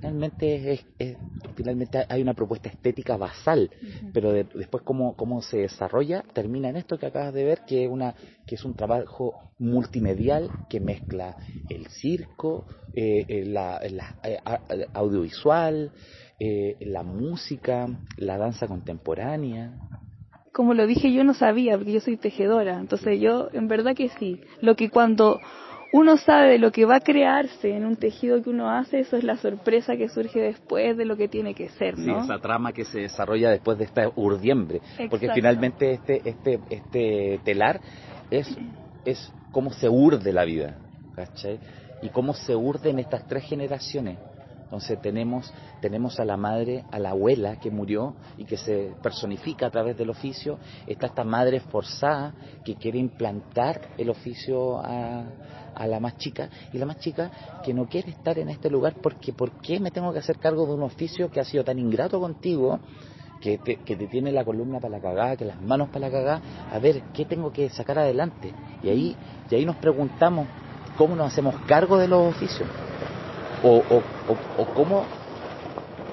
Finalmente 0.00 0.72
es, 0.72 0.86
es- 0.98 1.16
finalmente 1.54 2.04
hay 2.08 2.22
una 2.22 2.34
propuesta 2.34 2.68
estética 2.68 3.16
basal, 3.16 3.70
pero 4.12 4.32
de- 4.32 4.44
después 4.44 4.82
cómo, 4.82 5.14
cómo 5.14 5.42
se 5.42 5.58
desarrolla 5.58 6.22
termina 6.32 6.68
en 6.68 6.76
esto 6.76 6.98
que 6.98 7.06
acabas 7.06 7.34
de 7.34 7.44
ver, 7.44 7.60
que 7.66 7.84
es, 7.84 7.90
una, 7.90 8.14
que 8.46 8.54
es 8.54 8.64
un 8.64 8.74
trabajo 8.74 9.34
multimedial 9.58 10.50
que 10.68 10.80
mezcla 10.80 11.36
el 11.68 11.86
circo, 11.88 12.66
eh, 12.94 13.24
eh, 13.28 13.44
la, 13.44 13.80
la- 13.90 14.16
eh, 14.22 14.38
audiovisual, 14.94 15.92
eh, 16.38 16.76
la 16.80 17.02
música, 17.02 17.88
la 18.16 18.38
danza 18.38 18.66
contemporánea. 18.66 19.78
Como 20.52 20.74
lo 20.74 20.86
dije, 20.86 21.12
yo 21.12 21.22
no 21.24 21.34
sabía, 21.34 21.76
porque 21.76 21.92
yo 21.92 22.00
soy 22.00 22.16
tejedora. 22.16 22.78
Entonces 22.80 23.20
yo, 23.20 23.50
en 23.52 23.68
verdad 23.68 23.94
que 23.94 24.08
sí. 24.18 24.40
Lo 24.60 24.74
que 24.76 24.90
cuando 24.90 25.40
uno 25.92 26.16
sabe 26.16 26.50
de 26.52 26.58
lo 26.58 26.70
que 26.70 26.84
va 26.84 26.96
a 26.96 27.00
crearse 27.00 27.74
en 27.74 27.84
un 27.84 27.96
tejido 27.96 28.42
que 28.42 28.50
uno 28.50 28.70
hace, 28.70 29.00
eso 29.00 29.16
es 29.16 29.24
la 29.24 29.36
sorpresa 29.36 29.96
que 29.96 30.08
surge 30.08 30.40
después 30.40 30.96
de 30.96 31.04
lo 31.04 31.16
que 31.16 31.28
tiene 31.28 31.54
que 31.54 31.68
ser, 31.70 31.96
Sí, 31.96 32.06
¿no? 32.06 32.22
esa 32.22 32.38
trama 32.38 32.72
que 32.72 32.84
se 32.84 33.00
desarrolla 33.00 33.50
después 33.50 33.76
de 33.78 33.84
esta 33.84 34.10
urdiembre. 34.14 34.80
Porque 35.08 35.30
finalmente 35.32 35.92
este, 35.92 36.28
este, 36.28 36.60
este 36.70 37.40
telar 37.44 37.80
es, 38.30 38.56
es 39.04 39.32
cómo 39.50 39.72
se 39.72 39.88
urde 39.88 40.32
la 40.32 40.44
vida, 40.44 40.76
¿cachai? 41.14 41.58
Y 42.02 42.08
cómo 42.10 42.34
se 42.34 42.54
urden 42.54 42.98
estas 42.98 43.26
tres 43.26 43.44
generaciones. 43.44 44.18
Entonces 44.70 45.02
tenemos, 45.02 45.52
tenemos 45.80 46.20
a 46.20 46.24
la 46.24 46.36
madre, 46.36 46.84
a 46.92 47.00
la 47.00 47.10
abuela 47.10 47.56
que 47.58 47.72
murió 47.72 48.14
y 48.38 48.44
que 48.44 48.56
se 48.56 48.92
personifica 49.02 49.66
a 49.66 49.70
través 49.70 49.98
del 49.98 50.10
oficio. 50.10 50.60
Está 50.86 51.08
esta 51.08 51.24
madre 51.24 51.58
forzada 51.58 52.32
que 52.64 52.76
quiere 52.76 53.00
implantar 53.00 53.80
el 53.98 54.10
oficio 54.10 54.78
a, 54.78 55.24
a 55.74 55.86
la 55.86 56.00
más 56.00 56.16
chica 56.18 56.48
y 56.72 56.78
la 56.78 56.86
más 56.86 56.98
chica 56.98 57.30
que 57.64 57.74
no 57.74 57.86
quiere 57.86 58.10
estar 58.10 58.38
en 58.38 58.48
este 58.48 58.70
lugar 58.70 58.94
porque 59.02 59.32
¿por 59.32 59.50
qué 59.62 59.80
me 59.80 59.90
tengo 59.90 60.12
que 60.12 60.18
hacer 60.18 60.38
cargo 60.38 60.66
de 60.66 60.74
un 60.74 60.82
oficio 60.82 61.30
que 61.30 61.40
ha 61.40 61.44
sido 61.44 61.64
tan 61.64 61.78
ingrato 61.78 62.20
contigo? 62.20 62.80
Que 63.40 63.56
te, 63.56 63.76
que 63.76 63.96
te 63.96 64.06
tiene 64.06 64.32
la 64.32 64.44
columna 64.44 64.80
para 64.80 64.98
la 64.98 65.00
cagada, 65.00 65.36
que 65.36 65.46
las 65.46 65.58
manos 65.62 65.88
para 65.88 66.08
la 66.08 66.12
cagada, 66.12 66.42
a 66.70 66.78
ver, 66.78 67.00
¿qué 67.14 67.24
tengo 67.24 67.50
que 67.50 67.70
sacar 67.70 67.98
adelante? 67.98 68.52
Y 68.82 68.90
ahí, 68.90 69.16
y 69.50 69.54
ahí 69.54 69.64
nos 69.64 69.76
preguntamos, 69.76 70.46
¿cómo 70.98 71.16
nos 71.16 71.32
hacemos 71.32 71.54
cargo 71.66 71.96
de 71.96 72.06
los 72.06 72.34
oficios? 72.34 72.68
o, 73.62 73.76
o, 73.78 74.02
o, 74.28 74.62
o 74.62 74.74
cómo 74.74 75.04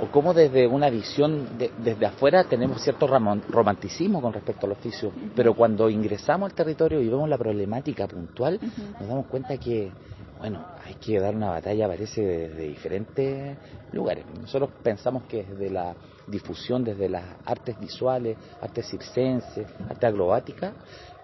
o 0.08 0.12
cómo 0.12 0.34
desde 0.34 0.68
una 0.68 0.90
visión 0.90 1.58
de- 1.58 1.72
desde 1.84 2.06
afuera 2.06 2.44
tenemos 2.44 2.82
cierto 2.82 3.08
romanticismo 3.08 4.22
con 4.22 4.34
respecto 4.34 4.66
al 4.66 4.72
oficio, 4.74 5.12
pero 5.36 5.54
cuando 5.54 5.90
ingresamos 5.90 6.50
al 6.50 6.56
territorio 6.56 7.02
y 7.02 7.08
vemos 7.10 7.30
la 7.30 7.38
problemática 7.38 8.08
puntual, 8.08 8.60
nos 9.00 9.08
damos 9.08 9.26
cuenta 9.28 9.58
que, 9.58 9.92
bueno, 10.40 10.66
hay 10.86 10.96
que 10.96 11.20
dar 11.20 11.36
una 11.36 11.50
batalla, 11.50 11.88
parece, 11.88 12.22
desde 12.22 12.68
diferentes 12.68 13.58
lugares. 13.92 14.26
Nosotros 14.40 14.70
pensamos 14.84 15.24
que 15.24 15.44
desde 15.44 15.70
la 15.70 15.96
difusión, 16.28 16.84
desde 16.84 17.10
las 17.10 17.24
artes 17.46 17.80
visuales, 17.80 18.38
artes 18.62 18.88
circenses, 18.88 19.68
arte 19.90 20.08
acrobática, 20.08 20.74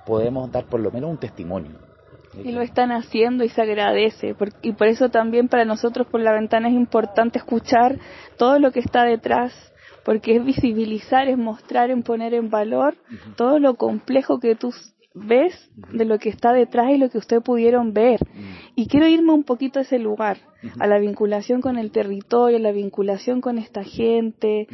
podemos 0.06 0.52
dar 0.52 0.66
por 0.66 0.80
lo 0.80 0.92
menos 0.92 1.10
un 1.10 1.18
testimonio. 1.18 1.93
Y 2.44 2.52
lo 2.52 2.62
están 2.62 2.92
haciendo 2.92 3.44
y 3.44 3.50
se 3.50 3.62
agradece. 3.62 4.34
por- 4.36 4.50
y 4.62 4.72
por 4.74 4.88
eso 4.88 5.10
también 5.10 5.48
para 5.48 5.66
nosotros 5.66 6.08
por 6.08 6.22
la 6.22 6.32
ventana 6.34 6.68
es 6.70 6.74
importante 6.74 7.38
escuchar 7.40 7.98
todo 8.38 8.60
lo 8.60 8.72
que 8.72 8.80
está 8.80 9.04
detrás, 9.04 9.54
porque 10.06 10.36
es 10.36 10.44
visibilizar, 10.44 11.28
es 11.28 11.38
mostrar, 11.38 11.90
en 11.92 12.04
poner 12.04 12.34
en 12.34 12.50
valor 12.50 12.96
todo 13.38 13.60
lo 13.60 13.76
complejo 13.76 14.40
que 14.40 14.56
tú 14.56 14.74
ves 15.16 15.70
de 15.94 16.06
lo 16.06 16.18
que 16.18 16.30
está 16.30 16.54
detrás 16.54 16.90
y 16.90 16.98
lo 16.98 17.10
que 17.10 17.20
ustedes 17.20 17.44
pudieron 17.44 17.94
ver. 17.94 18.20
Y 18.76 18.88
quiero 18.88 19.08
irme 19.08 19.32
un 19.32 19.44
poquito 19.44 19.80
a 19.80 19.84
ese 19.84 20.00
lugar, 20.00 20.38
a 20.80 20.88
la 20.88 20.98
vinculación 20.98 21.62
con 21.62 21.78
el 21.78 21.92
territorio, 21.92 22.58
a 22.58 22.62
la 22.62 22.72
vinculación 22.72 23.40
con 23.40 23.58
esta 23.60 23.84
gente, 23.84 24.68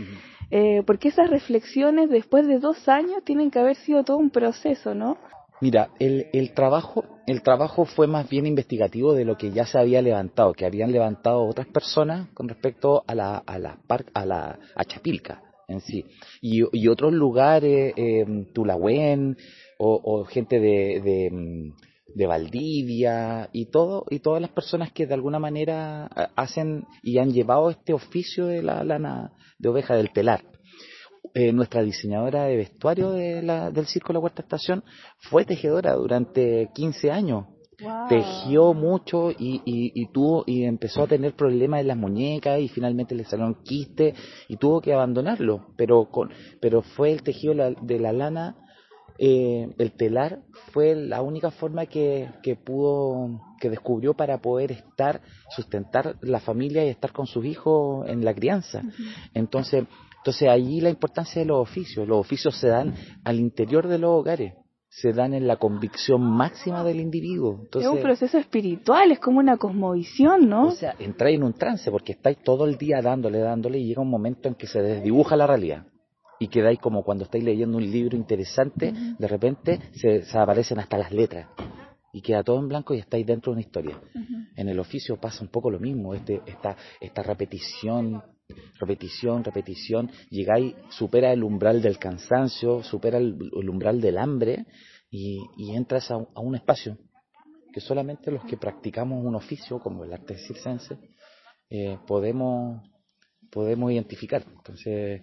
eh, 0.49 0.81
porque 0.87 1.09
esas 1.09 1.29
reflexiones 1.29 2.09
después 2.09 2.47
de 2.47 2.57
dos 2.59 2.87
años 2.87 3.23
tienen 3.25 3.51
que 3.51 3.59
haber 3.59 3.75
sido 3.75 4.03
todo 4.03 4.17
un 4.17 4.29
proceso, 4.29 4.95
¿no? 4.95 5.17
Mira, 5.61 5.89
el, 5.99 6.27
el 6.31 6.53
trabajo, 6.53 7.03
el 7.29 7.41
trabajo 7.41 7.85
fue 7.85 8.07
más 8.07 8.29
bien 8.29 8.45
investigativo 8.45 9.13
de 9.13 9.25
lo 9.25 9.37
que 9.37 9.51
ya 9.51 9.65
se 9.65 9.77
había 9.77 10.01
levantado, 10.01 10.53
que 10.53 10.65
habían 10.65 10.91
levantado 10.91 11.43
otras 11.43 11.67
personas 11.67 12.29
con 12.33 12.47
respecto 12.47 13.03
a 13.07 13.15
la, 13.15 13.43
a 13.45 13.77
a 14.13 14.25
la, 14.25 14.59
a 14.75 14.85
Chapilca 14.85 15.41
en 15.67 15.81
sí. 15.81 16.05
Y, 16.41 16.87
otros 16.87 17.13
lugares, 17.13 17.93
eh, 17.95 18.25
Tulahuen, 18.53 19.37
o, 19.77 20.01
o 20.03 20.25
gente 20.25 20.59
de, 20.59 21.01
de, 21.01 21.29
mm, 21.31 21.73
de 22.15 22.25
Valdivia, 22.25 23.49
y 23.53 23.65
todo, 23.67 24.05
y 24.09 24.19
todas 24.19 24.41
las 24.41 24.51
personas 24.51 24.91
que 24.91 25.05
de 25.05 25.13
alguna 25.13 25.39
manera 25.39 26.07
hacen 26.35 26.85
y 27.03 27.19
han 27.19 27.31
llevado 27.31 27.69
este 27.69 27.93
oficio 27.93 28.47
de 28.47 28.63
la 28.63 28.83
lana 28.83 29.31
de 29.59 29.69
oveja 29.69 29.95
del 29.95 30.11
telar 30.11 30.43
eh, 31.33 31.51
nuestra 31.53 31.81
diseñadora 31.83 32.43
de 32.45 32.55
vestuario 32.57 33.11
de 33.11 33.41
la- 33.41 33.71
del 33.71 33.85
Circo 33.87 34.13
La 34.13 34.19
Cuarta 34.19 34.41
Estación 34.41 34.83
fue 35.19 35.45
tejedora 35.45 35.93
durante 35.93 36.69
15 36.73 37.11
años. 37.11 37.45
Tejió 38.09 38.73
mucho 38.73 39.31
y, 39.31 39.61
y, 39.65 39.91
y 39.95 40.07
tuvo 40.11 40.43
y 40.45 40.63
empezó 40.65 41.03
a 41.03 41.07
tener 41.07 41.33
problemas 41.33 41.79
en 41.79 41.87
las 41.87 41.95
muñecas 41.97 42.59
y 42.59 42.67
finalmente 42.67 43.15
le 43.15 43.23
salieron 43.23 43.55
quistes 43.63 44.15
y 44.49 44.57
tuvo 44.57 44.81
que 44.81 44.93
abandonarlo. 44.93 45.67
Pero 45.77 46.09
con 46.11 46.29
pero 46.59 46.81
fue 46.81 47.11
el 47.13 47.23
tejido 47.23 47.53
la- 47.53 47.71
de 47.71 47.99
la 47.99 48.11
lana, 48.11 48.57
eh, 49.17 49.69
el 49.77 49.91
telar 49.93 50.39
fue 50.73 50.93
la 50.95 51.21
única 51.21 51.51
forma 51.51 51.85
que, 51.85 52.29
que 52.43 52.55
pudo 52.57 53.39
que 53.61 53.69
descubrió 53.69 54.13
para 54.13 54.39
poder 54.41 54.71
estar 54.73 55.21
sustentar 55.55 56.15
la 56.21 56.39
familia 56.41 56.83
y 56.85 56.89
estar 56.89 57.13
con 57.13 57.27
sus 57.27 57.45
hijos 57.45 58.07
en 58.09 58.25
la 58.25 58.33
crianza. 58.33 58.81
Entonces, 59.33 59.85
entonces 60.19 60.49
allí 60.49 60.81
la 60.81 60.89
importancia 60.89 61.41
de 61.41 61.47
los 61.47 61.59
oficios. 61.59 62.07
Los 62.07 62.19
oficios 62.19 62.55
se 62.57 62.67
dan 62.67 62.93
al 63.23 63.39
interior 63.39 63.87
de 63.87 63.97
los 63.97 64.11
hogares, 64.11 64.53
se 64.89 65.13
dan 65.13 65.33
en 65.33 65.47
la 65.47 65.55
convicción 65.55 66.21
máxima 66.21 66.83
del 66.83 66.99
individuo. 66.99 67.59
Entonces, 67.61 67.89
es 67.89 67.95
un 67.95 68.03
proceso 68.03 68.37
espiritual, 68.37 69.11
es 69.11 69.19
como 69.19 69.39
una 69.39 69.57
cosmovisión, 69.57 70.49
¿no? 70.49 70.67
o 70.67 70.71
sea, 70.71 70.95
entráis 70.99 71.37
en 71.37 71.43
un 71.43 71.53
trance 71.53 71.89
porque 71.89 72.13
estáis 72.13 72.37
todo 72.43 72.65
el 72.65 72.77
día 72.77 73.01
dándole, 73.01 73.39
dándole 73.39 73.79
y 73.79 73.87
llega 73.87 74.01
un 74.01 74.09
momento 74.09 74.49
en 74.49 74.55
que 74.55 74.67
se 74.67 74.81
desdibuja 74.81 75.37
la 75.37 75.47
realidad. 75.47 75.85
Y 76.41 76.47
quedáis 76.47 76.79
como 76.79 77.03
cuando 77.03 77.25
estáis 77.25 77.43
leyendo 77.43 77.77
un 77.77 77.89
libro 77.89 78.15
interesante, 78.15 78.93
de 79.17 79.27
repente 79.27 79.79
se, 79.93 80.23
se 80.23 80.37
aparecen 80.37 80.79
hasta 80.79 80.97
las 80.97 81.11
letras. 81.11 81.49
Y 82.11 82.21
queda 82.21 82.43
todo 82.43 82.59
en 82.59 82.67
blanco 82.67 82.93
y 82.93 82.99
estáis 82.99 83.25
dentro 83.25 83.51
de 83.51 83.57
una 83.57 83.61
historia. 83.61 83.99
En 84.55 84.67
el 84.67 84.79
oficio 84.79 85.17
pasa 85.17 85.43
un 85.43 85.49
poco 85.49 85.69
lo 85.69 85.79
mismo, 85.79 86.13
este, 86.13 86.41
esta, 86.45 86.75
esta 86.99 87.23
repetición, 87.23 88.23
repetición, 88.79 89.43
repetición, 89.43 90.11
llegáis, 90.29 90.75
supera 90.89 91.31
el 91.31 91.43
umbral 91.43 91.81
del 91.81 91.99
cansancio, 91.99 92.83
supera 92.83 93.17
el, 93.17 93.69
umbral 93.69 94.01
del 94.01 94.17
hambre 94.17 94.65
y, 95.09 95.39
entras 95.75 96.11
a 96.11 96.17
un 96.17 96.55
espacio 96.55 96.97
que 97.71 97.79
solamente 97.79 98.31
los 98.31 98.43
que 98.45 98.57
practicamos 98.57 99.23
un 99.23 99.35
oficio 99.35 99.79
como 99.79 100.03
el 100.03 100.13
arte 100.13 100.37
circense 100.37 100.97
eh, 101.69 101.97
podemos, 102.07 102.81
podemos 103.51 103.91
identificar. 103.91 104.43
Entonces, 104.57 105.21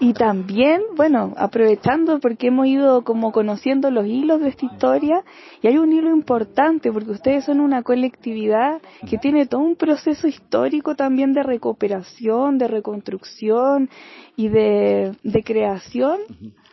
Y 0.00 0.12
también, 0.14 0.82
bueno, 0.96 1.32
aprovechando 1.36 2.18
porque 2.18 2.48
hemos 2.48 2.66
ido 2.66 3.04
como 3.04 3.30
conociendo 3.30 3.90
los 3.90 4.06
hilos 4.06 4.40
de 4.40 4.48
esta 4.48 4.66
historia, 4.66 5.22
y 5.62 5.68
hay 5.68 5.78
un 5.78 5.92
hilo 5.92 6.10
importante 6.10 6.90
porque 6.92 7.12
ustedes 7.12 7.44
son 7.44 7.60
una 7.60 7.82
colectividad 7.82 8.80
que 9.08 9.18
tiene 9.18 9.46
todo 9.46 9.60
un 9.60 9.76
proceso 9.76 10.26
histórico 10.26 10.96
también 10.96 11.32
de 11.32 11.42
recuperación, 11.42 12.58
de 12.58 12.68
reconstrucción 12.68 13.90
y 14.36 14.48
de, 14.48 15.16
de 15.22 15.42
creación 15.44 16.18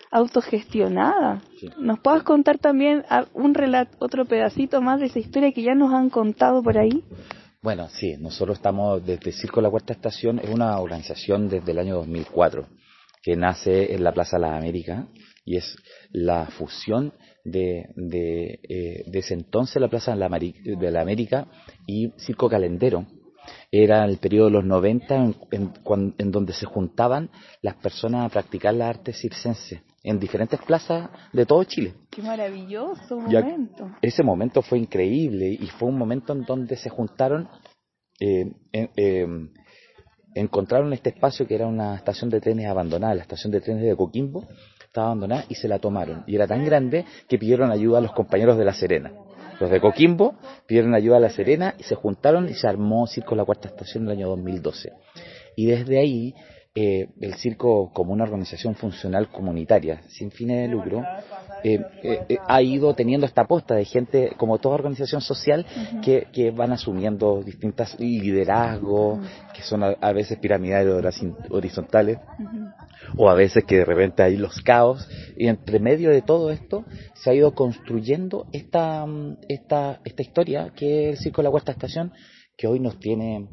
autogestionada. 0.10 1.42
¿Nos 1.78 2.00
puedas 2.00 2.24
contar 2.24 2.58
también 2.58 3.04
un 3.34 3.54
relato, 3.54 3.96
otro 4.00 4.26
pedacito 4.26 4.82
más 4.82 5.00
de 5.00 5.06
esa 5.06 5.20
historia 5.20 5.52
que 5.52 5.62
ya 5.62 5.76
nos 5.76 5.94
han 5.94 6.10
contado 6.10 6.62
por 6.64 6.78
ahí? 6.78 7.04
Bueno, 7.64 7.90
sí, 7.90 8.18
nosotros 8.18 8.58
estamos 8.58 9.06
desde 9.06 9.32
Circo 9.32 9.62
La 9.62 9.70
Cuarta 9.70 9.94
Estación, 9.94 10.40
es 10.40 10.50
una 10.50 10.80
organización 10.80 11.48
desde 11.48 11.74
el 11.74 11.78
año 11.78 11.98
2004 11.98 12.68
que 13.22 13.36
nace 13.36 13.94
en 13.94 14.04
la 14.04 14.12
Plaza 14.14 14.38
de 14.38 14.42
las 14.42 14.58
Américas 14.58 15.06
y 15.46 15.58
es 15.58 15.76
la 16.10 16.48
fusión 16.48 17.14
de, 17.46 17.86
de, 17.96 18.60
eh, 18.68 19.04
de 19.06 19.20
ese 19.20 19.36
entonces 19.36 19.80
la 19.80 19.90
Plaza 19.90 20.16
de 20.16 20.18
la, 20.18 20.28
de 20.28 21.00
América 21.00 21.46
y 21.86 22.12
Circo 22.18 22.50
Calendero. 22.50 23.06
Era 23.70 24.06
el 24.06 24.18
periodo 24.18 24.48
de 24.48 24.54
los 24.54 24.66
90 24.66 25.16
en, 25.52 25.74
en 26.18 26.32
donde 26.32 26.54
se 26.54 26.66
juntaban 26.66 27.30
las 27.62 27.76
personas 27.76 28.26
a 28.26 28.30
practicar 28.30 28.74
la 28.74 28.90
arte 28.90 29.14
circense 29.14 29.84
en 30.04 30.20
diferentes 30.20 30.60
plazas 30.62 31.10
de 31.32 31.46
todo 31.46 31.64
Chile. 31.64 31.94
Qué 32.10 32.22
maravilloso 32.22 33.20
Ya- 33.30 33.42
momento. 33.42 33.92
ese 34.02 34.24
momento 34.24 34.62
fue 34.62 34.80
increíble 34.80 35.48
y 35.52 35.68
fue 35.68 35.90
un 35.90 35.98
momento 35.98 36.34
en 36.34 36.44
donde 36.44 36.76
se 36.76 36.90
juntaron, 36.90 37.48
eh, 38.20 38.52
en- 38.72 38.90
eh, 38.98 39.28
encontraron 40.34 40.94
este 40.94 41.10
espacio 41.10 41.46
que 41.48 41.56
era 41.56 41.68
una 41.68 41.96
estación 41.96 42.30
de 42.30 42.40
trenes 42.40 42.66
abandonada, 42.68 43.14
la 43.16 43.22
estación 43.22 43.52
de 43.52 43.62
trenes 43.62 43.84
de 43.84 43.96
Coquimbo, 43.96 44.48
estaba 44.86 45.08
abandonada 45.08 45.46
y 45.50 45.56
se 45.56 45.68
la 45.68 45.80
tomaron. 45.80 46.24
Y 46.28 46.36
era 46.36 46.48
tan 46.48 46.64
grande 46.66 47.06
que 47.28 47.38
pidieron 47.38 47.72
ayuda 47.72 47.98
a 48.00 48.02
los 48.02 48.14
compañeros 48.14 48.58
de 48.58 48.66
La 48.66 48.74
Serena. 48.74 49.12
Los 49.60 49.70
de 49.70 49.80
Coquimbo 49.80 50.36
pidieron 50.68 50.96
ayuda 50.96 51.18
a 51.18 51.20
La 51.20 51.30
Serena 51.30 51.76
y 51.78 51.84
se 51.84 51.96
juntaron 51.96 52.50
y 52.50 52.54
se 52.54 52.68
armó 52.68 53.06
Circo 53.08 53.36
La 53.36 53.46
Cuarta 53.46 53.68
Estación 53.68 54.04
en 54.06 54.10
el 54.12 54.18
año 54.18 54.30
2012. 54.30 54.92
Y 55.56 55.66
desde 55.68 56.00
ahí 56.00 56.34
eh, 56.74 57.10
el 57.20 57.34
circo 57.36 57.92
como 57.92 58.14
una 58.14 58.24
organización 58.24 58.76
funcional 58.76 59.30
comunitaria 59.30 60.04
sin 60.08 60.32
fines 60.32 60.62
de 60.62 60.68
lucro 60.70 61.04
eh, 61.66 61.82
eh, 62.02 62.20
eh, 62.30 62.38
ha 62.48 62.62
ido 62.62 62.96
teniendo 62.96 63.26
esta 63.26 63.42
aposta 63.42 63.76
de 63.76 63.84
gente 63.84 64.32
como 64.38 64.58
toda 64.58 64.76
organización 64.76 65.20
social 65.20 65.66
que, 66.02 66.28
que 66.32 66.50
van 66.52 66.72
asumiendo 66.72 67.44
distintas 67.44 68.00
liderazgos 68.00 69.20
que 69.54 69.62
son 69.64 69.84
a, 69.84 69.90
a 70.00 70.14
veces 70.14 70.40
piramidales 70.40 71.22
horizontales 71.50 72.20
o 73.18 73.30
a 73.30 73.34
veces 73.36 73.66
que 73.66 73.80
de 73.80 73.86
repente 73.86 74.24
hay 74.24 74.38
los 74.38 74.62
caos 74.62 75.06
y 75.36 75.48
entre 75.48 75.80
medio 75.80 76.10
de 76.10 76.22
todo 76.22 76.52
esto 76.52 76.86
se 77.16 77.32
ha 77.32 77.34
ido 77.34 77.54
construyendo 77.54 78.48
esta 78.54 79.06
mm, 79.06 79.40
esta 79.50 80.00
esta 80.06 80.22
historia 80.22 80.72
que 80.74 81.10
es 81.10 81.18
el 81.18 81.24
circo 81.24 81.42
de 81.42 81.48
la 81.48 81.52
cuarta 81.52 81.74
estación 81.74 82.14
que 82.56 82.68
hoy 82.68 82.80
nos 82.80 82.98
tiene 82.98 83.50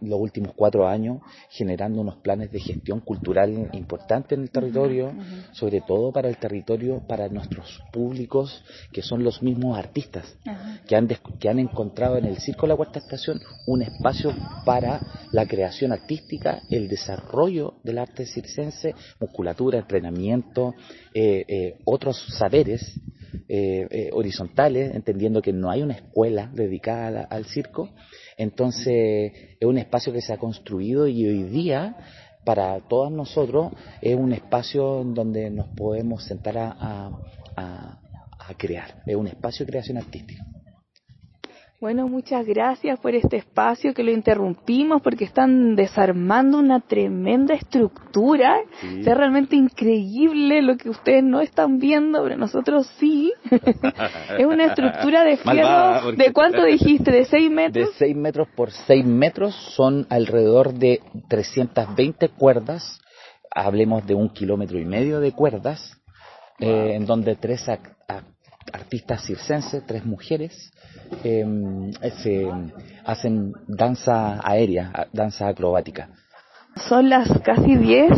los 0.00 0.20
últimos 0.20 0.52
cuatro 0.54 0.86
años 0.86 1.20
generando 1.50 2.00
unos 2.00 2.16
planes 2.16 2.50
de 2.52 2.60
gestión 2.60 3.00
cultural 3.00 3.68
importantes 3.72 4.36
en 4.36 4.42
el 4.44 4.50
territorio, 4.50 5.12
sobre 5.52 5.80
todo 5.80 6.12
para 6.12 6.28
el 6.28 6.36
territorio, 6.36 7.00
para 7.06 7.28
nuestros 7.28 7.80
públicos, 7.92 8.62
que 8.92 9.02
son 9.02 9.22
los 9.24 9.42
mismos 9.42 9.78
artistas, 9.78 10.36
que 10.86 10.96
han, 10.96 11.06
des- 11.06 11.20
que 11.38 11.48
han 11.48 11.58
encontrado 11.58 12.16
en 12.18 12.24
el 12.26 12.38
Circo 12.38 12.66
La 12.66 12.76
Cuarta 12.76 12.98
Estación 12.98 13.40
un 13.66 13.82
espacio 13.82 14.34
para 14.64 15.02
la 15.32 15.46
creación 15.46 15.92
artística, 15.92 16.62
el 16.70 16.88
desarrollo 16.88 17.74
del 17.84 17.98
arte 17.98 18.26
circense, 18.26 18.94
musculatura, 19.20 19.78
entrenamiento, 19.78 20.74
eh, 21.14 21.44
eh, 21.48 21.78
otros 21.84 22.16
saberes 22.38 23.00
eh, 23.48 23.86
eh, 23.90 24.10
horizontales, 24.12 24.94
entendiendo 24.94 25.42
que 25.42 25.52
no 25.52 25.70
hay 25.70 25.82
una 25.82 25.94
escuela 25.94 26.50
dedicada 26.52 27.22
al 27.30 27.46
circo. 27.46 27.90
Entonces, 28.36 29.32
es 29.58 29.66
un 29.66 29.78
espacio 29.78 30.12
que 30.12 30.20
se 30.20 30.32
ha 30.32 30.38
construido 30.38 31.06
y 31.08 31.26
hoy 31.26 31.42
día, 31.44 31.96
para 32.44 32.78
todos 32.88 33.10
nosotros, 33.12 33.72
es 34.00 34.14
un 34.14 34.32
espacio 34.32 35.04
donde 35.04 35.50
nos 35.50 35.68
podemos 35.68 36.24
sentar 36.24 36.56
a- 36.58 37.12
a 37.56 38.54
crear. 38.54 39.02
Es 39.06 39.16
un 39.16 39.26
espacio 39.28 39.64
de 39.64 39.70
creación 39.72 39.98
artística. 39.98 40.42
Bueno, 41.80 42.08
muchas 42.08 42.44
gracias 42.44 43.00
por 43.00 43.14
este 43.14 43.38
espacio 43.38 43.94
que 43.94 44.02
lo 44.02 44.10
interrumpimos 44.10 45.00
porque 45.00 45.24
están 45.24 45.76
desarmando 45.76 46.58
una 46.58 46.80
tremenda 46.80 47.54
estructura. 47.54 48.58
Sí. 48.82 49.00
Es 49.00 49.16
realmente 49.16 49.56
increíble 49.56 50.60
lo 50.60 50.76
que 50.76 50.90
ustedes 50.90 51.24
no 51.24 51.40
están 51.40 51.78
viendo, 51.78 52.22
pero 52.22 52.36
nosotros 52.36 52.86
sí. 52.98 53.32
es 54.38 54.44
una 54.46 54.66
estructura 54.66 55.24
de 55.24 55.38
Malvada, 55.42 55.92
fierro. 55.92 56.04
porque- 56.04 56.22
¿De 56.22 56.32
cuánto 56.34 56.64
dijiste? 56.64 57.10
¿De 57.12 57.24
6 57.24 57.48
De 57.48 57.54
metros? 57.54 57.90
6 57.96 58.14
metros 58.14 58.48
por 58.54 58.70
6 58.72 59.06
metros 59.06 59.54
son 59.74 60.06
alrededor 60.10 60.74
de 60.74 61.00
320 61.30 62.28
cuerdas. 62.28 63.00
Hablemos 63.50 64.06
de 64.06 64.14
un 64.14 64.28
kilómetro 64.28 64.78
y 64.78 64.84
medio 64.84 65.18
de 65.20 65.32
cuerdas, 65.32 65.96
eh, 66.58 66.92
en 66.94 67.06
donde 67.06 67.36
tres 67.36 67.66
artistas 68.72 69.24
circenses, 69.24 69.84
tres 69.86 70.04
mujeres, 70.04 70.72
eh, 71.24 71.44
se 72.22 72.48
hacen 73.04 73.52
danza 73.66 74.40
aérea, 74.42 75.08
danza 75.12 75.48
acrobática. 75.48 76.08
Son 76.88 77.08
las 77.08 77.28
casi 77.42 77.76
10 77.76 78.10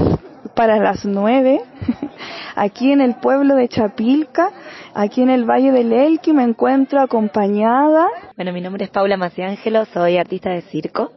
para 0.55 0.79
las 0.79 1.05
9. 1.05 1.61
Aquí 2.55 2.93
en 2.93 3.01
el 3.01 3.15
pueblo 3.15 3.55
de 3.55 3.69
Chapilca, 3.69 4.51
aquí 4.93 5.23
en 5.23 5.31
el 5.31 5.49
Valle 5.49 5.73
del 5.73 5.91
Elqui, 5.91 6.35
me 6.35 6.43
encuentro 6.43 7.01
acompañada 7.01 8.09
Bueno, 8.37 8.53
mi 8.53 8.61
nombre 8.61 8.85
es 8.85 8.91
Paula 8.91 9.17
Maciangelo, 9.17 9.87
soy 9.87 10.19
artista 10.19 10.51
de 10.51 10.61
circo. 10.61 11.13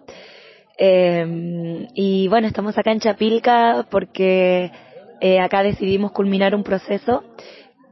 Eh, 0.77 1.87
y 1.93 2.29
bueno, 2.29 2.47
estamos 2.47 2.77
acá 2.77 2.93
en 2.93 3.01
Chapilca 3.01 3.85
porque 3.89 4.71
eh, 5.19 5.39
acá 5.41 5.61
decidimos 5.61 6.13
culminar 6.13 6.55
un 6.55 6.63
proceso 6.63 7.23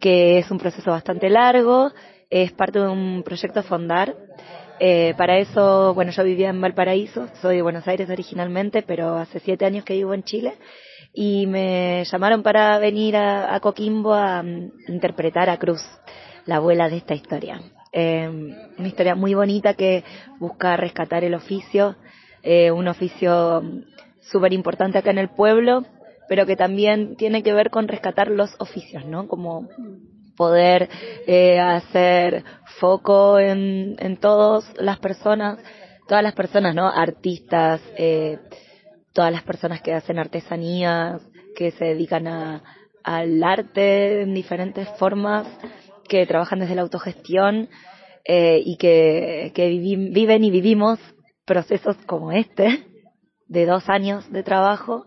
que 0.04 0.38
es 0.38 0.52
un 0.52 0.58
proceso 0.58 0.92
bastante 0.92 1.30
largo, 1.30 1.90
es 2.30 2.52
parte 2.52 2.78
de 2.78 2.90
un 2.90 3.24
proyecto 3.24 3.64
Fondar. 3.64 4.14
Eh, 4.78 5.14
para 5.18 5.38
eso, 5.38 5.94
bueno, 5.94 6.12
yo 6.12 6.26
vivía 6.26 6.50
en 6.50 6.60
Valparaíso, 6.60 7.30
soy 7.42 7.56
de 7.56 7.62
Buenos 7.62 7.88
Aires 7.88 8.10
originalmente, 8.10 8.82
pero 8.82 9.16
hace 9.16 9.40
siete 9.40 9.66
años 9.66 9.86
que 9.86 9.94
vivo 9.94 10.14
en 10.14 10.24
Chile 10.24 10.56
y 11.14 11.48
me 11.48 12.04
llamaron 12.04 12.44
para 12.44 12.80
venir 12.80 13.16
a, 13.16 13.58
Coquimbo 13.62 14.14
a 14.14 14.44
mm, 14.44 14.72
interpretar 14.90 15.50
a 15.50 15.56
Cruz, 15.56 15.82
la 16.46 16.58
abuela 16.58 16.90
de 16.90 16.98
esta 16.98 17.14
historia. 17.14 17.62
Eh, 17.94 18.28
una 18.78 18.88
historia 18.90 19.16
muy 19.16 19.34
bonita 19.36 19.74
que 19.76 20.04
busca 20.38 20.76
rescatar 20.76 21.24
el 21.24 21.34
oficio, 21.34 21.96
eh, 22.42 22.72
un 22.72 22.90
oficio 22.90 23.62
mm, 23.62 23.84
súper 24.20 24.52
importante 24.52 24.98
acá 24.98 25.12
en 25.12 25.20
el 25.20 25.30
pueblo, 25.30 25.86
pero 26.28 26.46
que 26.46 26.56
también 26.56 27.16
tiene 27.16 27.44
que 27.44 27.54
ver 27.54 27.70
con 27.70 27.88
rescatar 27.88 28.30
los 28.30 28.56
oficios, 28.60 29.06
¿no? 29.06 29.28
Como 29.28 29.68
poder 30.36 30.90
eh, 31.28 31.60
hacer 31.60 32.44
foco 32.80 33.38
en, 33.40 33.96
en 34.00 34.18
todas 34.18 34.66
las 34.80 35.00
personas, 35.00 35.60
todas 36.08 36.24
las 36.24 36.34
personas, 36.34 36.74
¿no? 36.74 36.88
Artistas, 36.88 37.82
eh, 37.98 38.40
todas 39.14 39.32
las 39.32 39.44
personas 39.44 39.82
que 39.82 39.94
hacen 39.94 40.18
artesanías, 40.18 41.22
que 41.56 41.72
se 41.72 41.86
dedican 41.86 42.28
a, 42.28 42.64
al 43.04 43.44
arte 43.44 44.22
en 44.24 44.34
diferentes 44.34 44.88
formas, 44.98 45.46
que 46.10 46.26
trabajan 46.26 46.60
desde 46.60 46.76
la 46.76 46.82
autogestión 46.82 47.70
eh, 48.26 48.62
y 48.66 48.78
que, 48.78 49.52
que 49.54 49.70
vivi- 49.70 50.12
viven 50.14 50.44
y 50.44 50.50
vivimos 50.52 51.00
procesos 51.46 51.96
como 52.08 52.32
este, 52.32 52.86
de 53.48 53.66
dos 53.66 53.88
años 53.90 54.32
de 54.32 54.42
trabajo. 54.44 55.04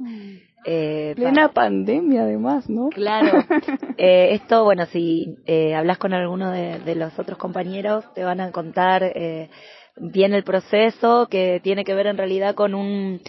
Eh, 0.66 1.14
plena 1.14 1.52
pandemia 1.52 2.22
además, 2.22 2.68
¿no? 2.68 2.88
Claro. 2.90 3.44
Eh, 3.98 4.34
esto, 4.34 4.62
bueno, 4.64 4.84
si 4.84 5.38
eh, 5.46 5.74
hablas 5.74 5.96
con 5.96 6.12
alguno 6.12 6.50
de, 6.50 6.80
de 6.80 6.94
los 6.94 7.18
otros 7.18 7.38
compañeros, 7.38 8.04
te 8.12 8.24
van 8.24 8.42
a 8.42 8.52
contar 8.52 9.02
eh, 9.02 9.48
bien 9.96 10.34
el 10.34 10.44
proceso, 10.44 11.28
que 11.30 11.60
tiene 11.62 11.82
que 11.82 11.94
ver 11.94 12.06
en 12.06 12.18
realidad 12.18 12.54
con 12.54 12.74
un, 12.74 13.22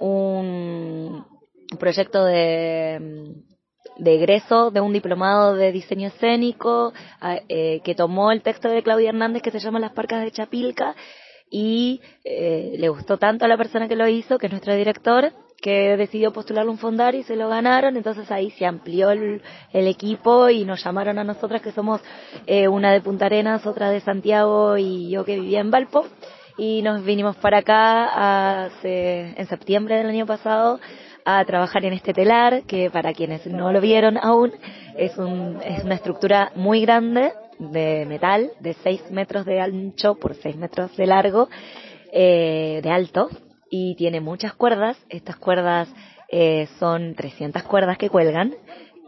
un 0.00 1.24
proyecto 1.78 2.24
de, 2.24 3.34
de 3.98 4.14
egreso 4.14 4.72
de 4.72 4.80
un 4.80 4.92
diplomado 4.92 5.54
de 5.54 5.70
diseño 5.70 6.08
escénico 6.08 6.92
eh, 7.48 7.80
que 7.84 7.94
tomó 7.94 8.32
el 8.32 8.42
texto 8.42 8.68
de 8.68 8.82
Claudia 8.82 9.10
Hernández 9.10 9.42
que 9.42 9.52
se 9.52 9.60
llama 9.60 9.78
Las 9.78 9.92
Parcas 9.92 10.24
de 10.24 10.32
Chapilca 10.32 10.96
y 11.50 12.00
eh, 12.24 12.76
le 12.78 12.88
gustó 12.88 13.18
tanto 13.18 13.44
a 13.44 13.48
la 13.48 13.58
persona 13.58 13.86
que 13.86 13.94
lo 13.94 14.08
hizo, 14.08 14.38
que 14.38 14.46
es 14.46 14.52
nuestro 14.52 14.74
director, 14.74 15.32
que 15.62 15.96
decidió 15.96 16.32
postularlo 16.32 16.70
a 16.70 16.74
un 16.74 16.78
fondar 16.78 17.14
y 17.14 17.22
se 17.22 17.36
lo 17.36 17.48
ganaron, 17.48 17.96
entonces 17.96 18.30
ahí 18.32 18.50
se 18.50 18.66
amplió 18.66 19.12
el, 19.12 19.40
el 19.72 19.86
equipo 19.86 20.50
y 20.50 20.64
nos 20.64 20.84
llamaron 20.84 21.20
a 21.20 21.24
nosotras 21.24 21.62
que 21.62 21.70
somos 21.70 22.02
eh, 22.46 22.66
una 22.66 22.92
de 22.92 23.00
Punta 23.00 23.26
Arenas, 23.26 23.64
otra 23.64 23.88
de 23.88 24.00
Santiago 24.00 24.76
y 24.76 25.08
yo 25.08 25.24
que 25.24 25.38
vivía 25.38 25.60
en 25.60 25.70
Valpo. 25.70 26.04
Y 26.58 26.82
nos 26.82 27.02
vinimos 27.04 27.36
para 27.36 27.58
acá 27.58 28.64
hace, 28.64 29.34
en 29.36 29.46
septiembre 29.46 29.96
del 29.96 30.08
año 30.08 30.26
pasado 30.26 30.80
a 31.24 31.44
trabajar 31.44 31.84
en 31.84 31.92
este 31.92 32.12
telar 32.12 32.64
que 32.64 32.90
para 32.90 33.12
quienes 33.14 33.46
no 33.46 33.72
lo 33.72 33.80
vieron 33.80 34.18
aún 34.18 34.52
es, 34.98 35.16
un, 35.16 35.60
es 35.64 35.84
una 35.84 35.94
estructura 35.94 36.50
muy 36.56 36.80
grande 36.82 37.32
de 37.58 38.04
metal 38.06 38.50
de 38.58 38.74
6 38.74 39.12
metros 39.12 39.46
de 39.46 39.60
ancho 39.60 40.16
por 40.16 40.34
6 40.34 40.56
metros 40.56 40.94
de 40.96 41.06
largo 41.06 41.48
eh, 42.12 42.80
de 42.82 42.90
alto 42.90 43.30
y 43.72 43.94
tiene 43.94 44.20
muchas 44.20 44.52
cuerdas. 44.52 44.98
Estas 45.08 45.36
cuerdas 45.36 45.88
eh, 46.30 46.68
son 46.78 47.14
300 47.14 47.62
cuerdas 47.62 47.96
que 47.96 48.10
cuelgan, 48.10 48.54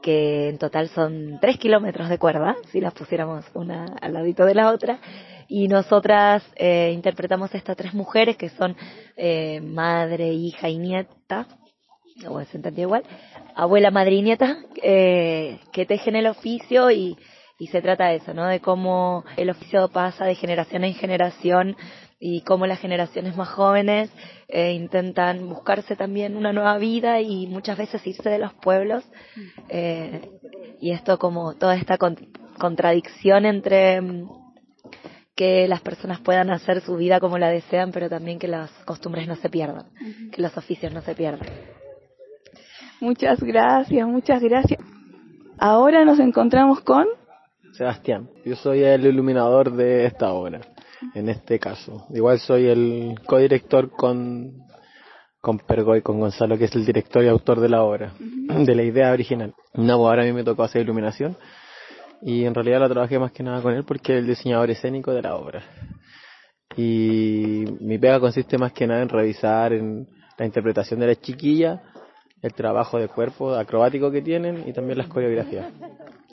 que 0.02 0.48
en 0.48 0.56
total 0.56 0.88
son 0.88 1.38
3 1.38 1.58
kilómetros 1.58 2.08
de 2.08 2.16
cuerda, 2.18 2.56
si 2.72 2.80
las 2.80 2.94
pusiéramos 2.94 3.44
una 3.52 3.84
al 4.00 4.14
ladito 4.14 4.46
de 4.46 4.54
la 4.54 4.72
otra. 4.72 5.00
Y 5.48 5.68
nosotras 5.68 6.42
eh, 6.56 6.92
interpretamos 6.94 7.54
estas 7.54 7.76
tres 7.76 7.92
mujeres 7.92 8.38
que 8.38 8.48
son 8.48 8.74
eh, 9.18 9.60
madre, 9.60 10.32
hija 10.32 10.70
y 10.70 10.78
nieta, 10.78 11.46
o 12.26 12.42
se 12.44 12.56
entendió 12.56 12.84
igual, 12.84 13.02
abuela, 13.54 13.90
madre 13.90 14.14
y 14.14 14.22
nieta, 14.22 14.56
eh, 14.82 15.60
que 15.74 15.84
tejen 15.84 16.16
el 16.16 16.26
oficio 16.26 16.90
y, 16.90 17.18
y 17.58 17.66
se 17.66 17.82
trata 17.82 18.06
de 18.06 18.16
eso, 18.16 18.32
¿no? 18.32 18.46
De 18.46 18.60
cómo 18.60 19.24
el 19.36 19.50
oficio 19.50 19.88
pasa 19.88 20.24
de 20.24 20.34
generación 20.34 20.84
en 20.84 20.94
generación 20.94 21.76
y 22.18 22.40
cómo 22.42 22.66
las 22.66 22.80
generaciones 22.80 23.36
más 23.36 23.48
jóvenes 23.48 24.10
eh, 24.48 24.72
intentan 24.72 25.48
buscarse 25.48 25.96
también 25.96 26.36
una 26.36 26.52
nueva 26.52 26.78
vida 26.78 27.20
y 27.20 27.46
muchas 27.46 27.76
veces 27.76 28.06
irse 28.06 28.28
de 28.30 28.38
los 28.38 28.52
pueblos. 28.54 29.04
Eh, 29.68 30.30
y 30.80 30.92
esto 30.92 31.18
como 31.18 31.54
toda 31.54 31.76
esta 31.76 31.98
con- 31.98 32.16
contradicción 32.58 33.44
entre 33.46 34.00
mm, 34.00 34.28
que 35.34 35.66
las 35.68 35.80
personas 35.80 36.20
puedan 36.20 36.50
hacer 36.50 36.80
su 36.80 36.96
vida 36.96 37.18
como 37.20 37.38
la 37.38 37.48
desean, 37.50 37.90
pero 37.90 38.08
también 38.08 38.38
que 38.38 38.48
las 38.48 38.70
costumbres 38.84 39.26
no 39.26 39.34
se 39.36 39.48
pierdan, 39.50 39.86
que 40.30 40.40
los 40.40 40.56
oficios 40.56 40.92
no 40.92 41.02
se 41.02 41.14
pierdan. 41.14 41.48
Muchas 43.00 43.42
gracias, 43.42 44.06
muchas 44.06 44.42
gracias. 44.42 44.80
Ahora 45.58 46.04
nos 46.04 46.18
encontramos 46.20 46.80
con 46.80 47.06
Sebastián. 47.72 48.30
Yo 48.44 48.54
soy 48.56 48.82
el 48.84 49.04
iluminador 49.06 49.72
de 49.72 50.06
esta 50.06 50.32
obra, 50.32 50.60
en 51.14 51.28
este 51.28 51.58
caso. 51.58 52.06
Igual 52.10 52.38
soy 52.38 52.66
el 52.66 53.20
codirector 53.26 53.90
con, 53.90 54.52
con 55.40 55.58
Pergoy, 55.58 56.02
con 56.02 56.20
Gonzalo, 56.20 56.56
que 56.56 56.64
es 56.64 56.74
el 56.74 56.86
director 56.86 57.24
y 57.24 57.28
autor 57.28 57.60
de 57.60 57.68
la 57.68 57.82
obra, 57.82 58.14
de 58.18 58.74
la 58.74 58.82
idea 58.82 59.12
original. 59.12 59.54
No, 59.74 59.98
pues 59.98 60.08
ahora 60.08 60.22
a 60.22 60.26
mí 60.26 60.32
me 60.32 60.44
tocó 60.44 60.62
hacer 60.62 60.82
iluminación 60.82 61.36
y 62.22 62.44
en 62.44 62.54
realidad 62.54 62.80
la 62.80 62.88
trabajé 62.88 63.18
más 63.18 63.32
que 63.32 63.42
nada 63.42 63.60
con 63.60 63.74
él 63.74 63.84
porque 63.84 64.14
es 64.14 64.18
el 64.20 64.26
diseñador 64.26 64.70
escénico 64.70 65.12
de 65.12 65.22
la 65.22 65.36
obra. 65.36 65.62
Y 66.76 67.64
mi 67.80 67.98
pega 67.98 68.18
consiste 68.18 68.58
más 68.58 68.72
que 68.72 68.86
nada 68.86 69.02
en 69.02 69.08
revisar 69.08 69.72
en 69.72 70.08
la 70.38 70.46
interpretación 70.46 71.00
de 71.00 71.08
las 71.08 71.20
chiquillas, 71.20 71.80
el 72.42 72.52
trabajo 72.52 72.98
de 72.98 73.08
cuerpo 73.08 73.54
acrobático 73.54 74.10
que 74.10 74.22
tienen 74.22 74.64
y 74.66 74.72
también 74.72 74.98
las 74.98 75.06
coreografías. 75.06 75.66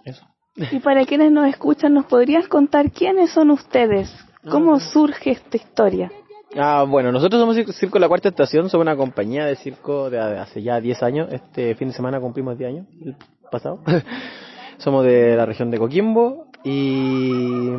Eso. 0.03 0.25
Y 0.55 0.79
para 0.79 1.05
quienes 1.05 1.31
nos 1.31 1.47
escuchan, 1.47 1.93
¿nos 1.93 2.05
podrías 2.05 2.47
contar 2.47 2.91
quiénes 2.91 3.31
son 3.31 3.51
ustedes? 3.51 4.09
¿Cómo 4.49 4.79
surge 4.79 5.31
esta 5.31 5.57
historia? 5.57 6.11
Ah, 6.55 6.85
bueno, 6.87 7.11
nosotros 7.11 7.39
somos 7.39 7.55
Circo, 7.77 7.99
La 7.99 8.07
Cuarta 8.07 8.29
Estación, 8.29 8.69
somos 8.69 8.83
una 8.83 8.97
compañía 8.97 9.45
de 9.45 9.55
circo 9.55 10.09
de 10.09 10.19
hace 10.19 10.61
ya 10.61 10.81
10 10.81 11.03
años. 11.03 11.29
Este 11.31 11.75
fin 11.75 11.89
de 11.89 11.93
semana 11.93 12.19
cumplimos 12.19 12.57
10 12.57 12.69
años, 12.69 12.87
el 13.05 13.15
pasado. 13.51 13.79
somos 14.77 15.05
de 15.05 15.35
la 15.35 15.45
región 15.45 15.69
de 15.69 15.77
Coquimbo 15.77 16.47
y 16.63 17.69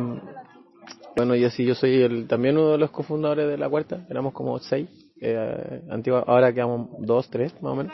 bueno, 1.15 1.35
yo 1.35 1.49
sí, 1.49 1.65
yo 1.65 1.75
soy 1.75 2.01
el, 2.01 2.27
también 2.27 2.57
uno 2.57 2.71
de 2.71 2.77
los 2.77 2.89
cofundadores 2.91 3.47
de 3.47 3.57
La 3.57 3.69
Cuarta, 3.69 4.05
éramos 4.09 4.33
como 4.33 4.57
6, 4.57 4.89
eh, 5.21 5.81
antigua, 5.91 6.23
ahora 6.25 6.53
quedamos 6.53 6.89
2, 6.99 7.29
3 7.29 7.61
más 7.61 7.73
o 7.73 7.75
menos. 7.75 7.93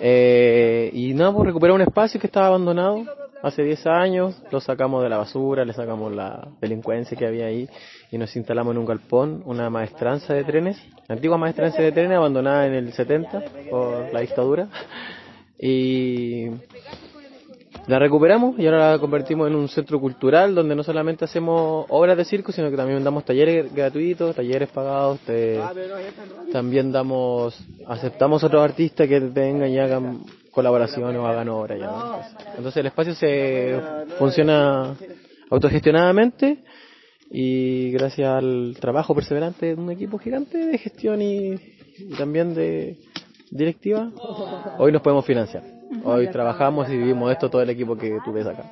Eh, 0.00 0.90
y 0.92 1.14
nada, 1.14 1.32
pues 1.32 1.46
recuperar 1.46 1.76
un 1.76 1.82
espacio 1.82 2.18
que 2.20 2.26
estaba 2.26 2.48
abandonado 2.48 3.04
hace 3.42 3.62
10 3.62 3.86
años, 3.86 4.42
lo 4.50 4.60
sacamos 4.60 5.02
de 5.02 5.08
la 5.08 5.18
basura, 5.18 5.64
le 5.64 5.72
sacamos 5.72 6.12
la 6.12 6.48
delincuencia 6.60 7.16
que 7.16 7.26
había 7.26 7.46
ahí 7.46 7.68
y 8.10 8.18
nos 8.18 8.34
instalamos 8.36 8.72
en 8.72 8.78
un 8.78 8.86
galpón, 8.86 9.42
una 9.46 9.68
maestranza 9.68 10.34
de 10.34 10.44
trenes, 10.44 10.80
antigua 11.08 11.36
maestranza 11.36 11.82
de 11.82 11.92
trenes 11.92 12.16
abandonada 12.16 12.66
en 12.66 12.74
el 12.74 12.92
70 12.92 13.42
por 13.70 14.12
la 14.12 14.20
dictadura. 14.20 14.68
Y 15.64 16.48
la 17.86 17.98
recuperamos 17.98 18.58
y 18.58 18.66
ahora 18.66 18.92
la 18.92 18.98
convertimos 18.98 19.48
en 19.48 19.56
un 19.56 19.68
centro 19.68 20.00
cultural 20.00 20.54
donde 20.54 20.74
no 20.74 20.82
solamente 20.82 21.24
hacemos 21.24 21.86
obras 21.88 22.16
de 22.16 22.24
circo, 22.24 22.52
sino 22.52 22.70
que 22.70 22.76
también 22.76 23.02
damos 23.02 23.24
talleres 23.24 23.72
gratuitos, 23.72 24.36
talleres 24.36 24.68
pagados, 24.70 25.20
también 26.52 26.90
damos, 26.90 27.58
aceptamos 27.86 28.42
otros 28.44 28.62
artistas 28.62 29.08
que 29.08 29.20
vengan 29.20 29.68
y 29.68 29.78
hagan 29.78 30.20
colaboraciones 30.52 31.16
o 31.16 31.26
hagan 31.26 31.48
obras. 31.48 31.78
ya, 31.80 31.86
¿no? 31.86 32.20
Entonces 32.56 32.76
el 32.76 32.86
espacio 32.86 33.14
se 33.14 33.80
funciona 34.18 34.94
autogestionadamente 35.50 36.62
y 37.30 37.90
gracias 37.90 38.28
al 38.28 38.76
trabajo 38.78 39.14
perseverante 39.14 39.66
de 39.66 39.74
un 39.74 39.90
equipo 39.90 40.18
gigante 40.18 40.58
de 40.58 40.78
gestión 40.78 41.20
y, 41.20 41.54
y 41.98 42.14
también 42.16 42.54
de 42.54 42.98
directiva, 43.50 44.10
hoy 44.78 44.92
nos 44.92 45.02
podemos 45.02 45.26
financiar. 45.26 45.62
Hoy 46.04 46.28
trabajamos 46.30 46.88
y 46.88 46.96
vivimos 46.96 47.30
esto 47.30 47.50
todo 47.50 47.60
el 47.60 47.68
equipo 47.68 47.96
que 47.96 48.18
tú 48.24 48.32
ves 48.32 48.46
acá. 48.46 48.64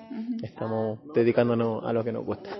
Estamos 0.43 1.01
dedicándonos 1.15 1.85
a 1.85 1.93
lo 1.93 2.03
que 2.03 2.13
nos 2.13 2.25
gusta. 2.25 2.51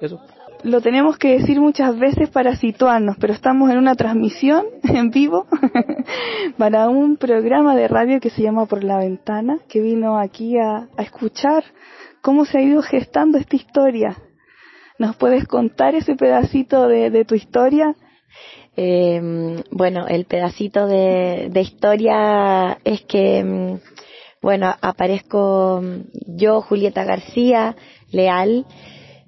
Eso. 0.00 0.20
Lo 0.64 0.80
tenemos 0.80 1.18
que 1.18 1.38
decir 1.38 1.60
muchas 1.60 1.98
veces 1.98 2.30
para 2.30 2.54
situarnos, 2.54 3.16
pero 3.18 3.32
estamos 3.32 3.68
en 3.70 3.78
una 3.78 3.96
transmisión 3.96 4.64
en 4.84 5.10
vivo 5.10 5.46
para 6.56 6.88
un 6.88 7.16
programa 7.16 7.74
de 7.74 7.88
radio 7.88 8.20
que 8.20 8.30
se 8.30 8.42
llama 8.42 8.66
Por 8.66 8.84
la 8.84 8.98
Ventana, 8.98 9.58
que 9.68 9.80
vino 9.80 10.16
aquí 10.18 10.56
a, 10.58 10.88
escuchar 10.98 11.64
cómo 12.20 12.44
se 12.44 12.58
ha 12.58 12.62
ido 12.62 12.80
gestando 12.82 13.38
esta 13.38 13.56
historia. 13.56 14.16
¿Nos 14.98 15.16
puedes 15.16 15.48
contar 15.48 15.96
ese 15.96 16.14
pedacito 16.14 16.86
de, 16.86 17.10
de 17.10 17.24
tu 17.24 17.34
historia? 17.34 17.96
Eh, 18.76 19.64
bueno, 19.72 20.06
el 20.06 20.26
pedacito 20.26 20.86
de, 20.86 21.48
de 21.50 21.60
historia 21.60 22.78
es 22.84 23.00
que, 23.02 23.42
mm, 23.42 23.80
bueno, 24.40 24.72
aparezco 24.80 25.82
yo, 26.28 26.60
Julieta 26.60 27.02
García, 27.02 27.74
Leal, 28.12 28.64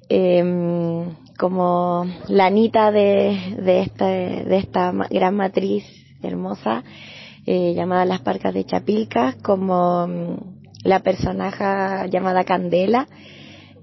eh, 0.08 1.04
como 1.38 2.06
la 2.28 2.46
Anita 2.46 2.90
de, 2.92 3.56
de, 3.58 3.80
esta, 3.80 4.06
de 4.06 4.56
esta 4.56 4.92
gran 5.10 5.34
matriz 5.34 5.84
hermosa 6.22 6.84
eh, 7.46 7.74
llamada 7.74 8.04
Las 8.04 8.20
Parcas 8.20 8.54
de 8.54 8.64
Chapilca, 8.64 9.36
como 9.42 10.06
mm, 10.06 10.36
la 10.84 11.00
personaje 11.00 12.08
llamada 12.10 12.44
Candela, 12.44 13.06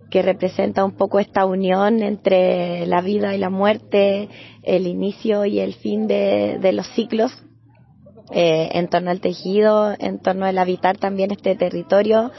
que 0.09 0.21
representa 0.21 0.83
un 0.83 0.93
poco 0.93 1.19
esta 1.19 1.45
unión 1.45 2.01
entre 2.01 2.85
la 2.87 3.01
vida 3.01 3.35
y 3.35 3.37
la 3.37 3.49
muerte, 3.49 4.29
el 4.63 4.87
inicio 4.87 5.45
y 5.45 5.59
el 5.59 5.73
fin 5.75 6.07
de, 6.07 6.71
los 6.73 6.87
ciclos 6.95 7.31
eh, 8.31 8.69
en 8.73 8.87
torno 8.87 9.11
al 9.11 9.21
tejido, 9.21 9.93
en 9.97 10.19
torno 10.19 10.45
al 10.45 10.57
habitar 10.57 10.97
también 10.97 11.31
este 11.31 11.55
territorio 11.55 12.31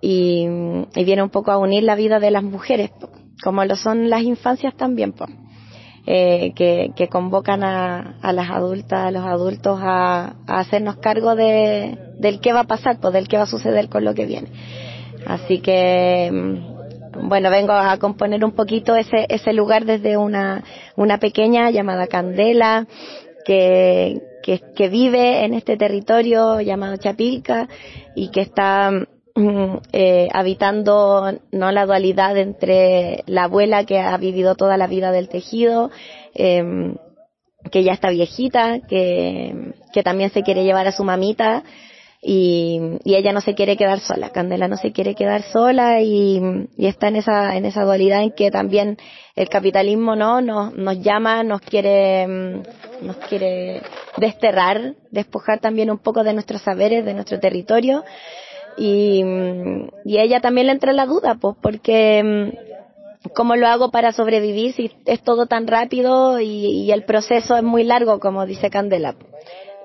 y, 0.00 0.46
y 0.94 1.04
viene 1.04 1.22
un 1.22 1.30
poco 1.30 1.50
a 1.50 1.58
unir 1.58 1.82
la 1.82 1.94
vida 1.94 2.20
de 2.20 2.30
las 2.30 2.42
mujeres, 2.42 2.90
como 3.44 3.62
lo 3.66 3.76
son 3.76 4.08
las 4.08 4.22
infancias 4.22 4.74
también, 4.74 5.12
po, 5.12 5.26
eh, 6.06 6.52
que, 6.56 6.92
que 6.96 7.08
convocan 7.08 7.62
a, 7.62 8.16
a 8.22 8.32
las 8.32 8.50
adultas, 8.50 9.04
a 9.04 9.10
los 9.10 9.22
adultos 9.22 9.78
a, 9.82 10.36
a 10.46 10.60
hacernos 10.60 10.96
cargo 10.96 11.36
de, 11.36 11.98
del 12.18 12.40
qué 12.40 12.54
va 12.54 12.60
a 12.60 12.64
pasar, 12.64 13.00
pues 13.00 13.12
del 13.12 13.28
qué 13.28 13.36
va 13.36 13.42
a 13.42 13.46
suceder 13.46 13.90
con 13.90 14.02
lo 14.02 14.14
que 14.14 14.24
viene. 14.24 14.48
Así 15.26 15.58
que, 15.58 16.30
mm, 16.32 17.28
bueno, 17.28 17.50
vengo 17.50 17.74
a 17.74 17.98
componer 17.98 18.42
un 18.46 18.52
poquito 18.52 18.96
ese, 18.96 19.26
ese 19.28 19.52
lugar 19.52 19.84
desde 19.84 20.16
una, 20.16 20.64
una 20.96 21.18
pequeña 21.18 21.70
llamada 21.70 22.06
Candela, 22.06 22.86
que, 23.44 24.22
que, 24.42 24.62
que 24.74 24.88
vive 24.88 25.44
en 25.44 25.52
este 25.52 25.76
territorio 25.76 26.62
llamado 26.62 26.96
Chapilca 26.96 27.68
y 28.14 28.30
que 28.30 28.40
está 28.40 28.90
mm, 28.90 29.13
eh, 29.36 30.28
habitando 30.32 31.40
no 31.50 31.72
la 31.72 31.86
dualidad 31.86 32.36
entre 32.36 33.24
la 33.26 33.44
abuela 33.44 33.84
que 33.84 33.98
ha 33.98 34.16
vivido 34.16 34.54
toda 34.54 34.76
la 34.76 34.86
vida 34.86 35.10
del 35.10 35.28
tejido, 35.28 35.90
em, 36.34 36.94
que 37.72 37.82
ya 37.82 37.92
está 37.92 38.10
viejita, 38.10 38.78
que, 38.80 39.72
que 39.92 40.02
también 40.04 40.30
se 40.30 40.44
quiere 40.44 40.62
llevar 40.62 40.86
a 40.86 40.92
su 40.92 41.02
mamita 41.02 41.64
y, 42.22 42.80
y 43.02 43.16
ella 43.16 43.32
no 43.32 43.40
se 43.40 43.54
quiere 43.54 43.76
quedar 43.76 43.98
sola, 43.98 44.30
Candela 44.30 44.68
no 44.68 44.76
se 44.76 44.92
quiere 44.92 45.16
quedar 45.16 45.42
sola 45.42 46.00
y, 46.00 46.40
y 46.76 46.86
está 46.86 47.08
en 47.08 47.16
esa, 47.16 47.56
en 47.56 47.64
esa 47.66 47.82
dualidad 47.82 48.22
en 48.22 48.30
que 48.30 48.52
también 48.52 48.98
el 49.34 49.48
capitalismo 49.48 50.14
no 50.14 50.42
nos, 50.42 50.74
nos 50.74 51.00
llama, 51.02 51.42
nos 51.42 51.60
quiere, 51.60 52.26
mm, 52.28 52.62
nos 53.02 53.16
quiere 53.28 53.82
desterrar, 54.16 54.94
despojar 55.10 55.58
también 55.58 55.90
un 55.90 55.98
poco 55.98 56.22
de 56.22 56.34
nuestros 56.34 56.62
saberes, 56.62 57.04
de 57.04 57.14
nuestro 57.14 57.40
territorio 57.40 58.04
y, 58.76 59.22
mm, 59.24 59.88
y 60.04 60.18
ella 60.18 60.40
también 60.40 60.66
le 60.66 60.72
entra 60.72 60.92
la 60.92 61.06
duda, 61.06 61.36
pues 61.40 61.56
porque 61.60 62.22
mm, 62.22 63.28
¿cómo 63.34 63.56
lo 63.56 63.66
hago 63.66 63.90
para 63.90 64.12
sobrevivir 64.12 64.72
si 64.74 64.90
es 65.06 65.22
todo 65.22 65.46
tan 65.46 65.66
rápido 65.66 66.40
y, 66.40 66.66
y 66.82 66.92
el 66.92 67.04
proceso 67.04 67.56
es 67.56 67.62
muy 67.62 67.84
largo, 67.84 68.20
como 68.20 68.46
dice 68.46 68.70
Candela? 68.70 69.14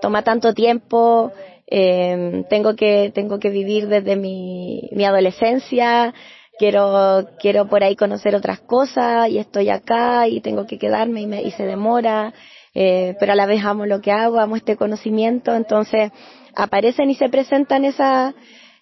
Toma 0.02 0.24
tanto 0.24 0.54
tiempo, 0.54 1.32
eh, 1.72 2.46
tengo 2.50 2.76
que 2.76 3.12
tengo 3.14 3.40
que 3.40 3.50
vivir 3.50 3.88
desde 3.88 4.16
mi, 4.16 4.90
mi 4.92 5.06
adolescencia, 5.06 6.14
quiero 6.58 7.28
quiero 7.40 7.68
por 7.68 7.84
ahí 7.84 7.96
conocer 7.96 8.36
otras 8.36 8.60
cosas 8.62 9.30
y 9.30 9.38
estoy 9.38 9.70
acá 9.70 10.28
y 10.28 10.42
tengo 10.42 10.66
que 10.66 10.80
quedarme 10.80 11.22
y, 11.22 11.28
me, 11.28 11.44
y 11.44 11.52
se 11.52 11.66
demora, 11.66 12.34
eh, 12.74 13.16
pero 13.20 13.34
a 13.34 13.36
la 13.36 13.46
vez 13.46 13.64
amo 13.64 13.86
lo 13.86 14.02
que 14.02 14.12
hago, 14.12 14.40
amo 14.40 14.56
este 14.56 14.78
conocimiento, 14.78 15.54
entonces 15.54 16.12
aparecen 16.56 17.12
y 17.12 17.16
se 17.16 17.30
presentan 17.30 17.86
esas 17.86 18.34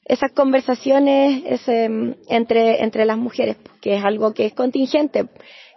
esas 0.07 0.31
conversaciones 0.31 1.43
ese, 1.45 1.89
mm, 1.89 2.15
entre 2.29 2.83
entre 2.83 3.05
las 3.05 3.17
mujeres, 3.17 3.57
que 3.81 3.97
es 3.97 4.03
algo 4.03 4.33
que 4.33 4.45
es 4.45 4.53
contingente, 4.53 5.25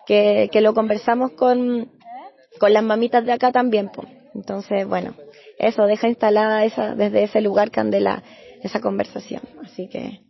que, 0.06 0.48
que 0.52 0.60
lo 0.60 0.72
conversamos 0.72 1.32
con 1.32 1.90
con 2.58 2.72
las 2.72 2.82
mamitas 2.82 3.24
de 3.24 3.32
acá 3.32 3.52
también, 3.52 3.90
po. 3.90 4.04
entonces 4.34 4.86
bueno 4.86 5.14
eso 5.58 5.84
deja 5.86 6.08
instalada 6.08 6.64
esa 6.64 6.94
desde 6.94 7.24
ese 7.24 7.40
lugar 7.40 7.70
Candela 7.70 8.22
esa 8.62 8.80
conversación, 8.80 9.42
así 9.62 9.88
que 9.88 10.20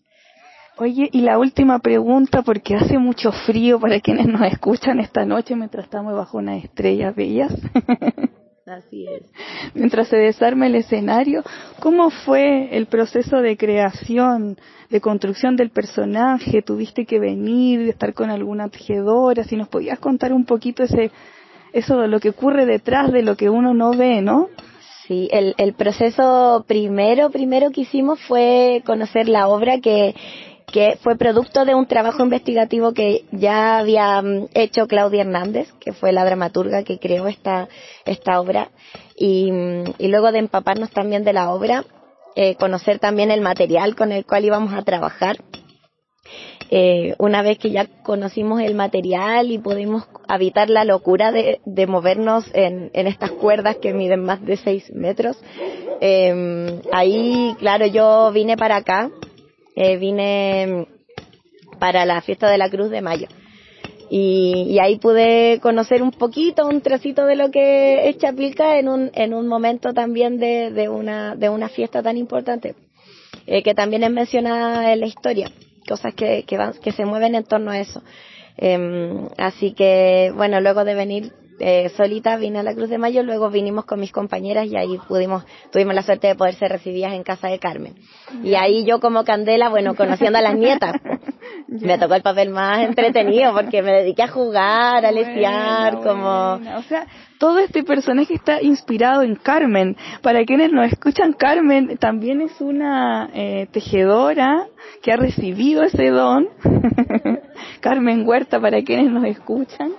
Oye, 0.79 1.11
y 1.13 1.21
la 1.21 1.39
última 1.39 1.79
pregunta, 1.81 2.41
porque 2.41 2.75
hace 2.75 2.97
mucho 2.99 3.33
frío 3.33 3.79
para 3.79 4.01
quienes 4.01 4.27
nos 4.27 4.41
escuchan 4.51 4.99
esta 4.99 5.27
noche 5.27 5.55
mientras 5.55 5.85
estamos 5.85 6.15
bajo 6.15 6.39
unas 6.39 6.65
estrellas 6.65 7.15
bellas. 7.15 7.53
Así 8.71 9.05
es. 9.09 9.25
Mientras 9.75 10.07
se 10.07 10.17
desarma 10.17 10.69
el 10.69 10.77
escenario, 10.77 11.43
¿cómo 11.81 12.11
fue 12.11 12.77
el 12.77 12.87
proceso 12.87 13.39
de 13.39 13.57
creación, 13.57 14.59
de 14.91 15.01
construcción 15.01 15.57
del 15.57 15.71
personaje? 15.71 16.63
¿Tuviste 16.63 17.05
que 17.05 17.19
venir, 17.19 17.81
estar 17.89 18.15
con 18.15 18.31
alguna 18.31 18.69
tejedora? 18.69 19.43
Si 19.43 19.57
nos 19.57 19.67
podías 19.67 19.99
contar 19.99 20.33
un 20.33 20.45
poquito 20.45 20.85
ese, 20.85 21.11
eso 21.73 21.99
de 21.99 22.07
lo 22.07 22.21
que 22.21 22.31
ocurre 22.31 22.65
detrás 22.65 23.11
de 23.11 23.25
lo 23.25 23.37
que 23.37 23.51
uno 23.51 23.75
no 23.75 23.93
ve, 23.93 24.23
¿no? 24.23 24.49
Sí, 25.09 25.29
el, 25.33 25.57
el 25.59 25.73
proceso 25.75 26.65
primero, 26.69 27.31
primero 27.31 27.73
que 27.73 27.81
hicimos 27.81 28.21
fue 28.21 28.85
conocer 28.87 29.29
la 29.29 29.49
obra 29.49 29.81
que, 29.81 30.15
que 30.73 30.99
fue 31.03 31.17
producto 31.17 31.65
de 31.65 31.75
un 31.75 31.87
trabajo 31.87 32.23
investigativo 32.23 32.93
que 32.93 33.25
ya 33.33 33.79
había 33.79 34.21
mm, 34.23 34.49
hecho 34.55 34.87
Claudia 34.87 35.23
Hernández, 35.23 35.73
que 35.81 35.93
fue 35.93 36.13
la 36.13 36.25
dramaturga 36.25 36.85
que 36.85 36.99
creó 36.99 37.27
esta, 37.27 37.69
esta 38.05 38.41
obra, 38.41 38.71
y, 39.17 39.51
mm, 39.51 39.85
luego 39.99 40.33
de 40.33 40.39
empaparnos 40.39 40.91
también 40.91 41.25
de 41.25 41.33
la 41.33 41.51
obra, 41.51 41.85
eh, 42.37 42.55
conocer 42.55 42.99
también 42.99 43.31
el 43.31 43.41
material 43.41 43.97
con 43.97 44.13
el 44.13 44.25
cual 44.25 44.45
íbamos 44.45 44.73
a 44.73 44.83
trabajar. 44.83 45.37
Eh, 46.73 47.17
una 47.19 47.43
vez 47.43 47.59
que 47.59 47.73
ya 47.73 47.87
conocimos 48.05 48.61
el 48.61 48.77
material 48.77 49.51
y 49.51 49.59
pudimos 49.59 50.07
habitar 50.29 50.71
la 50.71 50.85
locura 50.85 51.33
de, 51.33 51.61
de 51.65 51.87
movernos 51.89 52.49
en, 52.55 52.93
en 52.95 53.09
estas 53.09 53.33
cuerdas 53.33 53.79
que 53.79 53.93
miden 53.93 54.23
más 54.23 54.41
de 54.45 54.57
6 54.57 54.93
metros, 54.95 55.37
eh, 56.01 56.81
ahí, 56.93 57.57
claro, 57.59 57.87
yo 57.87 58.31
vine 58.33 58.57
para 58.57 58.77
acá, 58.77 59.11
eh, 59.77 59.97
vine 59.97 60.87
para 61.79 62.05
la 62.05 62.21
fiesta 62.21 62.51
de 62.51 62.59
la 62.59 62.71
Cruz 62.71 62.91
de 62.91 63.01
Mayo. 63.01 63.29
Y, 64.11 64.67
y 64.69 64.81
ahí 64.81 64.99
pude 64.99 65.61
conocer 65.61 66.03
un 66.03 66.11
poquito, 66.11 66.67
un 66.67 66.81
trocito 66.81 67.27
de 67.27 67.37
lo 67.37 67.51
que 67.51 68.09
es 68.09 68.19
Chapilca 68.19 68.79
en 68.79 68.89
un, 68.89 69.11
en 69.15 69.35
un 69.35 69.47
momento 69.47 69.95
también 69.95 70.39
de, 70.39 70.73
de, 70.73 70.89
una, 70.89 71.37
de 71.37 71.49
una 71.49 71.69
fiesta 71.69 72.03
tan 72.03 72.17
importante, 72.17 72.75
eh, 73.47 73.63
que 73.63 73.73
también 73.73 74.03
es 74.03 74.11
mencionada 74.11 74.93
en 74.93 75.01
la 75.01 75.07
historia, 75.07 75.53
cosas 75.89 76.13
que, 76.15 76.43
que, 76.43 76.57
van, 76.59 76.75
que 76.83 76.91
se 76.91 77.05
mueven 77.05 77.37
en 77.37 77.45
torno 77.45 77.71
a 77.71 77.79
eso. 77.79 78.03
Em, 78.57 79.29
así 79.39 79.73
que, 79.73 80.33
bueno, 80.35 80.61
luego 80.61 80.85
de 80.85 80.95
venir 80.95 81.33
eh, 81.61 81.91
solita 81.97 82.37
vine 82.37 82.59
a 82.59 82.63
la 82.63 82.75
Cruz 82.75 82.89
de 82.89 82.99
Mayo, 82.99 83.23
luego 83.23 83.51
vinimos 83.51 83.85
con 83.85 84.01
mis 84.01 84.13
compañeras 84.13 84.67
y 84.67 84.77
ahí 84.77 84.99
pudimos, 85.07 85.45
tuvimos 85.71 85.95
la 85.95 86.03
suerte 86.03 86.29
de 86.29 86.35
poder 86.35 86.55
ser 86.55 86.73
recibidas 86.73 87.13
en 87.13 87.23
casa 87.23 87.49
de 87.49 87.59
Carmen. 87.59 87.95
Y 88.43 88.55
ahí 88.55 88.85
yo 88.85 89.01
como 89.01 89.25
Candela, 89.25 89.69
bueno, 89.69 89.95
conociendo 89.95 90.39
a 90.39 90.43
las 90.43 90.57
nietas, 90.57 90.95
me 91.69 91.99
tocó 91.99 92.15
el 92.15 92.23
papel 92.23 92.51
más 92.51 92.81
entretenido 92.81 93.53
porque 93.55 93.83
me 93.83 93.93
dediqué 93.93 94.23
a 94.23 94.29
jugar, 94.29 95.05
a 95.05 95.13
lesear, 95.13 96.01
como... 96.03 96.55
O 96.79 96.83
sea, 96.89 97.07
todo 97.39 97.59
este 97.59 97.85
personaje 97.85 98.35
está 98.35 98.61
inspirado 98.63 99.23
en 99.23 99.35
Carmen. 99.35 99.97
Para 100.23 100.45
quienes 100.45 100.73
nos 100.73 100.93
escuchan, 100.93 101.33
Carmen 101.33 101.97
también 101.97 102.43
es 102.43 102.61
una 102.61 103.31
eh, 103.33 103.67
tejedora 103.73 104.67
que 105.03 105.13
ha 105.13 105.17
recibido 105.17 105.83
ese 105.83 106.09
don. 106.11 106.49
Carmen 107.81 108.27
Huerta, 108.27 108.61
para 108.61 108.83
quienes 108.83 109.11
nos 109.11 109.25
escuchan. 109.25 109.93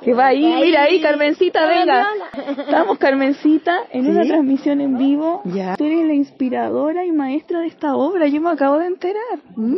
Que 0.00 0.14
va 0.14 0.28
ahí, 0.28 0.44
mira 0.44 0.84
ahí, 0.84 1.00
Carmencita, 1.00 1.66
venga. 1.66 2.06
Estamos, 2.58 2.98
Carmencita, 2.98 3.80
en 3.90 4.06
una 4.08 4.22
Sí. 4.22 4.28
transmisión 4.28 4.80
en 4.80 4.96
vivo. 4.96 5.42
Ya. 5.44 5.74
Tú 5.76 5.84
eres 5.84 6.06
la 6.06 6.14
inspiradora 6.14 7.04
y 7.04 7.10
maestra 7.10 7.60
de 7.60 7.66
esta 7.66 7.96
obra, 7.96 8.28
yo 8.28 8.40
me 8.40 8.50
acabo 8.50 8.78
de 8.78 8.86
enterar. 8.86 9.38
Mm, 9.56 9.76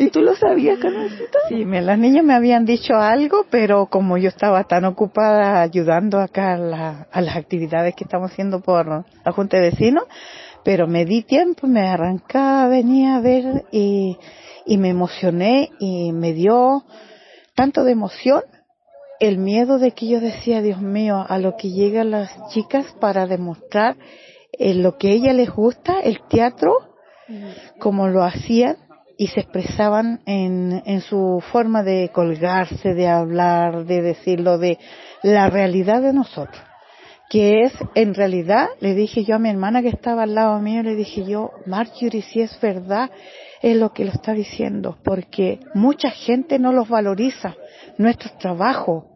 ¿Y 0.00 0.10
tú 0.10 0.22
lo 0.22 0.34
sabías, 0.36 0.78
Carmencita? 0.78 1.38
Sí, 1.48 1.64
me, 1.66 1.82
las 1.82 1.98
niñas 1.98 2.24
me 2.24 2.34
habían 2.34 2.64
dicho 2.64 2.94
algo, 2.94 3.44
pero 3.50 3.86
como 3.86 4.16
yo 4.16 4.28
estaba 4.28 4.64
tan 4.64 4.84
ocupada 4.86 5.60
ayudando 5.60 6.18
acá 6.18 6.54
a, 6.54 6.58
la- 6.58 7.06
a 7.12 7.20
las 7.20 7.36
actividades 7.36 7.94
que 7.94 8.04
estamos 8.04 8.30
haciendo 8.32 8.60
por 8.60 8.86
la 8.86 9.32
Junta 9.32 9.58
de 9.58 9.70
Vecinos, 9.70 10.04
pero 10.64 10.86
me 10.86 11.04
di 11.04 11.22
tiempo, 11.24 11.66
me 11.66 11.88
arrancaba, 11.88 12.68
venía 12.68 13.16
a 13.16 13.20
ver 13.20 13.64
y, 13.70 14.16
y 14.64 14.78
me 14.78 14.88
emocioné 14.88 15.70
y 15.78 16.12
me 16.12 16.32
dio 16.32 16.84
tanto 17.54 17.84
de 17.84 17.92
emoción 17.92 18.40
el 19.22 19.38
miedo 19.38 19.78
de 19.78 19.92
que 19.92 20.08
yo 20.08 20.18
decía, 20.18 20.62
Dios 20.62 20.80
mío, 20.80 21.24
a 21.28 21.38
lo 21.38 21.56
que 21.56 21.70
llegan 21.70 22.10
las 22.10 22.28
chicas 22.48 22.86
para 22.98 23.28
demostrar 23.28 23.96
eh, 24.50 24.74
lo 24.74 24.98
que 24.98 25.08
a 25.08 25.12
ellas 25.12 25.36
les 25.36 25.48
gusta, 25.48 26.00
el 26.00 26.20
teatro, 26.28 26.72
como 27.78 28.08
lo 28.08 28.24
hacían 28.24 28.76
y 29.16 29.28
se 29.28 29.40
expresaban 29.40 30.22
en, 30.26 30.82
en 30.86 31.00
su 31.02 31.40
forma 31.52 31.84
de 31.84 32.10
colgarse, 32.12 32.94
de 32.94 33.06
hablar, 33.06 33.84
de 33.84 34.02
decirlo, 34.02 34.58
de 34.58 34.76
la 35.22 35.48
realidad 35.48 36.02
de 36.02 36.12
nosotros. 36.12 36.60
Que 37.30 37.62
es, 37.62 37.72
en 37.94 38.14
realidad, 38.14 38.70
le 38.80 38.94
dije 38.94 39.22
yo 39.22 39.36
a 39.36 39.38
mi 39.38 39.48
hermana 39.48 39.82
que 39.82 39.88
estaba 39.88 40.24
al 40.24 40.34
lado 40.34 40.58
mío, 40.58 40.82
le 40.82 40.96
dije 40.96 41.24
yo, 41.24 41.52
Marjorie, 41.64 42.22
si 42.22 42.40
es 42.40 42.60
verdad, 42.60 43.08
es 43.62 43.76
lo 43.76 43.92
que 43.92 44.04
lo 44.04 44.10
está 44.10 44.32
diciendo, 44.32 44.98
porque 45.04 45.60
mucha 45.74 46.10
gente 46.10 46.58
no 46.58 46.72
los 46.72 46.88
valoriza, 46.88 47.54
nuestros 47.96 48.36
trabajos, 48.38 49.11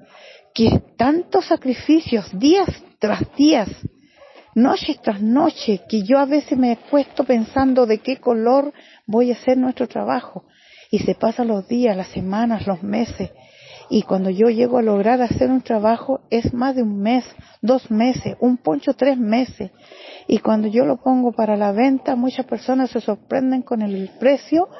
que 0.56 0.80
tantos 0.96 1.44
sacrificios, 1.44 2.26
días 2.38 2.66
tras 2.98 3.20
días, 3.36 3.68
noche 4.54 4.98
tras 5.02 5.20
noche, 5.20 5.82
que 5.86 6.02
yo 6.02 6.18
a 6.18 6.24
veces 6.24 6.56
me 6.56 6.72
he 6.72 6.76
puesto 6.76 7.24
pensando 7.24 7.84
de 7.84 7.98
qué 7.98 8.16
color 8.16 8.72
voy 9.06 9.30
a 9.30 9.34
hacer 9.34 9.58
nuestro 9.58 9.86
trabajo. 9.86 10.46
Y 10.90 11.00
se 11.00 11.14
pasan 11.14 11.48
los 11.48 11.68
días, 11.68 11.94
las 11.94 12.08
semanas, 12.08 12.66
los 12.66 12.82
meses. 12.82 13.30
Y 13.90 14.02
cuando 14.02 14.30
yo 14.30 14.48
llego 14.48 14.78
a 14.78 14.82
lograr 14.82 15.20
hacer 15.20 15.50
un 15.50 15.60
trabajo 15.60 16.22
es 16.30 16.54
más 16.54 16.74
de 16.74 16.82
un 16.82 17.02
mes, 17.02 17.24
dos 17.60 17.90
meses, 17.90 18.34
un 18.40 18.56
poncho 18.56 18.94
tres 18.94 19.18
meses. 19.18 19.70
Y 20.26 20.38
cuando 20.38 20.68
yo 20.68 20.86
lo 20.86 20.96
pongo 20.96 21.32
para 21.32 21.58
la 21.58 21.72
venta, 21.72 22.16
muchas 22.16 22.46
personas 22.46 22.88
se 22.90 23.02
sorprenden 23.02 23.60
con 23.60 23.82
el 23.82 24.10
precio 24.18 24.70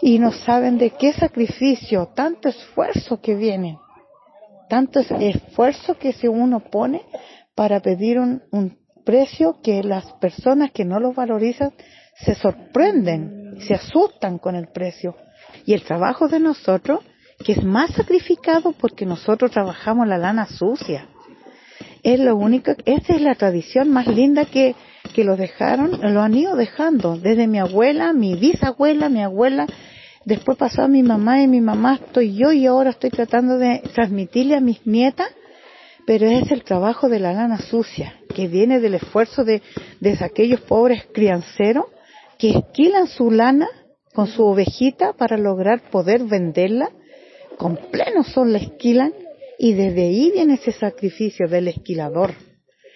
y 0.00 0.20
no 0.20 0.30
saben 0.30 0.78
de 0.78 0.90
qué 0.90 1.12
sacrificio, 1.12 2.12
tanto 2.14 2.48
esfuerzo 2.48 3.20
que 3.20 3.34
viene, 3.34 3.76
tanto 4.70 5.00
es- 5.00 5.10
esfuerzo 5.10 5.98
que 5.98 6.14
si 6.14 6.26
uno 6.28 6.60
pone 6.60 7.02
para 7.54 7.80
pedir 7.80 8.18
un, 8.18 8.42
un 8.52 8.78
precio 9.04 9.58
que 9.62 9.82
las 9.82 10.04
personas 10.12 10.70
que 10.70 10.84
no 10.86 10.98
lo 11.00 11.12
valorizan 11.12 11.72
se 12.24 12.34
sorprenden, 12.34 13.56
se 13.66 13.74
asustan 13.74 14.38
con 14.38 14.54
el 14.54 14.68
precio. 14.68 15.16
Y 15.66 15.74
el 15.74 15.82
trabajo 15.82 16.28
de 16.28 16.38
nosotros, 16.38 17.00
que 17.44 17.52
es 17.52 17.64
más 17.64 17.90
sacrificado 17.90 18.72
porque 18.72 19.04
nosotros 19.04 19.50
trabajamos 19.50 20.06
la 20.06 20.16
lana 20.18 20.46
sucia, 20.46 21.06
es 22.02 22.18
lo 22.20 22.36
único, 22.36 22.72
esa 22.86 23.14
es 23.14 23.20
la 23.20 23.34
tradición 23.34 23.90
más 23.90 24.06
linda 24.06 24.44
que, 24.46 24.74
que 25.14 25.24
lo 25.24 25.36
dejaron, 25.36 26.00
lo 26.14 26.22
han 26.22 26.34
ido 26.34 26.56
dejando, 26.56 27.16
desde 27.18 27.46
mi 27.46 27.58
abuela, 27.58 28.12
mi 28.12 28.36
bisabuela, 28.36 29.08
mi 29.08 29.22
abuela, 29.22 29.66
después 30.24 30.58
pasó 30.58 30.82
a 30.82 30.88
mi 30.88 31.02
mamá 31.02 31.42
y 31.42 31.48
mi 31.48 31.60
mamá 31.60 32.00
estoy 32.02 32.36
yo 32.36 32.52
y 32.52 32.66
ahora 32.66 32.90
estoy 32.90 33.10
tratando 33.10 33.58
de 33.58 33.82
transmitirle 33.94 34.56
a 34.56 34.60
mis 34.60 34.86
nietas, 34.86 35.28
pero 36.06 36.26
es 36.26 36.50
el 36.50 36.64
trabajo 36.64 37.08
de 37.08 37.20
la 37.20 37.32
lana 37.32 37.58
sucia, 37.58 38.14
que 38.34 38.48
viene 38.48 38.80
del 38.80 38.94
esfuerzo 38.94 39.44
de, 39.44 39.62
de 40.00 40.18
aquellos 40.20 40.60
pobres 40.62 41.06
crianceros 41.12 41.86
que 42.38 42.50
esquilan 42.50 43.06
su 43.06 43.30
lana 43.30 43.68
con 44.14 44.26
su 44.26 44.44
ovejita 44.44 45.12
para 45.12 45.36
lograr 45.36 45.90
poder 45.90 46.24
venderla, 46.24 46.90
con 47.56 47.76
pleno 47.76 48.24
sol 48.24 48.52
la 48.52 48.58
esquilan 48.58 49.12
y 49.58 49.74
desde 49.74 50.02
ahí 50.02 50.30
viene 50.32 50.54
ese 50.54 50.72
sacrificio 50.72 51.46
del 51.46 51.68
esquilador. 51.68 52.32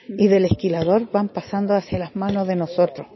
Y 0.09 0.29
del 0.29 0.45
esquilador 0.47 1.11
van 1.11 1.29
pasando 1.29 1.75
hacia 1.75 1.99
las 1.99 2.17
manos 2.17 2.47
de 2.47 2.57
nosotros. 2.57 3.07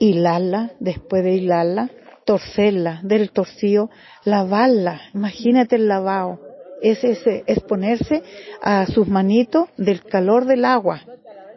Hilarla, 0.00 0.72
después 0.80 1.22
de 1.22 1.34
hilarla, 1.34 1.90
torcerla, 2.24 3.00
del 3.02 3.30
torcido, 3.30 3.90
lavarla. 4.24 5.00
Imagínate 5.14 5.76
el 5.76 5.88
lavado. 5.88 6.40
Es, 6.82 7.02
ese, 7.04 7.44
es 7.46 7.60
ponerse 7.60 8.22
a 8.60 8.86
sus 8.86 9.08
manitos 9.08 9.68
del 9.76 10.02
calor 10.02 10.44
del 10.44 10.64
agua, 10.64 11.00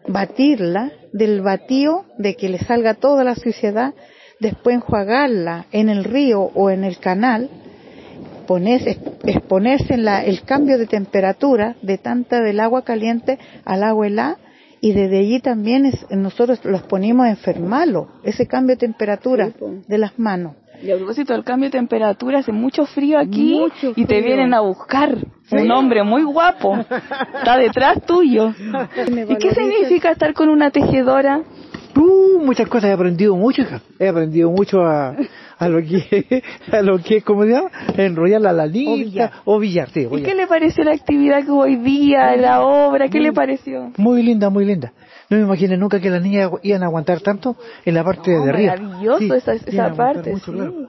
batirla, 0.08 0.92
del 1.12 1.42
batío, 1.42 2.06
de 2.18 2.36
que 2.36 2.50
le 2.50 2.60
salga 2.60 2.94
toda 2.94 3.24
la 3.24 3.36
suciedad, 3.36 3.94
después 4.40 4.76
enjuagarla 4.76 5.66
en 5.72 5.90
el 5.90 6.04
río 6.04 6.42
o 6.42 6.70
en 6.70 6.84
el 6.84 7.00
canal, 7.00 7.50
ponerse, 8.46 8.98
exponerse 9.26 9.96
en 9.96 10.06
la, 10.06 10.24
el 10.24 10.44
cambio 10.44 10.78
de 10.78 10.88
temperatura 10.88 11.76
de 11.82 11.98
tanta 11.98 12.40
del 12.40 12.62
agua 12.62 12.84
caliente 12.84 13.38
al 13.66 13.84
agua 13.84 14.08
helada 14.08 14.38
y 14.82 14.92
desde 14.94 15.20
allí 15.20 15.40
también 15.40 15.86
es- 15.86 16.06
nosotros 16.12 16.64
los 16.66 16.84
ponemos 16.84 17.26
a 17.26 17.30
enfermarlo, 17.30 18.08
ese 18.24 18.48
cambio 18.48 18.76
de 18.76 18.80
temperatura 18.80 19.52
de 19.88 19.98
las 19.98 20.18
manos. 20.20 20.54
Y 20.84 20.92
a 20.92 20.96
propósito 20.96 21.34
del 21.34 21.44
cambio 21.44 21.70
de 21.70 21.78
temperatura, 21.78 22.40
hace 22.40 22.52
mucho 22.52 22.86
frío 22.86 23.18
aquí 23.18 23.56
Mucho 23.60 23.94
y 23.96 24.06
te 24.06 24.22
vienen 24.22 24.54
a 24.54 24.60
buscar. 24.60 25.18
Un 25.52 25.72
hombre 25.72 26.04
muy 26.04 26.22
guapo 26.24 26.78
está 27.40 27.58
detrás 27.58 28.04
tuyo. 28.06 28.54
¿Y 29.30 29.36
qué 29.38 29.56
significa 29.56 30.12
estar 30.12 30.34
con 30.34 30.50
una 30.50 30.70
tejedora? 30.70 31.42
Uh, 31.96 32.40
muchas 32.46 32.68
cosas 32.68 32.92
he 32.92 32.94
aprendido 32.94 33.36
mucho, 33.36 33.64
hija. 33.64 33.82
He 33.98 34.08
aprendido 34.08 34.52
mucho 34.52 34.82
a, 34.86 35.16
a 35.60 35.70
lo 35.70 35.82
que, 35.82 36.44
a 36.72 36.82
lo 36.82 37.00
que, 37.00 37.22
¿cómo 37.22 37.44
se 37.44 37.50
llama? 37.50 37.72
Enrollar 37.98 38.42
la 38.42 38.54
lanita 38.54 39.42
o 39.46 39.60
billar, 39.60 39.90
sí, 39.90 40.08
¿Y 40.12 40.22
qué 40.22 40.36
le 40.36 40.48
pareció 40.48 40.84
la 40.84 40.94
actividad 40.94 41.44
que 41.44 41.52
hubo 41.52 41.62
hoy 41.62 41.78
día, 41.78 42.36
la 42.36 42.62
obra? 42.62 43.08
¿Qué 43.08 43.20
le 43.20 43.34
pareció? 43.34 43.92
Muy 43.98 44.22
linda, 44.24 44.50
muy 44.50 44.66
linda. 44.66 44.94
No 45.30 45.38
me 45.38 45.44
imaginé 45.44 45.76
nunca 45.78 46.00
que 46.00 46.10
las 46.10 46.22
niñas 46.22 46.52
iban 46.64 46.84
a 46.84 46.86
aguantar 46.86 47.22
tanto 47.22 47.58
en 47.84 47.96
la 47.96 48.04
parte 48.04 48.32
de 48.32 48.50
arriba. 48.50 48.76
Maravilloso 48.78 49.20
Sí, 49.20 49.30
esa, 49.36 49.54
esa 49.54 49.94
parte. 49.94 50.32
mucho, 50.32 50.52
sí. 50.52 50.58
claro. 50.58 50.88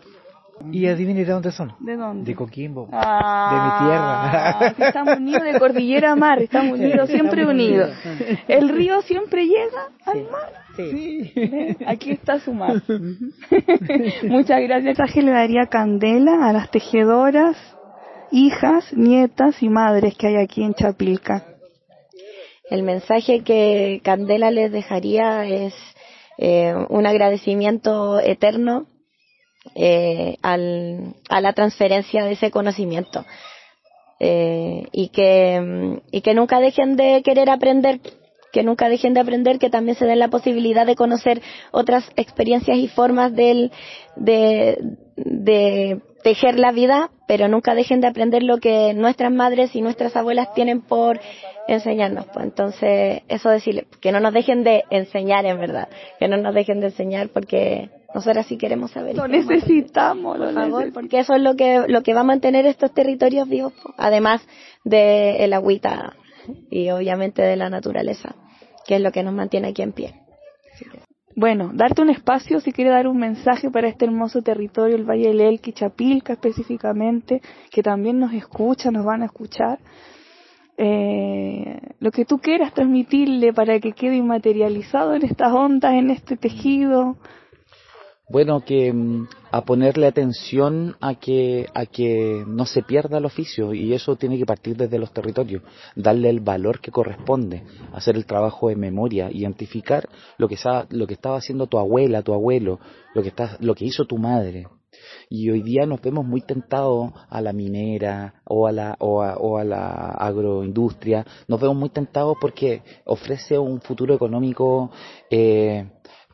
Y 0.73 0.87
adivine 0.87 1.25
de 1.25 1.33
dónde 1.33 1.53
son. 1.53 1.73
¿De 1.81 1.97
dónde? 1.97 2.25
De 2.25 2.35
Coquimbo. 2.35 2.89
Ah, 2.93 3.51
de 3.53 4.65
mi 4.67 4.71
sí, 4.71 4.77
tierra. 4.77 4.89
estamos 4.89 5.17
unidos 5.19 5.45
de 5.45 5.59
cordillera 5.59 6.13
a 6.13 6.17
mar, 6.17 6.43
estamos 6.43 6.79
unidos, 6.79 7.09
siempre 7.09 7.43
Estamos 7.43 7.55
unidos. 7.55 7.91
unidos. 8.05 8.39
El 8.49 8.69
río 8.69 9.01
siempre 9.03 9.47
llega 9.47 9.89
al 10.05 10.23
mar. 10.31 10.53
Sí. 10.77 11.33
Aquí 11.87 12.13
está 12.13 12.39
su 12.41 12.53
mar. 12.53 12.83
Muchas 14.25 14.61
gracias. 14.63 14.97
Traje 14.97 15.23
le 15.23 15.31
daría 15.33 15.67
candela 15.67 16.49
a 16.49 16.53
las 16.53 16.71
tejedoras, 16.71 17.57
hijas, 18.31 18.93
nietas 18.95 19.63
y 19.63 19.69
madres 19.69 20.17
que 20.17 20.29
hay 20.29 20.37
aquí 20.37 20.63
en 20.63 20.75
Chapilca. 20.75 21.45
El 22.71 22.83
mensaje 22.83 23.43
que 23.43 24.01
Candela 24.05 24.51
les 24.51 24.71
dejaría 24.71 25.47
es 25.47 25.75
eh, 26.37 26.75
un 26.91 27.07
agradecimiento 27.07 28.21
eterno 28.21 28.87
eh, 29.75 30.37
al, 30.43 31.15
a 31.29 31.41
la 31.41 31.53
transferencia 31.53 32.25
de 32.25 32.33
ese 32.33 32.51
conocimiento 32.51 33.25
Eh, 34.21 34.89
y 34.91 35.11
que 35.11 35.61
mm, 35.61 35.99
y 36.11 36.23
que 36.23 36.35
nunca 36.35 36.59
dejen 36.59 36.97
de 36.97 37.23
querer 37.23 37.49
aprender 37.49 38.01
que 38.53 38.65
nunca 38.65 38.89
dejen 38.89 39.15
de 39.15 39.21
aprender 39.21 39.61
que 39.61 39.71
también 39.71 39.97
se 39.97 40.07
den 40.07 40.19
la 40.19 40.27
posibilidad 40.27 40.87
de 40.87 40.97
conocer 40.97 41.41
otras 41.71 42.11
experiencias 42.17 42.79
y 42.79 42.89
formas 42.89 43.33
del 43.33 43.71
de, 44.17 44.77
de 45.15 46.01
tejer 46.25 46.59
la 46.59 46.73
vida 46.73 47.11
pero 47.29 47.47
nunca 47.47 47.77
dejen 47.77 48.01
de 48.01 48.09
aprender 48.09 48.43
lo 48.43 48.59
que 48.59 48.93
nuestras 48.93 49.31
madres 49.31 49.77
y 49.77 49.83
nuestras 49.83 50.17
abuelas 50.17 50.53
tienen 50.55 50.81
por 50.81 51.21
enseñarnos. 51.69 52.25
Pues 52.33 52.47
entonces, 52.47 53.23
eso 53.29 53.51
decirle, 53.51 53.87
que 54.01 54.11
no 54.11 54.19
nos 54.19 54.33
dejen 54.33 54.65
de 54.65 54.85
enseñar 54.91 55.45
en 55.45 55.61
verdad, 55.61 55.89
que 56.19 56.27
no 56.27 56.39
nos 56.39 56.55
dejen 56.55 56.81
de 56.81 56.87
enseñar 56.87 57.29
porque 57.29 57.91
nosotras 58.15 58.47
sí 58.47 58.57
queremos 58.57 58.91
saber. 58.91 59.17
Lo 59.17 59.29
necesitamos, 59.29 60.39
Por 60.39 60.55
favor, 60.55 60.93
porque 60.93 61.21
eso 61.21 61.35
es 61.35 61.43
lo 61.43 61.57
que, 61.57 61.85
lo 61.89 62.03
que 62.03 62.15
va 62.15 62.21
a 62.21 62.25
mantener 62.25 62.67
estos 62.67 62.93
territorios 62.93 63.49
vivos, 63.49 63.75
además 63.97 64.47
de 64.85 65.45
el 65.45 65.53
agüita 65.53 66.15
y 66.71 66.91
obviamente 66.91 67.43
de 67.43 67.57
la 67.57 67.69
naturaleza, 67.69 68.35
que 68.87 68.97
es 68.97 69.03
lo 69.03 69.13
que 69.13 69.23
nos 69.23 69.35
mantiene 69.35 69.69
aquí 69.69 69.83
en 69.83 69.93
pie. 69.93 70.15
Bueno, 71.37 71.71
darte 71.73 72.03
un 72.03 72.11
espacio 72.11 72.59
si 72.59 72.73
quiere 72.73 72.91
dar 72.91 73.07
un 73.07 73.19
mensaje 73.19 73.71
para 73.71 73.89
este 73.89 74.07
hermoso 74.07 74.43
territorio, 74.43 74.97
el 74.97 75.09
Valle 75.09 75.29
del 75.29 75.41
Elqui, 75.41 75.73
Chapilca 75.73 76.33
específicamente, 76.33 77.41
que 77.71 77.83
también 77.83 78.19
nos 78.19 78.33
escucha, 78.33 78.91
nos 78.91 79.05
van 79.05 79.23
a 79.23 79.27
escuchar. 79.27 79.79
Eh, 80.77 81.79
lo 82.01 82.11
que 82.11 82.25
tú 82.25 82.39
quieras 82.39 82.73
transmitirle 82.73 83.53
para 83.53 83.79
que 83.79 83.93
quede 83.93 84.17
inmaterializado 84.17 85.15
en 85.15 85.25
estas 85.25 85.53
ondas, 85.53 85.95
en 85.95 86.11
este 86.11 86.37
tejido. 86.37 87.19
Bueno, 88.31 88.61
que 88.61 88.93
mm, 88.93 89.27
a 89.51 89.65
ponerle 89.65 90.07
atención 90.07 90.97
a 91.01 91.15
que 91.15 91.67
a 91.75 91.87
que 91.87 92.45
no 92.47 92.67
se 92.67 92.83
pierda 92.83 93.17
el 93.17 93.25
oficio 93.25 93.73
y 93.73 93.95
eso 93.95 94.17
tiene 94.17 94.37
que 94.37 94.45
partir 94.45 94.77
desde 94.77 94.99
los 94.99 95.13
territorios, 95.13 95.63
darle 95.97 96.29
el 96.29 96.41
valor 96.41 96.81
que 96.81 96.91
corresponde, 96.91 97.63
hacer 97.93 98.17
el 98.17 98.27
trabajo 98.27 98.69
de 98.69 98.77
memoria, 98.77 99.31
identificar 99.33 100.09
lo 100.37 100.47
que 100.47 100.59
lo 100.91 101.07
que 101.07 101.15
estaba 101.15 101.39
haciendo 101.39 101.69
tu 101.69 101.79
abuela, 101.79 102.23
tu 102.23 102.35
abuelo, 102.35 102.81
lo 103.15 103.23
que 103.23 103.29
está, 103.29 103.57
lo 103.61 103.75
que 103.75 103.87
hizo 103.87 104.05
tu 104.05 104.19
madre. 104.19 104.67
Y 105.31 105.51
hoy 105.51 105.63
día 105.63 105.87
nos 105.87 106.01
vemos 106.01 106.25
muy 106.25 106.41
tentados 106.41 107.13
a 107.29 107.41
la 107.41 107.53
minera 107.53 108.43
o 108.45 108.67
a 108.67 108.73
la, 108.73 108.97
o 108.99 109.23
a, 109.23 109.37
o 109.37 109.59
a 109.59 109.65
la 109.65 110.11
agroindustria, 110.11 111.25
nos 111.47 111.61
vemos 111.61 111.77
muy 111.77 111.91
tentados 111.91 112.37
porque 112.41 112.83
ofrece 113.05 113.59
un 113.59 113.81
futuro 113.81 114.15
económico 114.15 114.91
eh, 115.31 115.87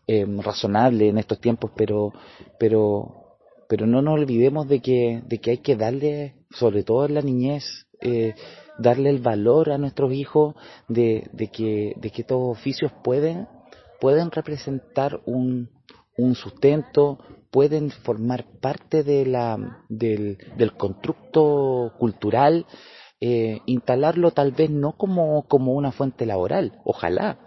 eh, 0.07 0.27
razonable 0.39 1.09
en 1.09 1.19
estos 1.19 1.41
tiempos, 1.41 1.71
pero, 1.77 2.13
pero, 2.59 3.39
pero 3.69 3.87
no 3.87 4.03
nos 4.03 4.15
olvidemos 4.15 4.69
de 4.69 4.81
que, 4.81 5.23
de 5.27 5.39
que 5.39 5.53
hay 5.53 5.59
que 5.59 5.77
darle, 5.77 6.35
sobre 6.51 6.83
todo 6.83 7.07
en 7.07 7.15
la 7.15 7.23
niñez, 7.23 7.65
eh, 8.01 8.35
darle 8.79 9.11
el 9.11 9.21
valor 9.21 9.71
a 9.71 9.79
nuestros 9.79 10.13
hijos 10.13 10.55
de, 10.89 11.29
de 11.33 11.49
que, 11.49 11.95
de 11.97 12.11
que 12.11 12.23
estos 12.23 12.39
oficios 12.41 12.93
pueden, 13.03 13.49
pueden 14.01 14.31
representar 14.31 15.21
un, 15.27 15.71
un 16.17 16.35
sustento, 16.35 17.19
pueden 17.51 17.91
formar 17.91 18.45
parte 18.61 19.05
de 19.05 19.27
la, 19.27 19.85
del, 19.89 20.39
del 20.57 20.73
constructo 20.73 21.93
cultural, 21.99 22.67
eh, 23.21 23.61
instalarlo 23.67 24.33
tal 24.33 24.53
vez 24.53 24.71
no 24.71 24.97
como, 24.97 25.45
como 25.49 25.73
una 25.73 25.93
fuente 25.93 26.27
laboral, 26.27 26.81
ojalá, 26.85 27.39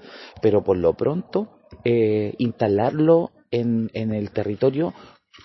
pero 0.42 0.64
por 0.64 0.78
lo 0.78 0.94
pronto 0.94 1.57
eh, 1.84 2.34
instalarlo 2.38 3.32
en, 3.52 3.90
en 3.94 4.14
el 4.14 4.32
territorio 4.32 4.94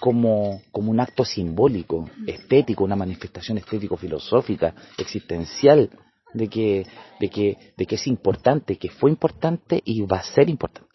como, 0.00 0.60
como 0.70 0.90
un 0.90 1.00
acto 1.00 1.24
simbólico, 1.24 2.10
estético, 2.26 2.84
una 2.84 2.96
manifestación 2.96 3.58
estético-filosófica, 3.58 4.74
existencial, 4.98 5.90
de 6.34 6.48
que, 6.48 6.86
de, 7.20 7.28
que, 7.28 7.56
de 7.76 7.86
que 7.86 7.94
es 7.96 8.06
importante, 8.06 8.76
que 8.76 8.88
fue 8.88 9.10
importante 9.10 9.80
y 9.84 10.02
va 10.02 10.18
a 10.18 10.22
ser 10.22 10.48
importante. 10.48 10.88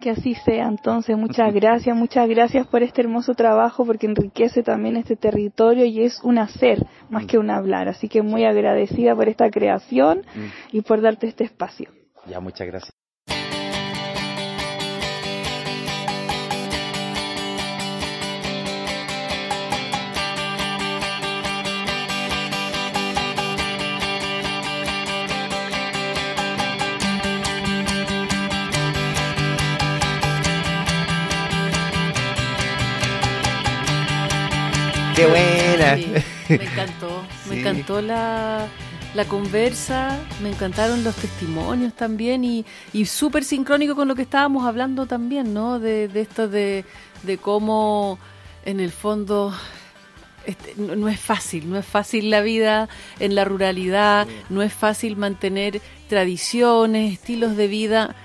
Que 0.00 0.10
así 0.10 0.34
sea. 0.34 0.66
Entonces, 0.66 1.16
muchas 1.16 1.54
gracias, 1.54 1.96
muchas 1.96 2.28
gracias 2.28 2.66
por 2.66 2.82
este 2.82 3.02
hermoso 3.02 3.34
trabajo 3.34 3.86
porque 3.86 4.06
enriquece 4.06 4.62
también 4.62 4.96
este 4.96 5.16
territorio 5.16 5.84
y 5.84 6.02
es 6.02 6.20
un 6.24 6.38
hacer 6.38 6.84
más 7.08 7.26
que 7.26 7.38
un 7.38 7.50
hablar. 7.50 7.88
Así 7.88 8.08
que 8.08 8.20
muy 8.20 8.44
agradecida 8.44 9.14
por 9.14 9.28
esta 9.28 9.48
creación 9.50 10.22
y 10.72 10.80
por 10.80 11.00
darte 11.00 11.28
este 11.28 11.44
espacio. 11.44 11.88
Ya, 12.26 12.40
muchas 12.40 12.66
gracias. 12.66 13.01
Qué 35.14 35.26
buena. 35.26 35.96
Sí, 35.96 36.12
me 36.48 36.64
encantó, 36.64 37.22
me 37.48 37.60
encantó 37.60 38.02
la, 38.02 38.66
la 39.14 39.24
conversa, 39.26 40.18
me 40.42 40.50
encantaron 40.50 41.04
los 41.04 41.14
testimonios 41.16 41.92
también 41.94 42.44
y, 42.44 42.64
y 42.92 43.04
súper 43.06 43.44
sincrónico 43.44 43.94
con 43.94 44.08
lo 44.08 44.14
que 44.14 44.22
estábamos 44.22 44.66
hablando 44.66 45.06
también, 45.06 45.52
¿no? 45.52 45.78
De, 45.78 46.08
de 46.08 46.20
esto 46.20 46.48
de, 46.48 46.84
de 47.22 47.38
cómo 47.38 48.18
en 48.64 48.80
el 48.80 48.90
fondo 48.90 49.52
este, 50.46 50.74
no, 50.76 50.96
no 50.96 51.08
es 51.08 51.20
fácil, 51.20 51.68
no 51.70 51.78
es 51.78 51.86
fácil 51.86 52.30
la 52.30 52.40
vida 52.40 52.88
en 53.20 53.34
la 53.34 53.44
ruralidad, 53.44 54.26
no 54.48 54.62
es 54.62 54.72
fácil 54.72 55.16
mantener 55.16 55.80
tradiciones, 56.08 57.12
estilos 57.12 57.56
de 57.56 57.68
vida, 57.68 58.16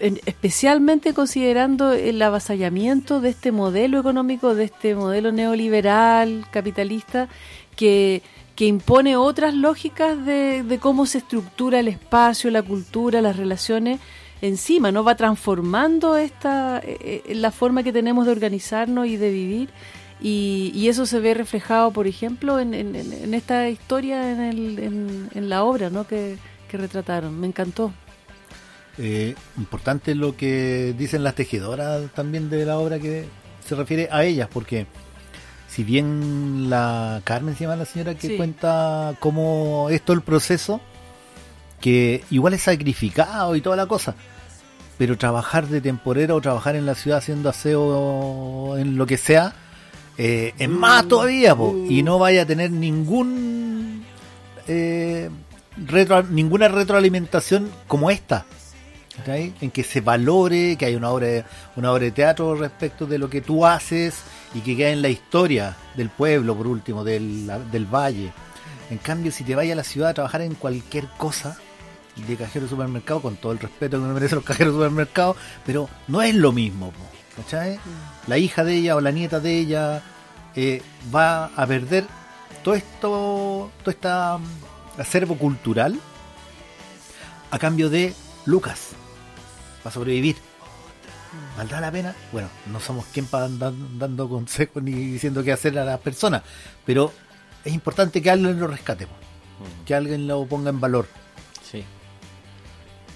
especialmente 0.00 1.14
considerando 1.14 1.92
el 1.92 2.20
avasallamiento 2.22 3.20
de 3.20 3.30
este 3.30 3.52
modelo 3.52 3.98
económico, 4.00 4.54
de 4.54 4.64
este 4.64 4.94
modelo 4.94 5.32
neoliberal, 5.32 6.46
capitalista, 6.50 7.28
que, 7.76 8.22
que 8.56 8.66
impone 8.66 9.16
otras 9.16 9.54
lógicas 9.54 10.24
de, 10.24 10.62
de 10.64 10.78
cómo 10.78 11.06
se 11.06 11.18
estructura 11.18 11.80
el 11.80 11.88
espacio, 11.88 12.50
la 12.50 12.62
cultura, 12.62 13.22
las 13.22 13.36
relaciones 13.36 14.00
encima, 14.40 14.92
¿no? 14.92 15.04
Va 15.04 15.16
transformando 15.16 16.16
esta, 16.16 16.80
eh, 16.84 17.22
la 17.34 17.50
forma 17.50 17.82
que 17.82 17.92
tenemos 17.92 18.26
de 18.26 18.32
organizarnos 18.32 19.06
y 19.06 19.16
de 19.16 19.30
vivir. 19.30 19.68
Y, 20.20 20.72
y 20.74 20.88
eso 20.88 21.06
se 21.06 21.20
ve 21.20 21.34
reflejado, 21.34 21.92
por 21.92 22.08
ejemplo, 22.08 22.58
en, 22.58 22.74
en- 22.74 23.34
esta 23.34 23.68
historia, 23.68 24.32
en, 24.32 24.40
el- 24.40 25.28
en- 25.34 25.48
la 25.48 25.62
obra 25.62 25.90
¿no? 25.90 26.06
que 26.08 26.36
retrataron. 26.72 27.38
Me 27.38 27.46
encantó. 27.46 27.92
Eh, 28.98 29.34
importante 29.56 30.14
lo 30.14 30.36
que 30.36 30.94
dicen 30.98 31.22
las 31.22 31.34
tejedoras 31.36 32.10
también 32.14 32.50
de 32.50 32.64
la 32.66 32.78
obra 32.78 32.98
que 32.98 33.26
se 33.64 33.74
refiere 33.76 34.08
a 34.10 34.24
ellas, 34.24 34.48
porque 34.52 34.86
si 35.68 35.84
bien 35.84 36.68
la 36.68 37.20
Carmen 37.24 37.54
se 37.54 37.64
llama 37.64 37.76
la 37.76 37.84
señora 37.84 38.14
que 38.16 38.26
Sí. 38.28 38.36
cuenta 38.36 39.14
cómo 39.20 39.88
es 39.90 40.02
todo 40.02 40.14
el 40.16 40.22
proceso, 40.22 40.80
que 41.80 42.24
igual 42.30 42.54
es 42.54 42.62
sacrificado 42.62 43.54
y 43.54 43.60
toda 43.60 43.76
la 43.76 43.86
cosa, 43.86 44.16
pero 44.96 45.16
trabajar 45.16 45.68
de 45.68 45.80
temporera 45.80 46.34
o 46.34 46.40
trabajar 46.40 46.74
en 46.74 46.84
la 46.86 46.96
ciudad 46.96 47.18
haciendo 47.18 47.48
aseo 47.50 48.76
en 48.78 48.96
lo 48.96 49.06
que 49.06 49.16
sea, 49.16 49.52
eh, 50.16 50.54
es 50.58 50.68
más 50.68 51.06
todavía, 51.06 51.54
po, 51.54 51.76
y 51.88 52.02
no 52.02 52.18
vaya 52.18 52.42
a 52.42 52.46
tener 52.46 52.72
ningún 52.72 54.02
eh, 54.66 55.30
retro- 55.86 56.28
ninguna 56.28 56.66
retroalimentación 56.66 57.70
como 57.86 58.10
esta. 58.10 58.44
En 59.60 59.70
que 59.70 59.82
se 59.84 60.00
valore, 60.00 60.76
que 60.76 60.86
hay 60.86 60.94
una 60.94 61.10
obra, 61.10 61.26
de- 61.26 61.44
una 61.76 61.92
obra 61.92 62.04
de 62.04 62.10
teatro 62.12 62.54
respecto 62.54 63.06
de 63.06 63.18
lo 63.18 63.28
que 63.28 63.40
tú 63.40 63.66
haces 63.66 64.22
y 64.54 64.60
que 64.60 64.76
quede 64.76 64.92
en 64.92 65.02
la 65.02 65.08
historia 65.08 65.76
del 65.96 66.08
pueblo, 66.10 66.56
por 66.56 66.66
último, 66.66 67.04
del, 67.04 67.50
del 67.70 67.86
valle. 67.86 68.32
En 68.90 68.98
cambio, 68.98 69.30
si 69.32 69.44
te 69.44 69.54
vayas 69.54 69.72
a 69.74 69.76
la 69.76 69.84
ciudad 69.84 70.10
a 70.10 70.14
trabajar 70.14 70.40
en 70.42 70.54
cualquier 70.54 71.06
cosa 71.18 71.58
de 72.26 72.36
cajero 72.36 72.64
de 72.64 72.70
supermercado, 72.70 73.20
con 73.20 73.36
todo 73.36 73.52
el 73.52 73.58
respeto 73.58 73.98
que 74.00 74.06
me 74.06 74.14
merecen 74.14 74.36
los 74.36 74.44
cajeros 74.44 74.74
de 74.74 74.78
supermercado, 74.78 75.36
pero 75.66 75.88
no 76.08 76.22
es 76.22 76.34
lo 76.34 76.52
mismo. 76.52 76.92
La 78.26 78.38
hija 78.38 78.64
de 78.64 78.74
ella 78.74 78.96
o 78.96 79.00
la 79.00 79.10
nieta 79.12 79.38
de 79.40 79.56
ella 79.58 80.02
eh, 80.56 80.82
va 81.14 81.46
a 81.54 81.66
perder 81.66 82.04
todo 82.64 82.74
esto, 82.74 83.70
todo 83.84 83.90
este 83.90 84.08
acervo 85.00 85.36
cultural 85.36 86.00
a 87.50 87.58
cambio 87.58 87.88
de 87.90 88.14
Lucas 88.46 88.88
para 89.88 89.94
sobrevivir. 89.94 90.36
¿Valdrá 91.56 91.80
la 91.80 91.90
pena? 91.90 92.14
Bueno, 92.30 92.48
no 92.66 92.78
somos 92.78 93.06
quien 93.06 93.26
para 93.26 93.46
andar 93.46 93.72
dando 93.98 94.28
consejos 94.28 94.82
ni 94.82 94.92
diciendo 94.92 95.42
qué 95.42 95.52
hacer 95.52 95.78
a 95.78 95.84
las 95.84 96.00
personas, 96.00 96.42
pero 96.84 97.12
es 97.64 97.72
importante 97.72 98.20
que 98.20 98.30
alguien 98.30 98.60
lo 98.60 98.66
rescate, 98.66 99.06
po. 99.06 99.14
que 99.86 99.94
alguien 99.94 100.26
lo 100.26 100.44
ponga 100.46 100.70
en 100.70 100.80
valor. 100.80 101.06
Sí. 101.62 101.84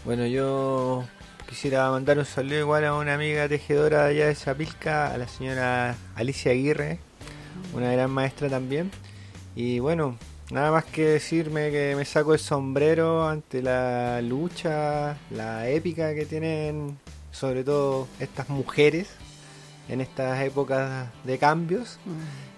Bueno, 0.05 0.27
yo 0.27 1.05
quisiera 1.49 1.91
mandar 1.91 2.19
un 2.19 2.25
saludo 2.25 2.59
igual 2.59 2.85
a 2.87 2.95
una 2.95 3.15
amiga 3.15 3.49
tejedora 3.49 4.07
allá 4.07 4.27
de 4.27 4.35
Zapilca, 4.35 5.13
a 5.13 5.19
la 5.19 5.29
señora 5.29 5.97
Alicia 6.15 6.53
Aguirre, 6.53 6.99
una 7.75 7.93
gran 7.93 8.11
maestra 8.11 8.49
también. 8.49 8.91
Y 9.55 9.79
bueno, 9.79 10.17
nada 10.53 10.71
más 10.71 10.85
que 10.85 11.07
decirme 11.07 11.71
que 11.71 11.97
me 11.97 12.05
saco 12.05 12.35
el 12.35 12.39
sombrero 12.39 13.27
ante 13.27 13.63
la 13.63 14.21
lucha, 14.21 15.17
la 15.31 15.69
épica 15.69 16.15
que 16.15 16.27
tienen 16.27 16.99
sobre 17.31 17.65
todo 17.65 18.07
estas 18.21 18.51
mujeres 18.51 19.09
en 19.89 20.03
estas 20.03 20.41
épocas 20.43 21.09
de 21.25 21.39
cambios. 21.39 21.99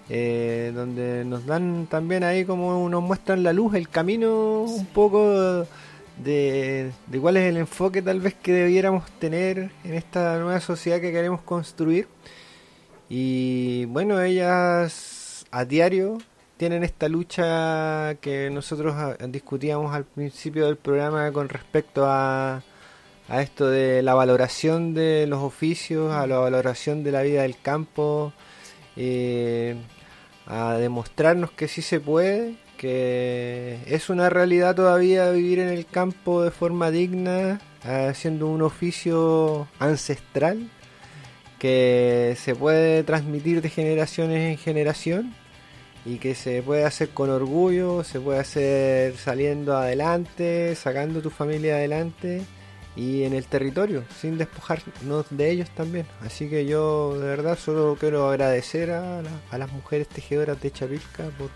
eh, 0.09 0.71
donde 0.75 1.25
nos 1.25 1.47
dan 1.47 1.87
también 1.87 2.23
ahí 2.23 2.45
como 2.45 2.87
nos 2.89 3.01
muestran 3.01 3.41
la 3.41 3.53
luz, 3.53 3.73
el 3.73 3.89
camino 3.89 4.61
un 4.61 4.85
poco 4.87 5.65
de, 6.23 6.91
de 7.07 7.19
cuál 7.19 7.37
es 7.37 7.49
el 7.49 7.57
enfoque 7.57 8.03
tal 8.03 8.19
vez 8.19 8.35
que 8.35 8.53
debiéramos 8.53 9.09
tener 9.19 9.71
en 9.83 9.93
esta 9.95 10.37
nueva 10.37 10.59
sociedad 10.59 11.01
que 11.01 11.11
queremos 11.11 11.41
construir. 11.41 12.07
Y 13.09 13.85
bueno, 13.85 14.21
ellas 14.21 15.45
a 15.49 15.65
diario 15.65 16.19
tienen 16.57 16.83
esta 16.83 17.09
lucha 17.09 18.15
que 18.21 18.49
nosotros 18.49 18.95
ah, 18.95 19.17
discutíamos 19.27 19.93
al 19.93 20.05
principio 20.05 20.65
del 20.65 20.77
programa 20.77 21.31
con 21.31 21.49
respecto 21.49 22.05
a, 22.05 22.63
a 23.27 23.41
esto 23.41 23.69
de 23.69 24.01
la 24.01 24.13
valoración 24.13 24.93
de 24.93 25.27
los 25.27 25.41
oficios, 25.41 26.13
a 26.13 26.27
la 26.27 26.37
valoración 26.37 27.03
de 27.03 27.11
la 27.11 27.23
vida 27.23 27.41
del 27.41 27.59
campo, 27.59 28.33
eh, 28.95 29.75
a 30.47 30.75
demostrarnos 30.75 31.51
que 31.51 31.67
sí 31.67 31.81
se 31.81 31.99
puede, 31.99 32.55
que 32.77 33.79
es 33.87 34.09
una 34.09 34.29
realidad 34.29 34.75
todavía 34.75 35.31
vivir 35.31 35.59
en 35.59 35.69
el 35.69 35.85
campo 35.85 36.43
de 36.43 36.51
forma 36.51 36.91
digna, 36.91 37.59
haciendo 37.83 38.47
un 38.47 38.61
oficio 38.61 39.67
ancestral 39.79 40.69
que 41.59 42.35
se 42.39 42.55
puede 42.55 43.03
transmitir 43.03 43.61
de 43.61 43.69
generaciones 43.69 44.51
en 44.51 44.57
generación 44.57 45.35
y 46.05 46.19
que 46.19 46.35
se 46.35 46.61
puede 46.61 46.85
hacer 46.85 47.09
con 47.09 47.29
orgullo, 47.29 48.03
se 48.03 48.19
puede 48.19 48.39
hacer 48.39 49.17
saliendo 49.17 49.75
adelante, 49.75 50.75
sacando 50.75 51.21
tu 51.21 51.31
familia 51.31 51.75
adelante 51.75 52.43
y 52.95 53.23
en 53.23 53.33
el 53.33 53.45
territorio, 53.45 54.03
sin 54.21 54.37
despojarnos 54.37 55.25
de 55.31 55.49
ellos 55.49 55.69
también. 55.71 56.05
Así 56.21 56.49
que 56.49 56.65
yo 56.65 57.19
de 57.19 57.27
verdad 57.27 57.57
solo 57.57 57.97
quiero 57.99 58.29
agradecer 58.29 58.91
a, 58.91 59.21
a 59.51 59.57
las 59.57 59.71
mujeres 59.71 60.07
tejedoras 60.07 60.61
de 60.61 60.71
Chapilca 60.71 61.25
por, 61.37 61.49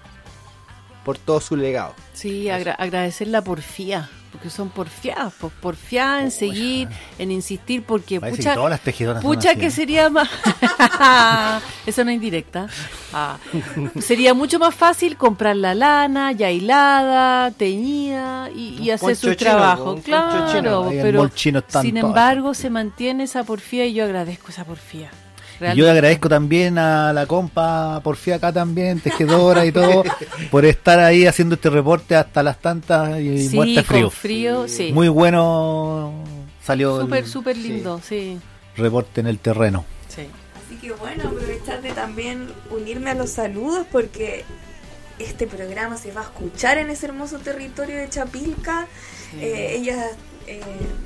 por 1.10 1.18
todo 1.18 1.42
su 1.42 1.56
legado. 1.56 1.96
Sí, 2.14 2.50
agra- 2.52 2.76
agradecer 2.76 3.28
la 3.30 3.42
porfía, 3.44 4.08
porque 4.32 4.52
son 4.52 4.70
porfiadas, 4.70 5.34
pues, 5.40 5.52
porfiadas 5.60 6.22
en 6.26 6.30
seguir, 6.30 6.88
en 7.18 7.32
insistir, 7.32 7.82
porque 7.84 8.20
Parece 8.20 8.38
pucha, 8.38 8.50
que 8.52 8.56
todas 8.56 8.70
las 8.70 8.82
tejedoras 8.82 9.24
pucha 9.24 9.56
que 9.56 9.66
¿eh? 9.66 9.72
sería 9.72 10.08
más... 10.12 10.30
Eso 11.88 12.04
no 12.04 12.12
es 12.12 12.16
indirecta. 12.16 12.68
Ah. 13.12 13.38
Sería 14.00 14.36
mucho 14.36 14.60
más 14.60 14.76
fácil 14.76 15.18
comprar 15.18 15.56
la 15.56 15.74
lana 15.74 16.32
ya 16.32 16.52
hilada, 16.52 17.50
teñida 17.50 18.52
y, 18.54 18.78
y 18.84 18.92
hacer 18.92 19.16
su 19.16 19.36
trabajo. 19.36 19.96
chino. 19.96 20.04
Claro, 20.04 20.90
pero 20.92 21.28
Chino 21.30 21.58
están 21.60 21.82
sin 21.82 21.98
embargo 21.98 22.54
se 22.54 22.70
mantiene 22.70 23.24
esa 23.24 23.44
porfía 23.44 23.88
y 23.88 23.94
yo 23.94 24.04
agradezco 24.06 24.50
esa 24.50 24.64
porfía. 24.64 25.10
Yo 25.76 25.86
le 25.86 25.92
agradezco 25.92 26.30
también 26.30 26.78
a 26.78 27.12
la 27.14 27.26
compa 27.26 28.00
Porfía 28.04 28.36
acá 28.36 28.54
también, 28.54 29.00
tejedora 29.00 29.66
y 29.66 29.72
todo, 29.72 30.04
por 30.52 30.66
estar 30.66 31.00
ahí 31.00 31.26
haciendo 31.26 31.56
este 31.56 31.70
reporte 31.70 32.16
hasta 32.16 32.42
las 32.44 32.60
tantas 32.60 33.20
y 33.20 33.50
Sí, 33.50 33.56
muerte 33.56 33.84
con 33.84 34.12
frío. 34.12 34.68
sí. 34.68 34.92
Muy 34.94 35.08
bueno 35.10 36.14
salió 36.64 37.02
Súper, 37.02 37.26
súper 37.28 37.58
lindo, 37.58 38.00
sí. 38.08 38.40
reporte 38.78 39.22
en 39.22 39.28
el 39.28 39.40
terreno. 39.40 39.86
sí. 40.08 40.28
Así 40.66 40.76
que 40.78 40.92
bueno, 40.94 41.24
aprovechar 41.30 41.82
de 41.82 41.92
también 41.94 42.48
unirme 42.70 43.10
a 43.10 43.16
los 43.16 43.32
saludos 43.32 43.88
porque 43.92 44.46
este 45.18 45.48
programa 45.48 45.98
se 45.98 46.12
va 46.12 46.22
a 46.22 46.24
escuchar 46.26 46.78
en 46.78 46.92
ese 46.92 47.08
hermoso 47.08 47.40
territorio 47.40 47.98
de 47.98 48.08
Chapilca. 48.08 48.86
Eh, 49.42 49.76
ellas 49.80 49.98
eh, 50.46 50.62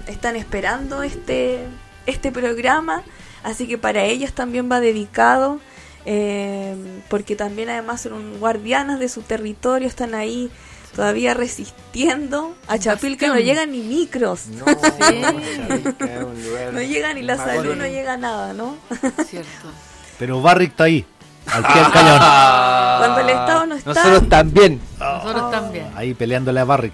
están 0.08 0.36
esperando 0.36 1.02
este, 1.02 1.60
este 2.06 2.32
programa, 2.34 3.04
así 3.44 3.68
que 3.68 3.78
para 3.78 4.04
ellas 4.04 4.34
también 4.34 4.70
va 4.72 4.80
dedicado, 4.80 5.60
eh, 6.06 6.76
porque 7.10 7.36
también 7.36 7.70
además 7.70 8.02
son 8.02 8.40
guardianas 8.40 9.00
de 9.00 9.10
su 9.10 9.22
territorio, 9.22 9.88
están 9.88 10.16
ahí 10.16 10.50
todavía 10.96 11.34
resistiendo. 11.34 12.56
A 12.68 12.78
Chapilca 12.78 13.28
no 13.28 13.34
Bastión. 13.34 13.50
llegan 13.50 13.72
ni 13.72 13.82
micros. 13.82 14.48
No, 14.48 14.66
No, 16.72 16.82
llega 16.82 17.14
ni 17.14 17.22
la 17.22 17.38
salud, 17.38 17.76
no 17.76 17.86
llega 17.86 18.18
nada, 18.18 18.54
¿no? 18.54 18.76
Cierto. 19.28 19.68
Pero 20.20 20.42
Barrick 20.42 20.72
está 20.72 20.86
ahí, 20.86 21.06
al 21.48 21.66
pie 21.66 21.76
del 21.82 21.92
cañón. 21.92 22.20
Cuando 22.20 23.20
el 23.20 23.30
Estado 23.30 23.66
no 23.66 23.76
está. 23.76 23.94
Nosotros 23.94 24.30
también. 24.30 24.82
Nosotros 25.00 25.52
también. 25.52 25.88
Ahí 25.96 26.14
peleándole 26.14 26.60
a 26.60 26.66
Barrick. 26.66 26.94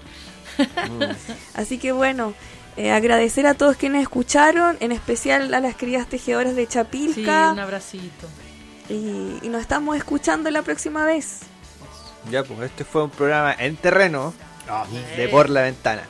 Así 1.54 1.78
que 1.78 1.92
bueno, 1.92 2.34
eh, 2.80 2.92
agradecer 2.92 3.46
a 3.46 3.54
todos 3.54 3.76
quienes 3.76 4.02
escucharon, 4.02 4.76
en 4.80 4.92
especial 4.92 5.52
a 5.54 5.60
las 5.60 5.74
queridas 5.74 6.06
tejedoras 6.08 6.54
de 6.56 6.62
Sí, 6.62 6.68
Chapilca. 6.72 7.52
un 7.52 7.58
abracito. 7.58 8.26
y, 8.88 9.38
y 9.42 9.48
nos 9.48 9.60
estamos 9.60 9.96
escuchando 9.96 10.50
la 10.50 10.62
próxima 10.62 11.04
vez. 11.04 11.40
Ya, 12.30 12.42
pues 12.44 12.58
este 12.60 12.84
fue 12.84 13.04
un 13.04 13.10
programa 13.10 13.54
en 13.58 13.76
terreno 13.76 14.32
de 15.16 15.28
Por 15.28 15.48
la 15.50 15.62
Ventana. 15.62 16.02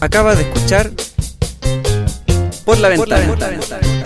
Acaba 0.00 0.34
de 0.34 0.42
escuchar 0.42 0.90
Por 2.64 2.78
la 2.78 2.88
Ventana. 2.88 3.99